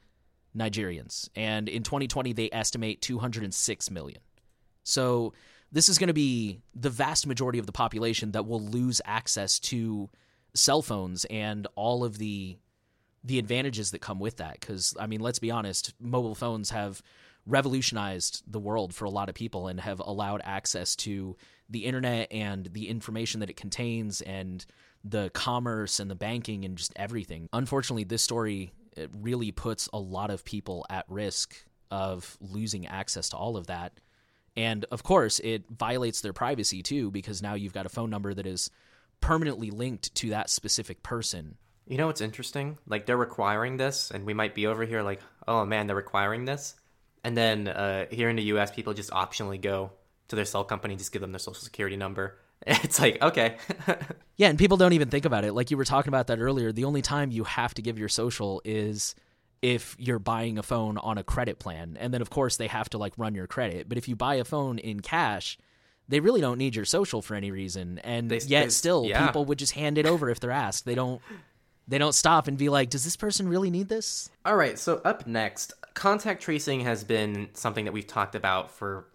Nigerians, 0.56 1.30
and 1.36 1.70
in 1.70 1.84
2020 1.84 2.34
they 2.34 2.50
estimate 2.52 3.02
206 3.02 3.92
million. 3.92 4.20
So 4.84 5.34
this 5.72 5.88
is 5.88 5.98
going 5.98 6.08
to 6.08 6.14
be 6.14 6.60
the 6.76 6.90
vast 6.90 7.26
majority 7.26 7.60
of 7.60 7.66
the 7.66 7.72
population 7.72 8.32
that 8.32 8.46
will 8.46 8.62
lose 8.62 9.00
access 9.06 9.60
to 9.60 10.10
cell 10.54 10.82
phones 10.82 11.26
and 11.26 11.68
all 11.76 12.04
of 12.04 12.18
the 12.18 12.58
the 13.24 13.40
advantages 13.40 13.92
that 13.92 14.00
come 14.00 14.20
with 14.20 14.38
that. 14.38 14.60
Because, 14.60 14.96
I 15.00 15.08
mean, 15.08 15.22
let's 15.22 15.40
be 15.40 15.52
honest, 15.52 15.94
mobile 16.00 16.36
phones 16.36 16.72
have 16.72 17.02
revolutionized 17.46 18.44
the 18.48 18.60
world 18.60 18.94
for 18.94 19.06
a 19.06 19.10
lot 19.10 19.30
of 19.30 19.36
people 19.36 19.68
and 19.68 19.80
have 19.80 20.00
allowed 20.00 20.42
access 20.44 20.96
to 20.96 21.36
the 21.70 21.86
internet 21.86 22.32
and 22.32 22.68
the 22.74 22.88
information 22.88 23.40
that 23.40 23.50
it 23.50 23.56
contains 23.56 24.22
and 24.22 24.66
the 25.04 25.32
commerce 25.34 26.00
and 26.00 26.12
the 26.12 26.16
banking 26.16 26.66
and 26.66 26.78
just 26.78 26.94
everything. 26.96 27.50
Unfortunately, 27.54 28.04
this 28.04 28.22
story 28.22 28.72
really 29.20 29.52
puts 29.52 29.90
a 29.94 29.98
lot 29.98 30.30
of 30.30 30.46
people 30.46 30.86
at 30.90 31.06
risk 31.08 31.56
of 31.90 32.38
losing 32.40 32.86
access 32.86 33.30
to 33.30 33.38
all 33.38 33.58
of 33.58 33.68
that. 33.68 33.94
And 34.56 34.86
of 34.92 35.02
course, 35.02 35.40
it 35.40 35.64
violates 35.72 36.22
their 36.22 36.34
privacy 36.34 36.84
too, 36.84 37.10
because 37.10 37.42
now 37.42 37.54
you've 37.54 37.74
got 37.74 37.86
a 37.86 37.90
phone 37.90 38.10
number 38.10 38.34
that 38.34 38.46
is 38.46 38.70
permanently 39.22 39.72
linked 39.72 40.14
to 40.16 40.30
that 40.30 40.50
specific 40.50 41.02
person. 41.04 41.58
You 41.88 41.98
know 41.98 42.08
what's 42.08 42.22
interesting? 42.22 42.78
Like 42.88 43.06
they're 43.06 43.18
requiring 43.18 43.78
this, 43.78 44.12
and 44.12 44.26
we 44.26 44.34
might 44.34 44.56
be 44.56 44.68
over 44.68 44.86
here 44.86 45.02
like, 45.02 45.22
oh 45.48 45.66
man, 45.66 45.88
they're 45.88 45.96
requiring 45.96 46.46
this. 46.46 46.76
And 47.24 47.38
then 47.38 47.68
uh, 47.68 48.06
here 48.10 48.30
in 48.30 48.36
the 48.36 48.44
US, 48.44 48.72
people 48.72 48.94
just 48.94 49.12
optionally 49.12 49.62
go 49.62 49.92
to 50.30 50.36
their 50.36 50.46
cell 50.46 50.64
company, 50.64 50.96
just 50.96 51.12
give 51.12 51.22
them 51.22 51.32
their 51.32 51.40
social 51.40 51.62
security 51.62 51.98
number. 51.98 52.38
It's 52.68 53.00
like, 53.00 53.20
okay. 53.24 53.58
yeah, 54.38 54.50
and 54.50 54.60
people 54.60 54.78
don't 54.78 54.94
even 54.94 55.10
think 55.10 55.26
about 55.26 55.46
it. 55.46 55.54
Like 55.54 55.72
you 55.72 55.78
were 55.78 55.86
talking 55.86 56.10
about 56.10 56.28
that 56.28 56.40
earlier. 56.40 56.72
The 56.72 56.86
only 56.86 57.02
time 57.02 57.32
you 57.32 57.44
have 57.44 57.74
to 57.74 57.82
give 57.82 57.98
your 57.98 58.08
social 58.08 58.62
is 58.64 59.16
if 59.62 59.96
you're 60.00 60.20
buying 60.20 60.58
a 60.58 60.64
phone 60.64 60.98
on 60.98 61.18
a 61.18 61.24
credit 61.24 61.60
plan. 61.60 61.98
And 62.00 62.14
then, 62.14 62.22
of 62.22 62.30
course, 62.30 62.58
they 62.58 62.68
have 62.68 62.90
to 62.92 62.98
like 62.98 63.14
run 63.18 63.36
your 63.36 63.48
credit. 63.48 63.88
But 63.90 63.98
if 63.98 64.08
you 64.08 64.16
buy 64.16 64.36
a 64.36 64.44
phone 64.44 64.80
in 64.80 65.00
cash, 65.00 65.58
they 66.08 66.20
really 66.20 66.42
don't 66.42 66.58
need 66.58 66.76
your 66.76 66.86
social 66.86 67.22
for 67.22 67.36
any 67.36 67.52
reason. 67.52 68.00
And 68.00 68.30
they, 68.30 68.40
yet, 68.40 68.66
they, 68.66 68.70
still, 68.70 69.06
yeah. 69.06 69.26
people 69.26 69.46
would 69.46 69.60
just 69.60 69.74
hand 69.74 69.98
it 69.98 70.06
over 70.06 70.30
if 70.30 70.40
they're 70.40 70.52
asked. 70.52 70.86
They 70.86 70.96
don't. 70.96 71.22
They 71.92 71.98
don't 71.98 72.16
stop 72.16 72.48
and 72.48 72.58
be 72.58 72.70
like, 72.70 72.90
"Does 72.90 73.04
this 73.04 73.18
person 73.18 73.50
really 73.50 73.70
need 73.70 73.90
this?" 73.90 74.30
All 74.46 74.56
right. 74.56 74.80
So 74.80 75.02
up 75.04 75.28
next, 75.28 75.74
contact 75.94 76.42
tracing 76.42 76.80
has 76.82 77.04
been 77.04 77.50
something 77.54 77.84
that 77.84 77.92
we've 77.92 78.08
talked 78.08 78.34
about 78.34 78.72
for 78.72 79.08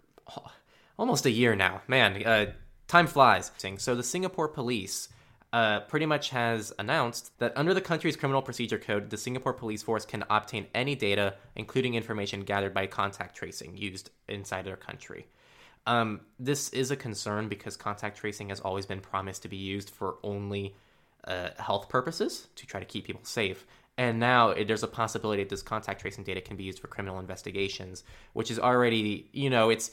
almost 0.99 1.25
a 1.25 1.31
year 1.31 1.55
now. 1.55 1.81
Man, 1.87 2.23
uh, 2.23 2.51
time 2.87 3.07
flies. 3.07 3.51
So 3.79 3.95
the 3.95 4.03
Singapore 4.03 4.47
police 4.47 5.09
uh, 5.51 5.79
pretty 5.81 6.05
much 6.05 6.29
has 6.29 6.71
announced 6.77 7.31
that 7.39 7.51
under 7.55 7.73
the 7.73 7.81
country's 7.81 8.15
criminal 8.15 8.43
procedure 8.43 8.77
code, 8.77 9.09
the 9.09 9.17
Singapore 9.17 9.53
police 9.53 9.81
force 9.81 10.05
can 10.05 10.23
obtain 10.29 10.67
any 10.75 10.93
data, 10.93 11.33
including 11.55 11.95
information 11.95 12.41
gathered 12.41 12.75
by 12.75 12.85
contact 12.85 13.35
tracing 13.35 13.75
used 13.75 14.11
inside 14.29 14.65
their 14.65 14.77
country. 14.77 15.25
Um, 15.87 16.21
this 16.37 16.69
is 16.69 16.91
a 16.91 16.95
concern 16.95 17.47
because 17.47 17.75
contact 17.75 18.17
tracing 18.17 18.49
has 18.49 18.59
always 18.59 18.85
been 18.85 18.99
promised 18.99 19.41
to 19.41 19.47
be 19.47 19.57
used 19.57 19.89
for 19.89 20.17
only 20.21 20.75
uh, 21.27 21.49
health 21.61 21.89
purposes 21.89 22.47
to 22.55 22.65
try 22.65 22.79
to 22.79 22.85
keep 22.85 23.05
people 23.05 23.21
safe. 23.23 23.65
And 23.97 24.19
now 24.19 24.53
there's 24.53 24.83
a 24.83 24.87
possibility 24.87 25.43
that 25.43 25.49
this 25.49 25.63
contact 25.63 26.01
tracing 26.01 26.23
data 26.23 26.39
can 26.39 26.55
be 26.55 26.63
used 26.63 26.79
for 26.79 26.87
criminal 26.87 27.19
investigations, 27.19 28.03
which 28.33 28.51
is 28.51 28.59
already, 28.59 29.27
you 29.33 29.49
know, 29.49 29.69
it's 29.69 29.91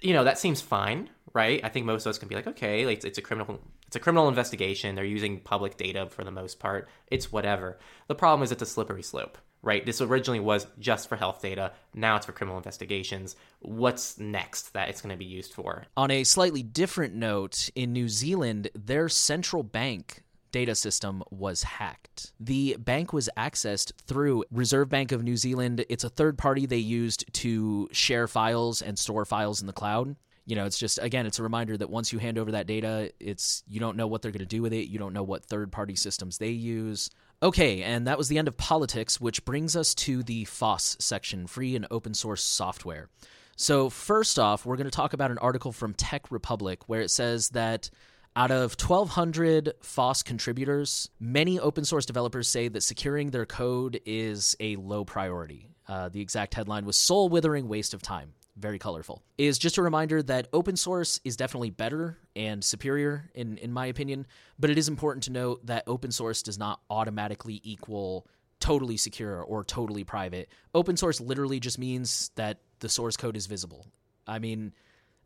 you 0.00 0.12
know 0.12 0.24
that 0.24 0.38
seems 0.38 0.60
fine, 0.60 1.08
right? 1.32 1.60
I 1.64 1.68
think 1.68 1.86
most 1.86 2.06
of 2.06 2.10
us 2.10 2.18
can 2.18 2.28
be 2.28 2.34
like, 2.34 2.46
okay, 2.46 2.86
like 2.86 3.04
it's 3.04 3.18
a 3.18 3.22
criminal, 3.22 3.60
it's 3.86 3.96
a 3.96 4.00
criminal 4.00 4.28
investigation. 4.28 4.94
They're 4.94 5.04
using 5.04 5.40
public 5.40 5.76
data 5.76 6.06
for 6.10 6.24
the 6.24 6.30
most 6.30 6.60
part. 6.60 6.88
It's 7.08 7.32
whatever. 7.32 7.78
The 8.06 8.14
problem 8.14 8.44
is 8.44 8.52
it's 8.52 8.62
a 8.62 8.66
slippery 8.66 9.02
slope, 9.02 9.38
right? 9.62 9.84
This 9.84 10.00
originally 10.00 10.40
was 10.40 10.66
just 10.78 11.08
for 11.08 11.16
health 11.16 11.40
data. 11.40 11.72
Now 11.94 12.16
it's 12.16 12.26
for 12.26 12.32
criminal 12.32 12.58
investigations. 12.58 13.34
What's 13.60 14.18
next 14.18 14.74
that 14.74 14.90
it's 14.90 15.00
going 15.00 15.14
to 15.14 15.18
be 15.18 15.24
used 15.24 15.54
for? 15.54 15.86
On 15.96 16.10
a 16.10 16.24
slightly 16.24 16.62
different 16.62 17.14
note, 17.14 17.70
in 17.74 17.92
New 17.92 18.08
Zealand, 18.08 18.68
their 18.74 19.08
central 19.08 19.62
bank 19.62 20.22
data 20.54 20.76
system 20.76 21.24
was 21.32 21.64
hacked. 21.64 22.32
The 22.38 22.76
bank 22.78 23.12
was 23.12 23.28
accessed 23.36 23.90
through 24.06 24.44
Reserve 24.52 24.88
Bank 24.88 25.10
of 25.10 25.24
New 25.24 25.36
Zealand. 25.36 25.84
It's 25.88 26.04
a 26.04 26.08
third 26.08 26.38
party 26.38 26.64
they 26.64 26.76
used 26.76 27.24
to 27.42 27.88
share 27.90 28.28
files 28.28 28.80
and 28.80 28.96
store 28.96 29.24
files 29.24 29.60
in 29.60 29.66
the 29.66 29.72
cloud. 29.72 30.14
You 30.46 30.54
know, 30.54 30.64
it's 30.64 30.78
just 30.78 31.00
again, 31.02 31.26
it's 31.26 31.40
a 31.40 31.42
reminder 31.42 31.76
that 31.76 31.90
once 31.90 32.12
you 32.12 32.20
hand 32.20 32.38
over 32.38 32.52
that 32.52 32.68
data, 32.68 33.10
it's 33.18 33.64
you 33.66 33.80
don't 33.80 33.96
know 33.96 34.06
what 34.06 34.22
they're 34.22 34.30
going 34.30 34.38
to 34.38 34.46
do 34.46 34.62
with 34.62 34.72
it. 34.72 34.88
You 34.88 35.00
don't 35.00 35.12
know 35.12 35.24
what 35.24 35.44
third 35.44 35.72
party 35.72 35.96
systems 35.96 36.38
they 36.38 36.50
use. 36.50 37.10
Okay, 37.42 37.82
and 37.82 38.06
that 38.06 38.16
was 38.16 38.28
the 38.28 38.38
end 38.38 38.46
of 38.46 38.56
politics, 38.56 39.20
which 39.20 39.44
brings 39.44 39.74
us 39.74 39.92
to 40.06 40.22
the 40.22 40.44
FOSS 40.44 40.98
section, 41.00 41.48
free 41.48 41.74
and 41.74 41.88
open 41.90 42.14
source 42.14 42.44
software. 42.44 43.08
So, 43.56 43.90
first 43.90 44.38
off, 44.38 44.64
we're 44.64 44.76
going 44.76 44.84
to 44.84 44.90
talk 44.92 45.14
about 45.14 45.32
an 45.32 45.38
article 45.38 45.72
from 45.72 45.94
Tech 45.94 46.30
Republic 46.30 46.88
where 46.88 47.00
it 47.00 47.10
says 47.10 47.48
that 47.50 47.90
out 48.36 48.50
of 48.50 48.76
1,200 48.80 49.74
FOSS 49.80 50.22
contributors, 50.22 51.08
many 51.20 51.60
open 51.60 51.84
source 51.84 52.04
developers 52.04 52.48
say 52.48 52.68
that 52.68 52.82
securing 52.82 53.30
their 53.30 53.46
code 53.46 54.00
is 54.04 54.56
a 54.58 54.76
low 54.76 55.04
priority. 55.04 55.68
Uh, 55.86 56.08
the 56.08 56.20
exact 56.20 56.54
headline 56.54 56.84
was 56.84 56.96
Soul 56.96 57.28
Withering 57.28 57.68
Waste 57.68 57.94
of 57.94 58.02
Time. 58.02 58.32
Very 58.56 58.78
colorful. 58.78 59.22
Is 59.38 59.58
just 59.58 59.78
a 59.78 59.82
reminder 59.82 60.22
that 60.22 60.48
open 60.52 60.76
source 60.76 61.20
is 61.24 61.36
definitely 61.36 61.70
better 61.70 62.18
and 62.34 62.62
superior, 62.62 63.30
in, 63.34 63.58
in 63.58 63.72
my 63.72 63.86
opinion, 63.86 64.26
but 64.58 64.70
it 64.70 64.78
is 64.78 64.88
important 64.88 65.24
to 65.24 65.32
note 65.32 65.66
that 65.66 65.84
open 65.86 66.10
source 66.10 66.42
does 66.42 66.58
not 66.58 66.80
automatically 66.90 67.60
equal 67.64 68.26
totally 68.60 68.96
secure 68.96 69.42
or 69.42 69.62
totally 69.62 70.04
private. 70.04 70.48
Open 70.74 70.96
source 70.96 71.20
literally 71.20 71.60
just 71.60 71.78
means 71.78 72.30
that 72.36 72.58
the 72.78 72.88
source 72.88 73.16
code 73.16 73.36
is 73.36 73.46
visible. 73.46 73.86
I 74.26 74.38
mean, 74.38 74.72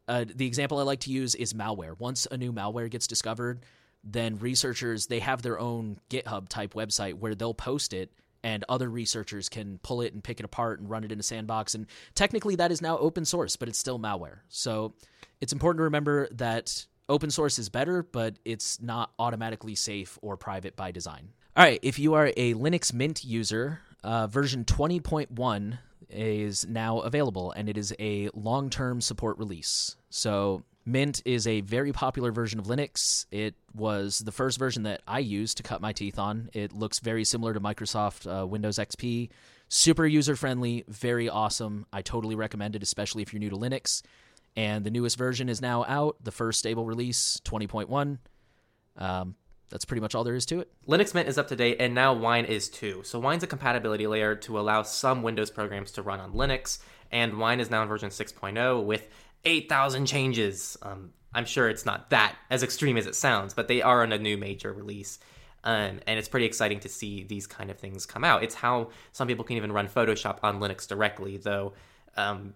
uh, 0.09 0.25
the 0.35 0.47
example 0.47 0.79
I 0.79 0.83
like 0.83 1.01
to 1.01 1.13
use 1.13 1.35
is 1.35 1.53
malware. 1.53 1.99
Once 1.99 2.27
a 2.31 2.37
new 2.37 2.53
malware 2.53 2.91
gets 2.91 3.07
discovered, 3.07 3.65
then 4.03 4.39
researchers 4.39 5.07
they 5.07 5.21
have 5.21 5.43
their 5.43 5.59
own 5.59 5.99
GitHub 6.11 6.49
type 6.49 6.75
website 6.75 7.15
where 7.15 7.35
they'll 7.35 7.55
post 7.55 7.93
it 7.93 8.11
and 8.43 8.65
other 8.69 8.89
researchers 8.89 9.49
can 9.49 9.79
pull 9.83 10.01
it 10.01 10.15
and 10.15 10.23
pick 10.23 10.39
it 10.39 10.45
apart 10.45 10.81
and 10.81 10.89
run 10.89 11.05
it 11.05 11.13
in 11.13 11.19
a 11.19 11.23
sandbox 11.23 11.75
and 11.75 11.87
technically 12.15 12.55
that 12.57 12.71
is 12.71 12.81
now 12.81 12.97
open 12.99 13.25
source 13.25 13.57
but 13.57 13.69
it's 13.69 13.79
still 13.79 13.99
malware. 13.99 14.39
So 14.49 14.95
it's 15.41 15.53
important 15.53 15.81
to 15.81 15.85
remember 15.85 16.29
that 16.33 16.87
open 17.09 17.31
source 17.31 17.59
is 17.59 17.69
better 17.69 18.03
but 18.03 18.37
it's 18.45 18.81
not 18.81 19.11
automatically 19.19 19.75
safe 19.75 20.19
or 20.23 20.37
private 20.37 20.77
by 20.77 20.91
design. 20.93 21.31
All 21.57 21.65
right, 21.65 21.81
if 21.83 21.99
you 21.99 22.15
are 22.15 22.33
a 22.37 22.55
Linux 22.55 22.93
Mint 22.93 23.25
user, 23.25 23.81
uh, 24.05 24.29
version 24.29 24.65
20.1 24.65 25.79
is 26.11 26.67
now 26.67 27.01
available, 27.01 27.53
and 27.53 27.69
it 27.69 27.77
is 27.77 27.95
a 27.99 28.29
long 28.35 28.71
term 28.71 29.01
support 29.01 29.39
release. 29.39 29.97
So, 30.11 30.63
Mint 30.85 31.21
is 31.27 31.47
a 31.47 31.61
very 31.61 31.93
popular 31.93 32.33
version 32.33 32.59
of 32.59 32.67
Linux. 32.67 33.27
It 33.31 33.55
was 33.75 34.21
the 34.21 34.33
first 34.33 34.59
version 34.59 34.85
that 34.85 35.03
I 35.07 35.19
used 35.19 35.59
to 35.59 35.63
cut 35.63 35.83
my 35.83 35.93
teeth 35.93 36.19
on. 36.19 36.49
It 36.55 36.73
looks 36.73 37.01
very 37.01 37.25
similar 37.25 37.53
to 37.53 37.61
Microsoft 37.61 38.27
uh, 38.27 38.47
Windows 38.47 38.79
XP. 38.79 39.29
Super 39.69 40.07
user 40.07 40.35
friendly, 40.35 40.85
very 40.89 41.29
awesome. 41.29 41.85
I 41.93 42.01
totally 42.01 42.35
recommend 42.35 42.75
it, 42.75 42.83
especially 42.83 43.21
if 43.23 43.35
you're 43.35 43.41
new 43.41 43.51
to 43.51 43.57
Linux. 43.57 44.03
And 44.57 44.83
the 44.83 44.91
newest 44.91 45.19
version 45.19 45.51
is 45.51 45.61
now 45.61 45.85
out, 45.85 46.17
the 46.25 46.33
first 46.33 46.59
stable 46.59 46.87
release, 46.87 47.39
20.1. 47.45 48.19
Um, 48.97 49.35
that's 49.71 49.85
pretty 49.85 50.01
much 50.01 50.15
all 50.15 50.25
there 50.25 50.35
is 50.35 50.47
to 50.47 50.61
it. 50.61 50.71
Linux 50.87 51.15
Mint 51.15 51.29
is 51.29 51.39
up 51.39 51.49
to 51.49 51.57
date, 51.57 51.77
and 51.81 51.95
now 51.95 52.13
Wine 52.13 52.45
is 52.45 52.69
too. 52.69 53.03
So 53.05 53.19
Wine's 53.19 53.43
a 53.43 53.47
compatibility 53.47 54.07
layer 54.07 54.35
to 54.37 54.59
allow 54.59 54.83
some 54.83 55.23
Windows 55.23 55.51
programs 55.51 55.93
to 55.93 56.03
run 56.03 56.21
on 56.21 56.33
Linux, 56.33 56.79
and 57.11 57.39
Wine 57.39 57.61
is 57.61 57.71
now 57.71 57.83
in 57.83 57.89
version 57.89 58.11
6.0 58.11 58.85
with 58.85 59.09
8,000 59.45 60.07
changes. 60.07 60.77
Um, 60.83 61.13
I'm 61.35 61.45
sure 61.45 61.69
it's 61.69 61.87
not 61.87 62.11
that 62.11 62.37
as 62.51 62.63
extreme 62.63 62.97
as 62.97 63.07
it 63.07 63.15
sounds, 63.15 63.55
but 63.55 63.69
they 63.69 63.83
are 63.83 64.03
on 64.03 64.13
a 64.13 64.19
new 64.19 64.37
major 64.37 64.73
release. 64.73 65.19
Um, 65.65 66.01
and 66.07 66.19
it's 66.19 66.29
pretty 66.29 66.47
exciting 66.47 66.81
to 66.81 66.89
see 66.89 67.25
these 67.25 67.47
kind 67.47 67.71
of 67.71 67.79
things 67.79 68.07
come 68.07 68.25
out. 68.25 68.43
It's 68.43 68.55
how 68.55 68.91
some 69.13 69.29
people 69.29 69.45
can 69.45 69.57
even 69.57 69.73
run 69.73 69.89
Photoshop 69.89 70.39
on 70.43 70.61
Linux 70.61 70.87
directly, 70.87 71.37
though 71.37 71.75
um, 72.17 72.55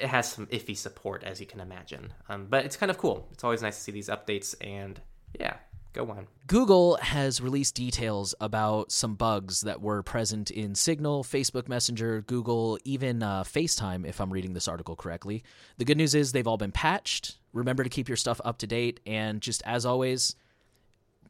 it 0.00 0.08
has 0.08 0.30
some 0.30 0.46
iffy 0.46 0.76
support, 0.76 1.22
as 1.24 1.40
you 1.40 1.46
can 1.46 1.60
imagine. 1.60 2.12
Um, 2.28 2.46
but 2.48 2.64
it's 2.64 2.76
kind 2.76 2.90
of 2.90 2.98
cool. 2.98 3.28
It's 3.32 3.44
always 3.44 3.62
nice 3.62 3.76
to 3.76 3.82
see 3.82 3.92
these 3.92 4.08
updates, 4.08 4.54
and 4.60 5.00
yeah, 5.38 5.56
Go 5.92 6.08
on. 6.10 6.26
Google 6.46 6.96
has 6.96 7.40
released 7.40 7.74
details 7.74 8.34
about 8.40 8.90
some 8.90 9.14
bugs 9.14 9.60
that 9.62 9.82
were 9.82 10.02
present 10.02 10.50
in 10.50 10.74
Signal, 10.74 11.22
Facebook 11.22 11.68
Messenger, 11.68 12.22
Google, 12.22 12.78
even 12.84 13.22
uh, 13.22 13.42
FaceTime, 13.42 14.06
if 14.06 14.20
I'm 14.20 14.32
reading 14.32 14.54
this 14.54 14.68
article 14.68 14.96
correctly. 14.96 15.42
The 15.76 15.84
good 15.84 15.98
news 15.98 16.14
is 16.14 16.32
they've 16.32 16.46
all 16.46 16.56
been 16.56 16.72
patched. 16.72 17.36
Remember 17.52 17.84
to 17.84 17.90
keep 17.90 18.08
your 18.08 18.16
stuff 18.16 18.40
up 18.44 18.58
to 18.58 18.66
date. 18.66 19.00
And 19.06 19.40
just 19.42 19.62
as 19.66 19.84
always, 19.84 20.34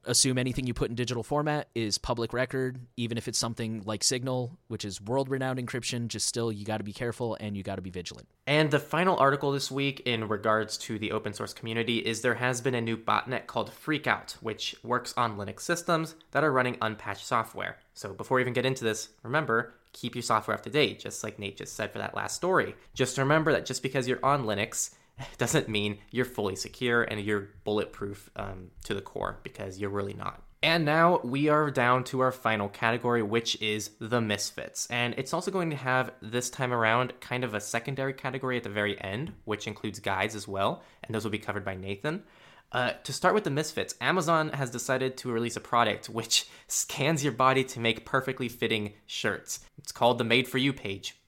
assume 0.05 0.39
anything 0.39 0.67
you 0.67 0.75
put 0.75 0.89
in 0.89 0.95
digital 0.95 1.23
format 1.23 1.69
is 1.75 1.99
public 1.99 2.33
record, 2.33 2.79
even 2.97 3.19
if 3.19 3.29
it's 3.29 3.39
something 3.39 3.83
like 3.85 4.03
Signal, 4.05 4.59
which 4.69 4.85
is 4.85 5.01
world 5.01 5.29
renowned 5.29 5.59
encryption, 5.59 6.09
just 6.09 6.27
still, 6.27 6.51
you 6.51 6.65
got 6.65 6.79
to 6.79 6.85
be 6.85 6.93
careful 6.93 7.37
and 7.41 7.57
you 7.57 7.63
got 7.63 7.77
to 7.77 7.83
be 7.83 7.91
vigilant. 7.91 8.29
And 8.47 8.71
the 8.71 8.79
final 8.79 9.17
article 9.19 9.53
this 9.53 9.71
week 9.71 10.01
in 10.01 10.29
regards 10.29 10.77
to 10.79 10.99
the 10.99 11.13
open 11.13 11.33
source 11.33 11.55
community 11.55 11.99
is 11.99 12.21
there 12.21 12.35
has 12.35 12.61
been 12.61 12.75
a 12.75 12.81
new 12.81 12.97
botnet 12.97 13.47
called 13.47 13.71
Freakout, 13.71 14.33
which 14.35 14.75
works 14.83 15.15
on 15.17 15.37
Linux 15.37 15.61
systems 15.61 16.15
that 16.33 16.45
are 16.45 16.53
running 16.53 16.77
unpatched 16.83 17.27
software. 17.27 17.79
So 17.95 18.13
before 18.13 18.37
we 18.37 18.43
even 18.43 18.53
get 18.53 18.67
into 18.67 18.85
this, 18.85 19.11
remember, 19.23 19.75
keep 19.93 20.15
your 20.15 20.23
software 20.23 20.57
up 20.57 20.63
to 20.65 20.71
date, 20.71 20.99
just 20.99 21.23
like 21.23 21.39
Nate 21.39 21.59
just 21.59 21.75
said 21.75 21.93
for 21.93 21.99
that 21.99 22.17
last 22.17 22.37
story. 22.37 22.75
Just 22.95 23.19
remember 23.19 23.53
that 23.53 23.67
just 23.67 23.83
because 23.83 24.09
you're 24.09 24.25
on 24.25 24.45
Linux, 24.45 24.91
doesn't 25.39 25.69
mean 25.69 25.99
you're 26.11 26.25
fully 26.25 26.57
secure 26.57 27.03
and 27.03 27.21
you're 27.21 27.49
bulletproof 27.65 28.31
um, 28.37 28.71
to 28.85 28.95
the 28.95 29.01
core 29.01 29.39
because 29.43 29.79
you're 29.79 29.91
really 29.91 30.15
not. 30.15 30.43
And 30.65 30.85
now 30.85 31.19
we 31.25 31.49
are 31.49 31.73
down 31.73 32.05
to 32.05 32.21
our 32.21 32.31
final 32.31 32.69
category, 32.69 33.21
which 33.21 33.61
is 33.61 33.91
the 33.99 34.21
misfits. 34.21 34.87
And 34.87 35.13
it's 35.19 35.35
also 35.35 35.51
going 35.51 35.71
to 35.71 35.77
have 35.77 36.13
this 36.23 36.51
time 36.51 36.73
around 36.73 37.19
kind 37.19 37.43
of 37.43 37.55
a 37.55 37.61
secondary 37.61 38.13
category 38.13 38.59
at 38.59 38.63
the 38.63 38.69
very 38.69 39.01
end, 39.01 39.33
which 39.45 39.67
includes 39.67 39.99
guides 39.99 40.37
as 40.37 40.47
well. 40.47 40.85
And 41.03 41.13
those 41.13 41.25
will 41.25 41.33
be 41.33 41.39
covered 41.39 41.65
by 41.65 41.75
Nathan. 41.75 42.23
Uh, 42.71 42.93
to 43.03 43.13
start 43.13 43.35
with 43.35 43.45
the 43.45 43.51
misfits, 43.51 43.95
Amazon 44.01 44.51
has 44.51 44.71
decided 44.71 45.17
to 45.19 45.33
release 45.33 45.57
a 45.57 45.61
product 45.61 46.09
which 46.09 46.49
scans 46.69 47.25
your 47.25 47.33
body 47.33 47.65
to 47.65 47.81
make 47.81 48.07
perfectly 48.07 48.49
fitting 48.49 48.95
shirts. 49.07 49.61
It's 49.79 49.93
called 49.93 50.19
the 50.19 50.25
Made 50.25 50.47
for 50.49 50.59
You 50.59 50.73
page. 50.73 51.17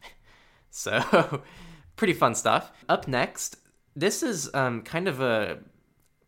So, 0.76 1.40
pretty 1.94 2.14
fun 2.14 2.34
stuff. 2.34 2.72
Up 2.88 3.06
next, 3.06 3.58
this 3.96 4.22
is 4.22 4.52
um, 4.54 4.82
kind 4.82 5.08
of 5.08 5.20
a 5.20 5.58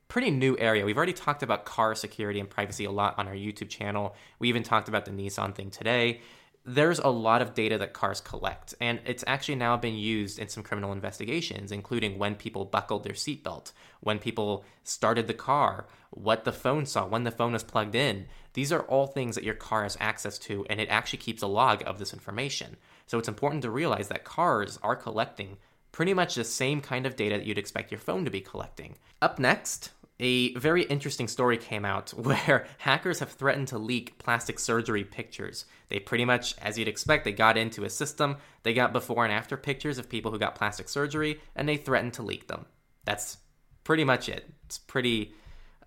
pretty 0.09 0.31
new 0.31 0.57
area. 0.59 0.85
We've 0.85 0.97
already 0.97 1.13
talked 1.13 1.43
about 1.43 1.65
car 1.65 1.95
security 1.95 2.41
and 2.41 2.49
privacy 2.49 2.85
a 2.85 2.91
lot 2.91 3.19
on 3.19 3.27
our 3.27 3.35
YouTube 3.35 3.69
channel. 3.69 4.15
We 4.39 4.49
even 4.49 4.63
talked 4.63 4.89
about 4.89 5.05
the 5.05 5.11
Nissan 5.11 5.55
thing 5.55 5.71
today 5.71 6.21
there's 6.69 6.99
a 6.99 7.09
lot 7.09 7.43
of 7.43 7.55
data 7.55 7.79
that 7.79 7.93
cars 7.93 8.21
collect, 8.21 8.75
and 8.81 8.99
it's 9.07 9.23
actually 9.29 9.55
now 9.55 9.77
been 9.77 9.95
used 9.95 10.41
in 10.41 10.49
some 10.49 10.65
criminal 10.65 10.91
investigations, 10.91 11.71
including 11.71 12.19
when 12.19 12.35
people 12.35 12.65
buckled 12.65 13.05
their 13.05 13.13
seatbelt, 13.13 13.71
when 14.01 14.19
people 14.19 14.65
started 14.83 15.29
the 15.29 15.35
car, 15.35 15.87
what 16.11 16.45
the 16.45 16.53
phone 16.53 16.85
saw, 16.85 17.07
when 17.07 17.23
the 17.23 17.31
phone 17.31 17.53
was 17.53 17.63
plugged 17.63 17.95
in. 17.95 18.27
These 18.55 18.73
are 18.73 18.83
all 18.83 19.07
things 19.07 19.37
that 19.37 19.45
your 19.45 19.55
car 19.55 19.85
has 19.85 19.97
access 20.01 20.39
to, 20.41 20.67
and 20.69 20.81
it 20.81 20.89
actually 20.89 21.21
keeps 21.21 21.41
a 21.41 21.47
log 21.47 21.85
of 21.87 22.01
this 22.01 22.13
information. 22.13 22.77
So 23.07 23.17
it's 23.17 23.29
important 23.29 23.63
to 23.63 23.71
realize 23.71 24.09
that 24.09 24.25
cars 24.25 24.77
are 24.83 24.97
collecting 24.97 25.59
pretty 25.97 26.13
much 26.13 26.35
the 26.35 26.45
same 26.45 26.83
kind 26.83 27.07
of 27.07 27.17
data 27.17 27.39
that 27.39 27.47
you'd 27.47 27.57
expect 27.57 27.91
your 27.91 27.99
phone 27.99 28.23
to 28.23 28.31
be 28.31 28.43
collecting. 28.43 28.95
Up 29.23 29.39
next, 29.39 29.93
a 30.21 30.53
very 30.53 30.83
interesting 30.83 31.27
story 31.27 31.57
came 31.57 31.87
out 31.87 32.11
where 32.19 32.67
hackers 32.77 33.21
have 33.21 33.33
threatened 33.33 33.67
to 33.69 33.79
leak 33.79 34.19
plastic 34.19 34.59
surgery 34.59 35.05
pictures. 35.05 35.65
They 35.89 35.99
pretty 35.99 36.27
much, 36.27 36.55
as 36.61 36.79
you'd 36.79 36.87
expect, 36.87 37.25
they 37.25 37.33
got 37.33 37.57
into 37.57 37.83
a 37.83 37.89
system, 37.89 38.37
they 38.63 38.75
got 38.75 38.93
before 38.93 39.25
and 39.25 39.33
after 39.33 39.57
pictures 39.57 39.97
of 39.97 40.11
people 40.11 40.31
who 40.31 40.39
got 40.39 40.55
plastic 40.55 40.91
surgery, 40.91 41.41
and 41.55 41.67
they 41.67 41.79
threatened 41.79 42.13
to 42.13 42.23
leak 42.23 42.47
them. 42.47 42.67
That's 43.07 43.39
pretty 43.83 44.05
much 44.05 44.29
it. 44.29 44.51
It's 44.67 44.77
pretty, 44.77 45.33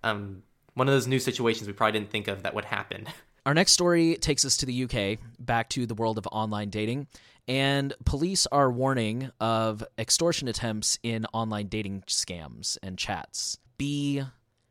um, 0.02 0.42
one 0.74 0.88
of 0.88 0.92
those 0.92 1.06
new 1.06 1.20
situations 1.20 1.68
we 1.68 1.72
probably 1.72 2.00
didn't 2.00 2.10
think 2.10 2.26
of 2.26 2.42
that 2.42 2.54
would 2.56 2.64
happen. 2.64 3.06
Our 3.50 3.54
next 3.54 3.72
story 3.72 4.14
takes 4.14 4.44
us 4.44 4.58
to 4.58 4.66
the 4.66 4.84
UK, 4.84 5.18
back 5.40 5.70
to 5.70 5.84
the 5.84 5.94
world 5.96 6.18
of 6.18 6.28
online 6.30 6.70
dating. 6.70 7.08
And 7.48 7.92
police 8.04 8.46
are 8.46 8.70
warning 8.70 9.32
of 9.40 9.82
extortion 9.98 10.46
attempts 10.46 11.00
in 11.02 11.26
online 11.32 11.66
dating 11.66 12.04
scams 12.06 12.78
and 12.80 12.96
chats 12.96 13.58
be 13.76 14.22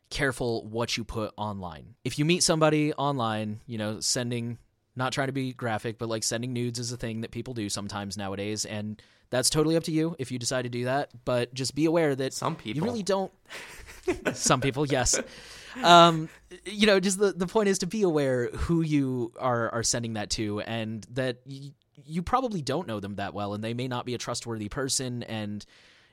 careful 0.10 0.66
what 0.66 0.96
you 0.96 1.04
put 1.04 1.34
online. 1.36 1.96
If 2.06 2.18
you 2.18 2.24
meet 2.24 2.42
somebody 2.42 2.94
online, 2.94 3.60
you 3.68 3.78
know, 3.78 4.00
sending 4.00 4.58
not 4.96 5.12
trying 5.12 5.28
to 5.28 5.34
be 5.34 5.52
graphic, 5.52 5.98
but 5.98 6.08
like 6.08 6.24
sending 6.24 6.54
nudes 6.54 6.80
is 6.80 6.94
a 6.94 6.98
thing 6.98 7.20
that 7.20 7.32
people 7.32 7.54
do 7.54 7.68
sometimes 7.68 8.16
nowadays 8.16 8.64
and 8.64 9.02
that's 9.30 9.50
totally 9.50 9.76
up 9.76 9.84
to 9.84 9.92
you 9.92 10.16
if 10.20 10.32
you 10.32 10.40
decide 10.40 10.62
to 10.62 10.70
do 10.70 10.86
that, 10.86 11.10
but 11.26 11.54
just 11.54 11.76
be 11.76 11.84
aware 11.84 12.16
that 12.16 12.34
some 12.34 12.56
people 12.56 12.82
you 12.82 12.86
really 12.86 13.04
don't 13.04 13.34
some 14.34 14.62
people, 14.62 14.86
yes. 14.86 15.20
Um, 15.84 16.30
you 16.66 16.88
know, 16.88 17.00
just 17.00 17.20
the 17.20 17.32
the 17.32 17.48
point 17.48 17.70
is 17.70 17.80
to 17.80 17.88
be 17.88 18.02
aware 18.02 18.48
who 18.50 18.82
you 18.82 19.32
are 19.40 19.70
are 19.70 19.84
sending 19.84 20.14
that 20.14 20.30
to 20.32 20.62
and 20.62 21.06
that 21.12 21.38
y- 21.46 21.72
you 22.06 22.24
probably 22.24 22.62
don't 22.62 22.88
know 22.88 23.00
them 23.00 23.16
that 23.16 23.34
well 23.34 23.54
and 23.54 23.64
they 23.64 23.74
may 23.74 23.88
not 23.88 24.06
be 24.06 24.16
a 24.16 24.18
trustworthy 24.18 24.68
person 24.68 25.24
and 25.24 25.66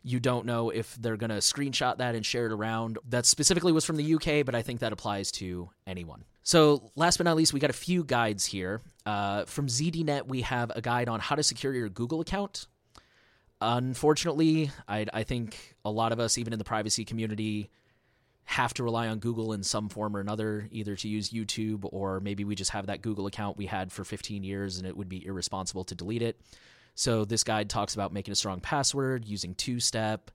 you 0.07 0.21
don't 0.21 0.47
know 0.47 0.71
if 0.71 0.95
they're 0.97 1.17
going 1.17 1.31
to 1.31 1.39
screenshot 1.39 1.99
that 1.99 2.15
and 2.15 2.25
share 2.25 2.47
it 2.47 2.53
around. 2.53 2.97
That 3.09 3.27
specifically 3.27 3.73
was 3.73 3.85
from 3.85 3.97
the 3.97 4.15
UK, 4.15 4.47
but 4.47 4.55
I 4.55 4.63
think 4.63 4.79
that 4.81 4.93
applies 4.93 5.33
to 5.33 5.69
anyone. 5.85 6.25
So, 6.45 6.93
last 6.95 7.17
but 7.17 7.25
not 7.25 7.35
least, 7.37 7.53
we 7.53 7.59
got 7.59 7.71
a 7.71 7.73
few 7.73 8.05
guides 8.05 8.47
here. 8.47 8.83
Uh, 9.05 9.47
from 9.47 9.67
ZDNet, 9.67 10.29
we 10.29 10.43
have 10.43 10.71
a 10.77 10.81
guide 10.81 11.09
on 11.09 11.19
how 11.19 11.35
to 11.35 11.43
secure 11.43 11.75
your 11.75 11.89
Google 11.89 12.21
account. 12.21 12.69
Unfortunately, 13.61 14.71
I, 14.87 15.07
I 15.13 15.25
think 15.25 15.75
a 15.85 15.91
lot 15.91 16.13
of 16.13 16.21
us, 16.21 16.39
even 16.39 16.53
in 16.53 16.61
the 16.61 16.65
privacy 16.65 17.05
community, 17.05 17.69
have 18.47 18.73
to 18.75 18.85
rely 18.85 19.09
on 19.09 19.19
Google 19.19 19.53
in 19.53 19.63
some 19.63 19.89
form 19.89 20.17
or 20.17 20.21
another, 20.21 20.69
either 20.71 20.95
to 20.97 21.09
use 21.09 21.31
YouTube 21.31 21.81
or 21.93 22.21
maybe 22.21 22.45
we 22.45 22.55
just 22.55 22.71
have 22.71 22.87
that 22.87 23.03
Google 23.03 23.27
account 23.27 23.57
we 23.57 23.67
had 23.67 23.93
for 23.93 24.05
15 24.05 24.45
years 24.45 24.79
and 24.79 24.87
it 24.87 24.97
would 24.97 25.09
be 25.09 25.27
irresponsible 25.27 25.85
to 25.85 25.95
delete 25.95 26.23
it. 26.23 26.41
So 26.95 27.25
this 27.25 27.45
guide 27.45 27.69
talks 27.69 27.95
about 27.95 28.13
making 28.13 28.33
a 28.33 28.37
strong 28.37 28.61
password, 28.61 29.27
using 29.27 29.55
two-step, 29.55 30.31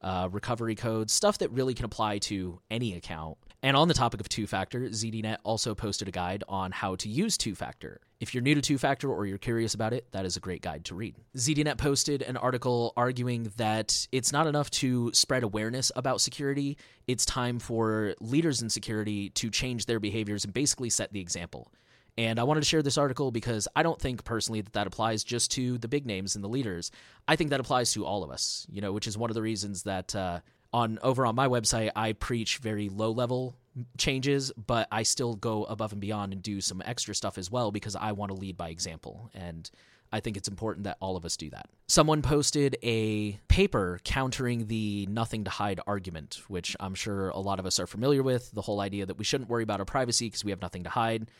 uh, 0.00 0.28
recovery 0.30 0.76
codes, 0.76 1.12
stuff 1.12 1.38
that 1.38 1.50
really 1.50 1.74
can 1.74 1.84
apply 1.84 2.18
to 2.18 2.60
any 2.70 2.94
account. 2.94 3.36
And 3.66 3.76
on 3.76 3.88
the 3.88 3.94
topic 3.94 4.20
of 4.20 4.28
two 4.28 4.46
factor, 4.46 4.82
ZDNet 4.82 5.38
also 5.42 5.74
posted 5.74 6.06
a 6.06 6.12
guide 6.12 6.44
on 6.48 6.70
how 6.70 6.94
to 6.94 7.08
use 7.08 7.36
two 7.36 7.56
factor. 7.56 8.00
If 8.20 8.32
you're 8.32 8.40
new 8.44 8.54
to 8.54 8.60
two 8.60 8.78
factor 8.78 9.10
or 9.10 9.26
you're 9.26 9.38
curious 9.38 9.74
about 9.74 9.92
it, 9.92 10.06
that 10.12 10.24
is 10.24 10.36
a 10.36 10.40
great 10.40 10.62
guide 10.62 10.84
to 10.84 10.94
read. 10.94 11.16
ZDNet 11.36 11.76
posted 11.76 12.22
an 12.22 12.36
article 12.36 12.92
arguing 12.96 13.50
that 13.56 14.06
it's 14.12 14.30
not 14.30 14.46
enough 14.46 14.70
to 14.70 15.10
spread 15.14 15.42
awareness 15.42 15.90
about 15.96 16.20
security, 16.20 16.78
it's 17.08 17.26
time 17.26 17.58
for 17.58 18.14
leaders 18.20 18.62
in 18.62 18.70
security 18.70 19.30
to 19.30 19.50
change 19.50 19.86
their 19.86 19.98
behaviors 19.98 20.44
and 20.44 20.54
basically 20.54 20.88
set 20.88 21.12
the 21.12 21.18
example. 21.18 21.72
And 22.16 22.38
I 22.38 22.44
wanted 22.44 22.60
to 22.60 22.66
share 22.66 22.82
this 22.82 22.96
article 22.96 23.32
because 23.32 23.66
I 23.74 23.82
don't 23.82 24.00
think 24.00 24.22
personally 24.22 24.60
that 24.60 24.74
that 24.74 24.86
applies 24.86 25.24
just 25.24 25.50
to 25.52 25.76
the 25.78 25.88
big 25.88 26.06
names 26.06 26.36
and 26.36 26.44
the 26.44 26.48
leaders. 26.48 26.92
I 27.26 27.34
think 27.34 27.50
that 27.50 27.58
applies 27.58 27.92
to 27.94 28.06
all 28.06 28.22
of 28.22 28.30
us, 28.30 28.64
you 28.70 28.80
know, 28.80 28.92
which 28.92 29.08
is 29.08 29.18
one 29.18 29.28
of 29.28 29.34
the 29.34 29.42
reasons 29.42 29.82
that 29.82 30.14
uh, 30.14 30.38
on 30.76 30.98
over 31.02 31.24
on 31.24 31.34
my 31.34 31.48
website 31.48 31.90
I 31.96 32.12
preach 32.12 32.58
very 32.58 32.90
low 32.90 33.10
level 33.10 33.56
changes, 33.96 34.52
but 34.52 34.88
I 34.92 35.02
still 35.04 35.34
go 35.34 35.64
above 35.64 35.92
and 35.92 36.00
beyond 36.00 36.32
and 36.34 36.42
do 36.42 36.60
some 36.60 36.82
extra 36.84 37.14
stuff 37.14 37.38
as 37.38 37.50
well 37.50 37.70
because 37.70 37.96
I 37.96 38.12
want 38.12 38.30
to 38.30 38.36
lead 38.36 38.56
by 38.56 38.68
example. 38.68 39.30
And 39.34 39.70
I 40.12 40.20
think 40.20 40.36
it's 40.36 40.48
important 40.48 40.84
that 40.84 40.98
all 41.00 41.16
of 41.16 41.24
us 41.24 41.36
do 41.36 41.50
that. 41.50 41.66
Someone 41.88 42.22
posted 42.22 42.76
a 42.82 43.32
paper 43.48 43.98
countering 44.04 44.66
the 44.66 45.06
nothing 45.10 45.44
to 45.44 45.50
hide 45.50 45.80
argument, 45.86 46.42
which 46.48 46.76
I'm 46.78 46.94
sure 46.94 47.30
a 47.30 47.38
lot 47.38 47.58
of 47.58 47.66
us 47.66 47.80
are 47.80 47.86
familiar 47.86 48.22
with 48.22 48.50
the 48.52 48.62
whole 48.62 48.80
idea 48.80 49.06
that 49.06 49.18
we 49.18 49.24
shouldn't 49.24 49.50
worry 49.50 49.62
about 49.62 49.80
our 49.80 49.86
privacy 49.86 50.26
because 50.26 50.44
we 50.44 50.52
have 50.52 50.62
nothing 50.62 50.84
to 50.84 50.90
hide 50.90 51.30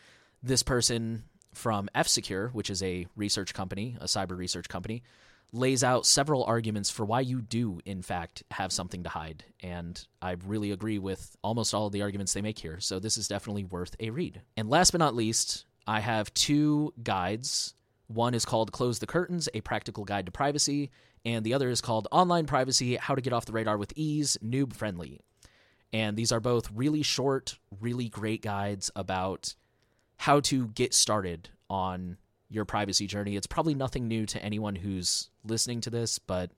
this 0.43 0.62
person 0.62 1.24
from 1.55 1.89
F 1.95 2.09
Secure, 2.09 2.49
which 2.49 2.70
is 2.70 2.82
a 2.82 3.07
research 3.16 3.55
company, 3.55 3.97
a 4.01 4.07
cyber 4.07 4.37
research 4.37 4.68
company, 4.68 5.03
lays 5.53 5.82
out 5.84 6.07
several 6.07 6.44
arguments 6.44 6.90
for 6.90 7.05
why 7.05 7.20
you 7.20 7.40
do, 7.40 7.80
in 7.84 8.03
fact, 8.03 8.42
have 8.51 8.72
something 8.72 9.03
to 9.05 9.09
hide. 9.09 9.44
And 9.61 10.05
I 10.20 10.36
really 10.47 10.70
agree 10.70 10.99
with 10.99 11.36
almost 11.42 11.72
all 11.72 11.86
of 11.86 11.92
the 11.92 12.03
arguments 12.03 12.32
they 12.32 12.42
make 12.42 12.59
here. 12.59 12.80
So 12.80 12.99
this 12.99 13.16
is 13.16 13.28
definitely 13.28 13.64
worth 13.64 13.94
a 14.01 14.11
read. 14.11 14.42
And 14.57 14.68
last 14.68 14.90
but 14.90 14.99
not 14.99 15.14
least, 15.14 15.64
I 15.86 16.01
have 16.01 16.34
two 16.34 16.92
guides. 17.03 17.74
One 18.09 18.34
is 18.34 18.44
called 18.44 18.72
Close 18.72 18.99
the 18.99 19.07
Curtains, 19.07 19.49
a 19.55 19.61
practical 19.61 20.05
guide 20.05 20.26
to 20.26 20.32
privacy, 20.32 20.90
and 21.24 21.44
the 21.44 21.55
other 21.55 21.70
is 21.70 21.80
called 21.80 22.07
Online 22.12 22.47
Privacy 22.47 22.97
How 22.97 23.14
to 23.14 23.20
Get 23.20 23.32
Off 23.32 23.47
the 23.47 23.53
Radar 23.53 23.78
with 23.78 23.92
Ease, 23.97 24.36
Noob 24.44 24.74
Friendly. 24.74 25.20
And 25.92 26.16
these 26.16 26.32
are 26.32 26.40
both 26.40 26.70
really 26.72 27.03
short, 27.03 27.59
really 27.80 28.09
great 28.09 28.42
guides 28.42 28.90
about 28.94 29.55
how 30.18 30.40
to 30.40 30.68
get 30.68 30.94
started 30.94 31.51
on 31.68 32.18
your 32.49 32.64
privacy 32.64 33.07
journey. 33.07 33.36
It's 33.36 33.47
probably 33.47 33.74
nothing 33.74 34.09
new 34.09 34.26
to 34.26 34.42
anyone 34.42 34.76
who's 34.76 35.30
listening 35.44 35.80
to 35.82 35.90
this, 35.90 36.18
but 36.18 36.51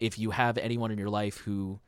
if 0.00 0.18
you 0.18 0.30
have 0.30 0.58
anyone 0.58 0.90
in 0.90 0.98
your 0.98 1.10
life 1.10 1.38
who 1.38 1.80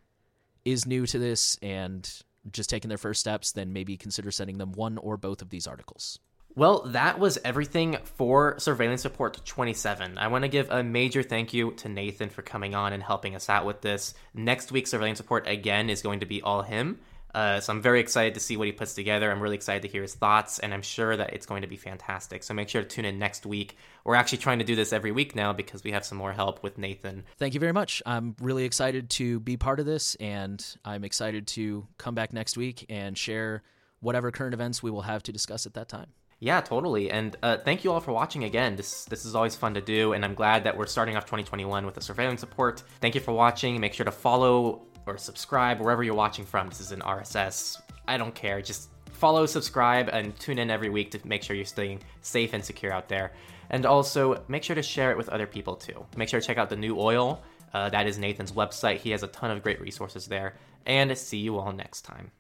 is 0.65 0.87
new 0.87 1.07
to 1.07 1.19
this 1.19 1.59
and 1.63 2.09
just 2.51 2.71
taking 2.71 2.89
their 2.89 2.99
first 2.99 3.21
steps, 3.21 3.53
then 3.53 3.73
maybe 3.73 3.97
consider 3.97 4.31
sending 4.31 4.59
them 4.59 4.73
one 4.73 4.99
or 4.99 5.17
both 5.17 5.43
of 5.43 5.51
these 5.51 5.67
articles. 5.67 6.19
Well, 6.57 6.83
that 6.87 7.19
was 7.19 7.39
everything 7.45 7.97
for 8.05 8.59
Surveillance 8.61 9.05
Report 9.05 9.45
27. 9.45 10.19
I 10.19 10.29
want 10.29 10.43
to 10.43 10.49
give 10.49 10.71
a 10.71 10.85
major 10.85 11.25
thank 11.25 11.53
you 11.53 11.73
to 11.73 11.89
Nathan 11.89 12.29
for 12.29 12.43
coming 12.43 12.77
on 12.77 12.93
and 12.93 13.03
helping 13.03 13.35
us 13.35 13.51
out 13.51 13.67
with 13.67 13.81
this. 13.81 14.15
Next 14.35 14.71
week's 14.71 14.91
Surveillance 14.91 15.19
Report, 15.19 15.49
again, 15.49 15.91
is 15.91 16.01
going 16.01 16.21
to 16.21 16.27
be 16.27 16.43
all 16.43 16.63
him. 16.63 17.01
Uh, 17.35 17.59
so 17.61 17.73
I'm 17.73 17.83
very 17.83 17.99
excited 18.01 18.35
to 18.35 18.41
see 18.41 18.57
what 18.57 18.67
he 18.67 18.73
puts 18.73 18.95
together. 18.95 19.31
I'm 19.31 19.41
really 19.41 19.57
excited 19.57 19.83
to 19.83 19.89
hear 19.89 20.03
his 20.03 20.15
thoughts, 20.15 20.61
and 20.61 20.73
I'm 20.73 20.83
sure 20.83 21.17
that 21.17 21.35
it's 21.35 21.47
going 21.47 21.63
to 21.63 21.69
be 21.69 21.77
fantastic. 21.77 22.45
So 22.45 22.55
make 22.55 22.69
sure 22.69 22.83
to 22.83 22.89
tune 22.89 23.05
in 23.05 23.19
next 23.19 23.45
week. 23.45 23.77
We're 24.05 24.15
actually 24.15 24.39
trying 24.39 24.61
to 24.61 24.65
do 24.65 24.77
this 24.77 24.93
every 24.93 25.11
week 25.11 25.35
now 25.35 25.53
because 25.53 25.83
we 25.83 25.91
have 25.91 26.05
some 26.05 26.17
more 26.17 26.33
help 26.33 26.63
with 26.63 26.79
Nathan. 26.79 27.25
Thank 27.39 27.55
you 27.55 27.61
very 27.61 27.73
much. 27.73 28.03
I'm 28.07 28.37
really 28.41 28.65
excited 28.65 29.11
to 29.11 29.41
be 29.41 29.57
part 29.57 29.81
of 29.81 29.87
this, 29.87 30.15
and 30.17 30.65
I'm 30.85 31.03
excited 31.03 31.49
to 31.49 31.89
come 31.99 32.15
back 32.15 32.33
next 32.33 32.57
week 32.57 32.87
and 32.89 33.19
share 33.19 33.63
whatever 33.99 34.31
current 34.31 34.55
events 34.55 34.83
we 34.83 34.91
will 34.91 35.03
have 35.03 35.23
to 35.25 35.33
discuss 35.33 35.67
at 35.67 35.75
that 35.75 35.89
time. 35.89 36.13
Yeah, 36.39 36.61
totally. 36.61 37.11
And 37.11 37.37
uh, 37.43 37.57
thank 37.57 37.85
you 37.85 37.93
all 37.93 38.01
for 38.01 38.13
watching 38.13 38.45
again. 38.45 38.77
This 38.77 39.07
this 39.07 39.25
is 39.25 39.35
always 39.35 39.57
fun 39.57 39.75
to 39.75 39.81
do, 39.81 40.13
and 40.13 40.25
I'm 40.25 40.35
glad 40.35 40.65
that 40.65 40.77
we're 40.77 40.87
starting 40.87 41.17
off 41.17 41.25
2021 41.25 41.87
with 41.87 41.97
a 41.97 42.01
Surveillance 42.01 42.43
Report. 42.43 42.83
Thank 43.01 43.15
you 43.15 43.21
for 43.21 43.33
watching. 43.33 43.81
Make 43.81 43.95
sure 43.95 44.05
to 44.05 44.13
follow 44.13 44.83
or 45.07 45.19
subscribe 45.19 45.81
wherever 45.81 46.03
you're 46.03 46.15
watching 46.15 46.45
from. 46.45 46.69
This 46.69 46.81
is 46.81 46.93
an 46.93 47.01
RSS. 47.01 47.81
I 48.07 48.17
don't 48.17 48.35
care. 48.35 48.61
Just 48.61 48.91
follow, 49.13 49.47
subscribe, 49.47 50.09
and 50.13 50.39
tune 50.39 50.59
in 50.59 50.71
every 50.71 50.91
week 50.91 51.11
to 51.13 51.21
make 51.25 51.43
sure 51.43 51.57
you're 51.57 51.65
staying 51.65 52.01
safe 52.21 52.53
and 52.53 52.65
secure 52.65 52.93
out 52.93 53.09
there. 53.09 53.33
And 53.71 53.87
also, 53.87 54.43
make 54.49 54.63
sure 54.63 54.77
to 54.77 54.83
share 54.83 55.11
it 55.11 55.17
with 55.17 55.29
other 55.31 55.47
people 55.47 55.75
too. 55.75 56.05
Make 56.17 56.29
sure 56.29 56.41
to 56.41 56.47
check 56.47 56.59
out 56.59 56.69
the 56.69 56.77
new 56.77 56.99
oil. 56.99 57.43
Uh, 57.73 57.89
that 57.89 58.07
is 58.07 58.19
Nathan's 58.19 58.53
website. 58.53 58.99
He 58.99 59.11
has 59.11 59.23
a 59.23 59.29
ton 59.29 59.51
of 59.51 59.63
great 59.63 59.81
resources 59.81 60.27
there. 60.27 60.55
And 60.87 61.17
see 61.17 61.39
you 61.39 61.59
all 61.59 61.73
next 61.73 62.03
time. 62.03 62.31